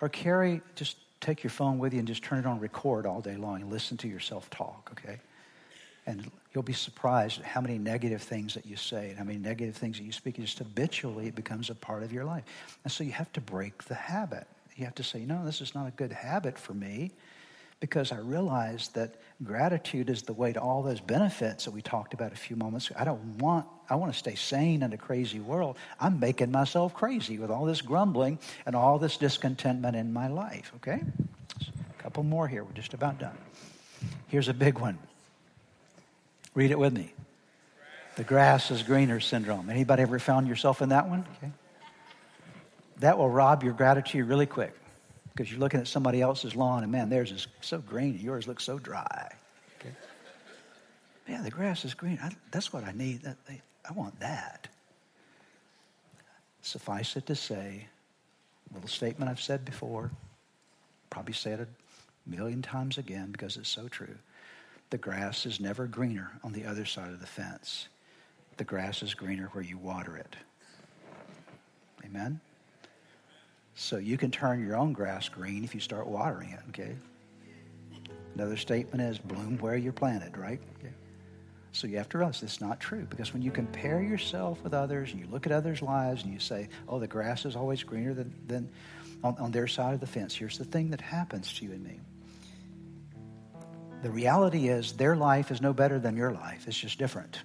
Or 0.01 0.09
carry 0.09 0.61
just 0.75 0.97
take 1.21 1.43
your 1.43 1.51
phone 1.51 1.79
with 1.79 1.93
you 1.93 1.99
and 1.99 2.07
just 2.07 2.23
turn 2.23 2.39
it 2.39 2.45
on 2.45 2.59
record 2.59 3.05
all 3.05 3.21
day 3.21 3.35
long 3.35 3.61
and 3.61 3.71
listen 3.71 3.97
to 3.97 4.07
yourself 4.07 4.49
talk. 4.49 4.89
Okay. 4.91 5.19
And 6.05 6.31
you'll 6.53 6.63
be 6.63 6.73
surprised 6.73 7.39
at 7.39 7.45
how 7.45 7.59
many 7.59 7.77
negative 7.77 8.21
things 8.21 8.53
that 8.53 8.65
you 8.65 8.77
say 8.77 9.09
and 9.09 9.17
how 9.17 9.25
many 9.25 9.37
negative 9.37 9.75
things 9.75 9.97
that 9.97 10.03
you 10.03 10.13
speak. 10.13 10.35
Just 10.37 10.59
habitually, 10.59 11.27
it 11.27 11.35
becomes 11.35 11.69
a 11.69 11.75
part 11.75 12.03
of 12.03 12.13
your 12.13 12.23
life. 12.23 12.43
And 12.83 12.91
so 12.91 13.03
you 13.03 13.11
have 13.11 13.31
to 13.33 13.41
break 13.41 13.83
the 13.83 13.95
habit. 13.95 14.47
You 14.77 14.85
have 14.85 14.95
to 14.95 15.03
say, 15.03 15.25
no, 15.25 15.43
this 15.43 15.59
is 15.59 15.75
not 15.75 15.87
a 15.87 15.91
good 15.91 16.11
habit 16.11 16.57
for 16.57 16.73
me 16.73 17.11
because 17.79 18.11
I 18.11 18.17
realize 18.17 18.89
that 18.89 19.15
gratitude 19.43 20.09
is 20.09 20.23
the 20.23 20.33
way 20.33 20.53
to 20.53 20.59
all 20.59 20.81
those 20.81 20.99
benefits 20.99 21.65
that 21.65 21.71
we 21.71 21.81
talked 21.81 22.13
about 22.13 22.33
a 22.33 22.35
few 22.35 22.55
moments 22.55 22.89
ago. 22.89 22.99
I 22.99 23.03
don't 23.03 23.37
want, 23.37 23.67
I 23.89 23.95
want 23.95 24.11
to 24.11 24.17
stay 24.17 24.35
sane 24.35 24.81
in 24.81 24.93
a 24.93 24.97
crazy 24.97 25.39
world. 25.39 25.77
I'm 25.99 26.19
making 26.19 26.51
myself 26.51 26.93
crazy 26.93 27.37
with 27.37 27.51
all 27.51 27.65
this 27.65 27.81
grumbling 27.81 28.39
and 28.65 28.75
all 28.75 28.97
this 28.97 29.17
discontentment 29.17 29.95
in 29.95 30.11
my 30.11 30.27
life, 30.27 30.71
okay? 30.77 31.01
A 31.61 32.03
couple 32.03 32.23
more 32.23 32.47
here. 32.47 32.63
We're 32.63 32.71
just 32.71 32.93
about 32.93 33.19
done. 33.19 33.37
Here's 34.27 34.47
a 34.47 34.53
big 34.53 34.79
one. 34.79 34.97
Read 36.55 36.71
it 36.71 36.79
with 36.79 36.93
me. 36.93 37.13
The 38.15 38.23
grass 38.23 38.71
is 38.71 38.81
greener 38.81 39.19
syndrome. 39.19 39.69
Anybody 39.69 40.01
ever 40.01 40.17
found 40.17 40.47
yourself 40.47 40.81
in 40.81 40.89
that 40.89 41.07
one? 41.07 41.25
Okay 41.37 41.51
that 42.99 43.17
will 43.17 43.29
rob 43.29 43.63
your 43.63 43.73
gratitude 43.73 44.27
really 44.27 44.45
quick 44.45 44.73
because 45.37 45.51
you're 45.51 45.59
looking 45.59 45.79
at 45.79 45.87
somebody 45.87 46.19
else's 46.19 46.55
lawn 46.55 46.81
and 46.81 46.91
man, 46.91 47.09
theirs 47.09 47.31
is 47.31 47.47
so 47.61 47.77
green 47.77 48.15
and 48.15 48.21
yours 48.21 48.47
looks 48.47 48.63
so 48.63 48.79
dry. 48.79 49.29
Okay? 49.79 49.93
Man, 51.27 51.43
the 51.43 51.51
grass 51.51 51.85
is 51.85 51.93
green. 51.93 52.17
I, 52.23 52.31
that's 52.49 52.73
what 52.73 52.83
I 52.83 52.91
need. 52.91 53.21
That, 53.21 53.37
I 53.87 53.93
want 53.93 54.19
that. 54.19 54.67
Suffice 56.63 57.15
it 57.15 57.27
to 57.27 57.35
say, 57.35 57.87
a 58.71 58.73
little 58.73 58.89
statement 58.89 59.29
I've 59.29 59.39
said 59.39 59.63
before, 59.63 60.09
probably 61.11 61.33
said 61.33 61.59
it 61.59 61.69
a 62.25 62.29
million 62.35 62.63
times 62.63 62.97
again 62.97 63.31
because 63.31 63.57
it's 63.57 63.69
so 63.69 63.87
true. 63.87 64.17
The 64.89 64.97
grass 64.97 65.45
is 65.45 65.59
never 65.59 65.85
greener 65.85 66.31
on 66.43 66.51
the 66.51 66.65
other 66.65 66.85
side 66.85 67.11
of 67.11 67.21
the 67.21 67.27
fence. 67.27 67.89
The 68.57 68.63
grass 68.63 69.03
is 69.03 69.13
greener 69.13 69.49
where 69.51 69.63
you 69.63 69.77
water 69.77 70.17
it. 70.17 70.35
Amen? 72.03 72.39
So 73.79 73.97
you 73.97 74.17
can 74.17 74.31
turn 74.31 74.65
your 74.65 74.75
own 74.75 74.91
grass 74.91 75.29
green 75.29 75.63
if 75.63 75.75
you 75.75 75.79
start 75.79 76.07
watering 76.07 76.49
it, 76.49 76.61
okay? 76.69 76.95
Another 78.33 78.57
statement 78.57 79.07
is 79.07 79.19
bloom 79.19 79.55
where 79.59 79.77
you're 79.77 79.93
planted, 79.93 80.35
right? 80.35 80.59
So 81.73 81.85
you 81.85 81.97
have 81.97 82.09
to 82.09 82.17
realize 82.17 82.41
it's 82.41 82.59
not 82.59 82.79
true 82.79 83.05
because 83.07 83.33
when 83.33 83.43
you 83.43 83.51
compare 83.51 84.01
yourself 84.01 84.63
with 84.63 84.73
others 84.73 85.11
and 85.11 85.21
you 85.21 85.27
look 85.27 85.45
at 85.45 85.51
others' 85.51 85.83
lives 85.83 86.23
and 86.23 86.33
you 86.33 86.39
say, 86.39 86.69
oh, 86.89 86.97
the 86.97 87.05
grass 87.05 87.45
is 87.45 87.55
always 87.55 87.83
greener 87.83 88.15
than, 88.15 88.33
than 88.47 88.67
on, 89.23 89.37
on 89.37 89.51
their 89.51 89.67
side 89.67 89.93
of 89.93 89.99
the 89.99 90.07
fence, 90.07 90.33
here's 90.33 90.57
the 90.57 90.65
thing 90.65 90.89
that 90.89 90.99
happens 90.99 91.53
to 91.53 91.65
you 91.65 91.71
and 91.71 91.83
me. 91.83 91.99
The 94.01 94.09
reality 94.09 94.69
is 94.69 94.93
their 94.93 95.15
life 95.15 95.51
is 95.51 95.61
no 95.61 95.71
better 95.71 95.99
than 95.99 96.17
your 96.17 96.31
life. 96.31 96.67
It's 96.67 96.79
just 96.79 96.97
different. 96.97 97.43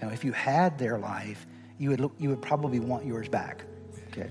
And 0.00 0.12
if 0.12 0.24
you 0.24 0.32
had 0.32 0.76
their 0.76 0.98
life, 0.98 1.46
you 1.78 1.90
would, 1.90 2.10
you 2.18 2.30
would 2.30 2.42
probably 2.42 2.80
want 2.80 3.06
yours 3.06 3.28
back. 3.28 3.62
Okay 4.08 4.28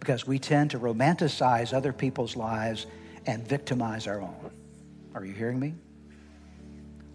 because 0.00 0.26
we 0.26 0.38
tend 0.38 0.70
to 0.72 0.78
romanticize 0.78 1.72
other 1.72 1.92
people's 1.92 2.36
lives 2.36 2.86
and 3.26 3.46
victimize 3.46 4.06
our 4.06 4.20
own. 4.20 4.50
Are 5.14 5.24
you 5.24 5.32
hearing 5.32 5.58
me? 5.58 5.74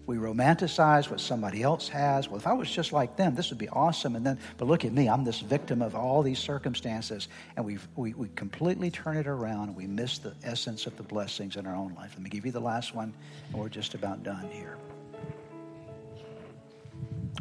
We 0.06 0.16
romanticize 0.16 1.08
what 1.08 1.18
somebody 1.18 1.62
else 1.62 1.88
has. 1.88 2.28
Well, 2.28 2.36
if 2.36 2.46
I 2.46 2.52
was 2.52 2.70
just 2.70 2.92
like 2.92 3.16
them, 3.16 3.34
this 3.34 3.48
would 3.48 3.58
be 3.58 3.70
awesome. 3.70 4.16
And 4.16 4.26
then, 4.26 4.38
but 4.58 4.68
look 4.68 4.84
at 4.84 4.92
me, 4.92 5.08
I'm 5.08 5.24
this 5.24 5.40
victim 5.40 5.80
of 5.80 5.94
all 5.94 6.22
these 6.22 6.38
circumstances. 6.38 7.28
And 7.56 7.64
we 7.64 7.78
we, 7.96 8.12
we 8.12 8.28
completely 8.36 8.90
turn 8.90 9.16
it 9.16 9.26
around 9.26 9.68
and 9.68 9.76
we 9.76 9.86
miss 9.86 10.18
the 10.18 10.34
essence 10.44 10.86
of 10.86 10.94
the 10.98 11.02
blessings 11.02 11.56
in 11.56 11.66
our 11.66 11.74
own 11.74 11.94
life. 11.94 12.12
Let 12.14 12.22
me 12.22 12.28
give 12.28 12.44
you 12.44 12.52
the 12.52 12.60
last 12.60 12.94
one, 12.94 13.14
and 13.48 13.60
we're 13.60 13.70
just 13.70 13.94
about 13.94 14.22
done 14.22 14.46
here. 14.52 14.76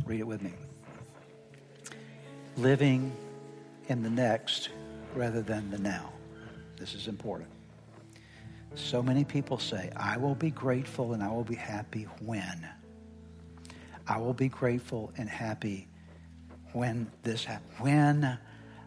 Read 0.06 0.22
it 0.22 0.28
with 0.28 0.42
me. 0.42 0.54
Living 2.56 3.12
in 3.90 4.04
the 4.04 4.10
next 4.10 4.70
rather 5.16 5.42
than 5.42 5.70
the 5.70 5.78
now. 5.78 6.12
This 6.78 6.94
is 6.96 7.08
important. 7.08 7.50
So 8.76 9.04
many 9.04 9.24
people 9.24 9.60
say, 9.60 9.92
I 9.96 10.18
will 10.18 10.36
be 10.36 10.50
grateful 10.50 11.14
and 11.14 11.22
I 11.22 11.30
will 11.30 11.44
be 11.44 11.56
happy 11.56 12.08
when. 12.22 12.68
I 14.08 14.18
will 14.18 14.34
be 14.34 14.50
grateful 14.50 15.14
and 15.18 15.30
happy 15.30 15.88
when 16.74 17.10
this 17.22 17.46
happens. 17.46 17.80
When 17.80 18.38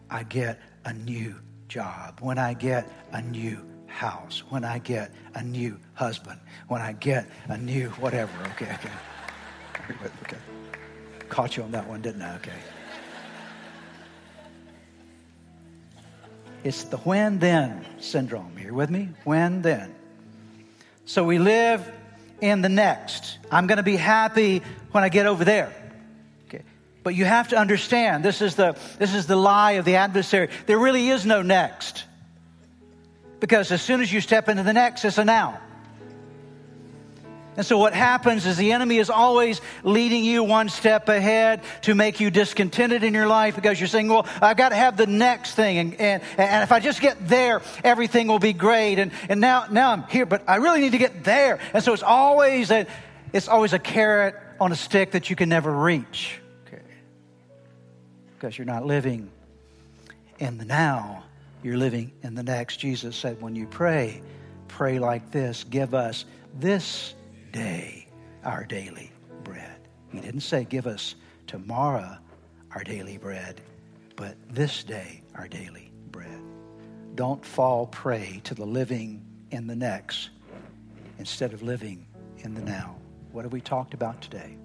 I 0.09 0.23
get 0.23 0.59
a 0.85 0.93
new 0.93 1.35
job, 1.67 2.19
when 2.21 2.37
I 2.37 2.53
get 2.53 2.91
a 3.13 3.21
new 3.21 3.65
house, 3.87 4.43
when 4.49 4.63
I 4.63 4.79
get 4.79 5.11
a 5.33 5.43
new 5.43 5.79
husband, 5.93 6.39
when 6.67 6.81
I 6.81 6.91
get 6.93 7.27
a 7.47 7.57
new 7.57 7.89
whatever. 7.91 8.33
Okay, 8.51 8.71
okay. 8.73 8.91
Okay. 10.23 10.37
Caught 11.29 11.55
you 11.55 11.63
on 11.63 11.71
that 11.71 11.87
one, 11.87 12.01
didn't 12.01 12.21
I? 12.21 12.35
Okay. 12.35 12.51
It's 16.67 16.83
the 16.83 16.97
when 16.97 17.39
then 17.39 17.85
syndrome. 17.99 18.57
Here 18.57 18.73
with 18.73 18.89
me? 18.89 19.07
When 19.23 19.61
then. 19.61 19.95
So 21.05 21.23
we 21.23 21.39
live 21.39 21.89
in 22.41 22.61
the 22.61 22.67
next. 22.67 23.37
I'm 23.49 23.67
going 23.67 23.77
to 23.77 23.83
be 23.83 23.95
happy 23.95 24.61
when 24.91 25.01
I 25.01 25.07
get 25.07 25.27
over 25.27 25.45
there. 25.45 25.73
Okay. 26.49 26.65
But 27.03 27.15
you 27.15 27.23
have 27.23 27.47
to 27.49 27.57
understand 27.57 28.25
this 28.25 28.41
is 28.41 28.55
the 28.55 28.77
this 28.99 29.15
is 29.15 29.27
the 29.27 29.37
lie 29.37 29.79
of 29.79 29.85
the 29.85 29.95
adversary. 29.95 30.49
There 30.65 30.77
really 30.77 31.07
is 31.07 31.25
no 31.25 31.41
next. 31.41 32.03
Because 33.39 33.71
as 33.71 33.81
soon 33.81 34.01
as 34.01 34.11
you 34.11 34.19
step 34.19 34.49
into 34.49 34.63
the 34.63 34.73
next, 34.73 35.05
it's 35.05 35.17
a 35.17 35.23
now. 35.23 35.61
And 37.57 37.65
so 37.65 37.79
what 37.79 37.93
happens 37.93 38.45
is 38.45 38.55
the 38.55 38.71
enemy 38.71 38.97
is 38.97 39.09
always 39.09 39.61
leading 39.83 40.23
you 40.23 40.43
one 40.43 40.69
step 40.69 41.09
ahead 41.09 41.63
to 41.81 41.95
make 41.95 42.19
you 42.19 42.29
discontented 42.29 43.03
in 43.03 43.15
your 43.15 43.25
life 43.25 43.55
because 43.55 43.79
you're 43.79 43.87
saying, 43.87 44.09
well, 44.09 44.27
I've 44.39 44.57
got 44.57 44.69
to 44.69 44.75
have 44.75 44.95
the 44.95 45.07
next 45.07 45.55
thing. 45.55 45.79
And, 45.79 45.93
and, 45.95 46.23
and 46.37 46.63
if 46.63 46.71
I 46.71 46.79
just 46.79 47.01
get 47.01 47.27
there, 47.27 47.63
everything 47.83 48.27
will 48.27 48.37
be 48.37 48.53
great. 48.53 48.99
And, 48.99 49.11
and 49.27 49.41
now, 49.41 49.65
now 49.71 49.91
I'm 49.91 50.03
here, 50.03 50.27
but 50.27 50.43
I 50.47 50.57
really 50.57 50.81
need 50.81 50.91
to 50.91 50.99
get 50.99 51.23
there. 51.23 51.57
And 51.73 51.83
so 51.83 51.93
it's 51.93 52.03
always 52.03 52.69
a, 52.69 52.85
it's 53.33 53.47
always 53.47 53.73
a 53.73 53.79
carrot 53.79 54.35
on 54.59 54.71
a 54.71 54.75
stick 54.75 55.11
that 55.11 55.31
you 55.31 55.35
can 55.35 55.49
never 55.49 55.71
reach. 55.71 56.39
Okay. 56.67 56.83
Because 58.35 58.55
you're 58.55 58.65
not 58.65 58.85
living 58.85 59.31
in 60.37 60.59
the 60.59 60.65
now. 60.65 61.23
You're 61.63 61.77
living 61.77 62.11
in 62.21 62.35
the 62.35 62.43
next. 62.43 62.77
Jesus 62.77 63.15
said, 63.15 63.41
when 63.41 63.55
you 63.55 63.65
pray, 63.65 64.21
pray 64.67 64.99
like 64.99 65.31
this. 65.31 65.63
Give 65.63 65.95
us 65.95 66.23
this 66.53 67.15
day 67.51 68.07
our 68.43 68.63
daily 68.63 69.11
bread. 69.43 69.79
He 70.11 70.19
didn't 70.19 70.41
say, 70.41 70.63
Give 70.63 70.87
us 70.87 71.15
tomorrow 71.47 72.17
our 72.73 72.83
daily 72.83 73.17
bread, 73.17 73.61
but 74.15 74.35
this 74.49 74.83
day 74.83 75.23
our 75.35 75.47
daily 75.47 75.91
bread. 76.11 76.41
Don't 77.15 77.43
fall 77.43 77.87
prey 77.87 78.41
to 78.43 78.53
the 78.53 78.65
living 78.65 79.23
in 79.51 79.67
the 79.67 79.75
next 79.75 80.29
instead 81.19 81.53
of 81.53 81.63
living 81.63 82.05
in 82.39 82.53
the 82.53 82.61
now. 82.61 82.95
What 83.31 83.43
have 83.43 83.53
we 83.53 83.61
talked 83.61 83.93
about 83.93 84.21
today? 84.21 84.55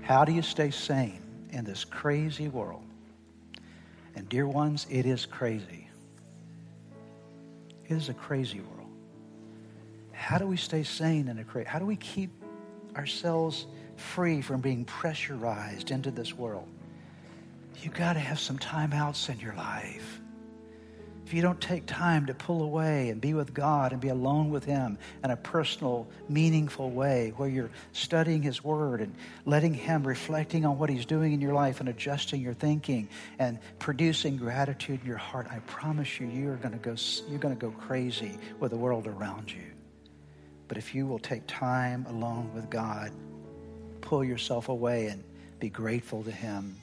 How 0.00 0.24
do 0.24 0.32
you 0.32 0.42
stay 0.42 0.70
sane 0.70 1.22
in 1.50 1.64
this 1.64 1.84
crazy 1.84 2.48
world? 2.48 2.82
And, 4.16 4.28
dear 4.28 4.46
ones, 4.46 4.86
it 4.90 5.06
is 5.06 5.26
crazy. 5.26 5.88
It 7.88 7.94
is 7.94 8.08
a 8.08 8.14
crazy 8.14 8.60
world. 8.60 8.79
How 10.20 10.36
do 10.36 10.46
we 10.46 10.58
stay 10.58 10.82
sane 10.82 11.28
in 11.28 11.38
a 11.38 11.44
crazy? 11.44 11.66
How 11.66 11.78
do 11.78 11.86
we 11.86 11.96
keep 11.96 12.30
ourselves 12.94 13.66
free 13.96 14.42
from 14.42 14.60
being 14.60 14.84
pressurized 14.84 15.90
into 15.90 16.10
this 16.10 16.34
world? 16.34 16.68
You 17.82 17.90
got 17.90 18.12
to 18.12 18.18
have 18.20 18.38
some 18.38 18.58
timeouts 18.58 19.30
in 19.30 19.40
your 19.40 19.54
life. 19.54 20.20
if 21.24 21.32
you 21.32 21.40
don't 21.40 21.60
take 21.60 21.86
time 21.86 22.26
to 22.26 22.34
pull 22.34 22.62
away 22.62 23.08
and 23.08 23.20
be 23.20 23.32
with 23.32 23.54
God 23.54 23.92
and 23.92 24.00
be 24.00 24.08
alone 24.08 24.50
with 24.50 24.64
Him 24.64 24.98
in 25.24 25.30
a 25.30 25.36
personal, 25.36 26.06
meaningful 26.28 26.90
way 26.90 27.32
where 27.36 27.48
you're 27.48 27.70
studying 27.92 28.42
His 28.42 28.62
Word 28.62 29.00
and 29.00 29.14
letting 29.46 29.72
Him 29.72 30.06
reflecting 30.06 30.66
on 30.66 30.78
what 30.78 30.90
He's 30.90 31.06
doing 31.06 31.32
in 31.32 31.40
your 31.40 31.54
life 31.54 31.80
and 31.80 31.88
adjusting 31.88 32.42
your 32.42 32.54
thinking 32.54 33.08
and 33.38 33.58
producing 33.78 34.36
gratitude 34.36 35.00
in 35.00 35.06
your 35.06 35.16
heart, 35.16 35.46
I 35.50 35.60
promise 35.60 36.20
you, 36.20 36.26
you 36.26 36.50
are 36.50 36.56
going 36.56 36.78
to 36.78 36.78
go, 36.78 36.94
you're 37.28 37.38
going 37.40 37.56
to 37.56 37.60
go 37.60 37.70
crazy 37.72 38.38
with 38.60 38.72
the 38.72 38.78
world 38.78 39.06
around 39.06 39.50
you. 39.50 39.79
But 40.70 40.78
if 40.78 40.94
you 40.94 41.04
will 41.04 41.18
take 41.18 41.42
time 41.48 42.06
alone 42.08 42.48
with 42.54 42.70
God, 42.70 43.10
pull 44.02 44.22
yourself 44.22 44.68
away 44.68 45.08
and 45.08 45.24
be 45.58 45.68
grateful 45.68 46.22
to 46.22 46.30
Him, 46.30 46.76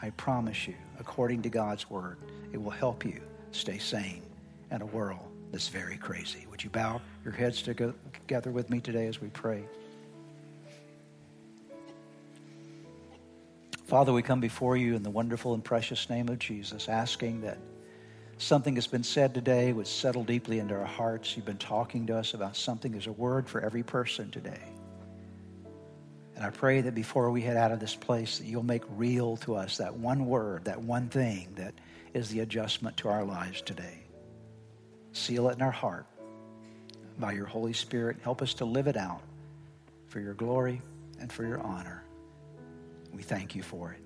I 0.00 0.10
promise 0.10 0.68
you, 0.68 0.76
according 1.00 1.42
to 1.42 1.48
God's 1.48 1.90
Word, 1.90 2.18
it 2.52 2.62
will 2.62 2.70
help 2.70 3.04
you 3.04 3.20
stay 3.50 3.78
sane 3.78 4.22
in 4.70 4.80
a 4.80 4.86
world 4.86 5.28
that's 5.50 5.66
very 5.66 5.96
crazy. 5.96 6.46
Would 6.52 6.62
you 6.62 6.70
bow 6.70 7.00
your 7.24 7.32
heads 7.32 7.62
together 7.62 8.52
with 8.52 8.70
me 8.70 8.78
today 8.78 9.08
as 9.08 9.20
we 9.20 9.26
pray? 9.30 9.64
Father, 13.86 14.12
we 14.12 14.22
come 14.22 14.38
before 14.38 14.76
you 14.76 14.94
in 14.94 15.02
the 15.02 15.10
wonderful 15.10 15.52
and 15.52 15.64
precious 15.64 16.08
name 16.08 16.28
of 16.28 16.38
Jesus, 16.38 16.88
asking 16.88 17.40
that 17.40 17.58
something 18.38 18.74
has 18.74 18.86
been 18.86 19.04
said 19.04 19.34
today 19.34 19.72
would 19.72 19.86
settle 19.86 20.24
deeply 20.24 20.58
into 20.58 20.74
our 20.74 20.84
hearts. 20.84 21.36
You've 21.36 21.46
been 21.46 21.56
talking 21.56 22.06
to 22.06 22.16
us 22.16 22.34
about 22.34 22.56
something. 22.56 22.92
There's 22.92 23.06
a 23.06 23.12
word 23.12 23.48
for 23.48 23.60
every 23.60 23.82
person 23.82 24.30
today. 24.30 24.62
And 26.36 26.44
I 26.44 26.50
pray 26.50 26.82
that 26.82 26.94
before 26.94 27.30
we 27.30 27.40
head 27.40 27.56
out 27.56 27.72
of 27.72 27.80
this 27.80 27.94
place, 27.94 28.38
that 28.38 28.46
you'll 28.46 28.62
make 28.62 28.82
real 28.90 29.38
to 29.38 29.56
us 29.56 29.78
that 29.78 29.94
one 29.94 30.26
word, 30.26 30.66
that 30.66 30.82
one 30.82 31.08
thing 31.08 31.48
that 31.56 31.72
is 32.12 32.28
the 32.28 32.40
adjustment 32.40 32.98
to 32.98 33.08
our 33.08 33.24
lives 33.24 33.62
today. 33.62 34.02
Seal 35.12 35.48
it 35.48 35.56
in 35.56 35.62
our 35.62 35.70
heart 35.70 36.06
by 37.18 37.32
your 37.32 37.46
Holy 37.46 37.72
Spirit. 37.72 38.18
Help 38.22 38.42
us 38.42 38.52
to 38.54 38.66
live 38.66 38.86
it 38.86 38.98
out 38.98 39.22
for 40.08 40.20
your 40.20 40.34
glory 40.34 40.82
and 41.18 41.32
for 41.32 41.42
your 41.42 41.60
honor. 41.60 42.04
We 43.14 43.22
thank 43.22 43.54
you 43.54 43.62
for 43.62 43.92
it. 43.92 44.05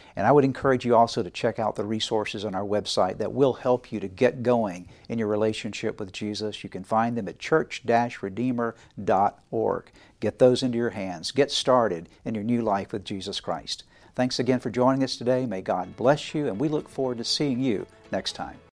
And 0.15 0.27
I 0.27 0.31
would 0.31 0.45
encourage 0.45 0.85
you 0.85 0.95
also 0.95 1.23
to 1.23 1.29
check 1.29 1.59
out 1.59 1.75
the 1.75 1.85
resources 1.85 2.45
on 2.45 2.55
our 2.55 2.65
website 2.65 3.17
that 3.17 3.33
will 3.33 3.53
help 3.53 3.91
you 3.91 3.99
to 3.99 4.07
get 4.07 4.43
going 4.43 4.87
in 5.09 5.19
your 5.19 5.27
relationship 5.27 5.99
with 5.99 6.11
Jesus. 6.11 6.63
You 6.63 6.69
can 6.69 6.83
find 6.83 7.17
them 7.17 7.27
at 7.27 7.39
church-redeemer.org. 7.39 9.91
Get 10.19 10.39
those 10.39 10.63
into 10.63 10.77
your 10.77 10.89
hands. 10.91 11.31
Get 11.31 11.51
started 11.51 12.09
in 12.23 12.35
your 12.35 12.43
new 12.43 12.61
life 12.61 12.93
with 12.93 13.03
Jesus 13.03 13.39
Christ. 13.39 13.83
Thanks 14.15 14.39
again 14.39 14.59
for 14.59 14.69
joining 14.69 15.03
us 15.03 15.15
today. 15.15 15.45
May 15.45 15.61
God 15.61 15.95
bless 15.95 16.35
you, 16.35 16.47
and 16.47 16.59
we 16.59 16.67
look 16.67 16.89
forward 16.89 17.17
to 17.17 17.23
seeing 17.23 17.59
you 17.59 17.87
next 18.11 18.33
time. 18.33 18.61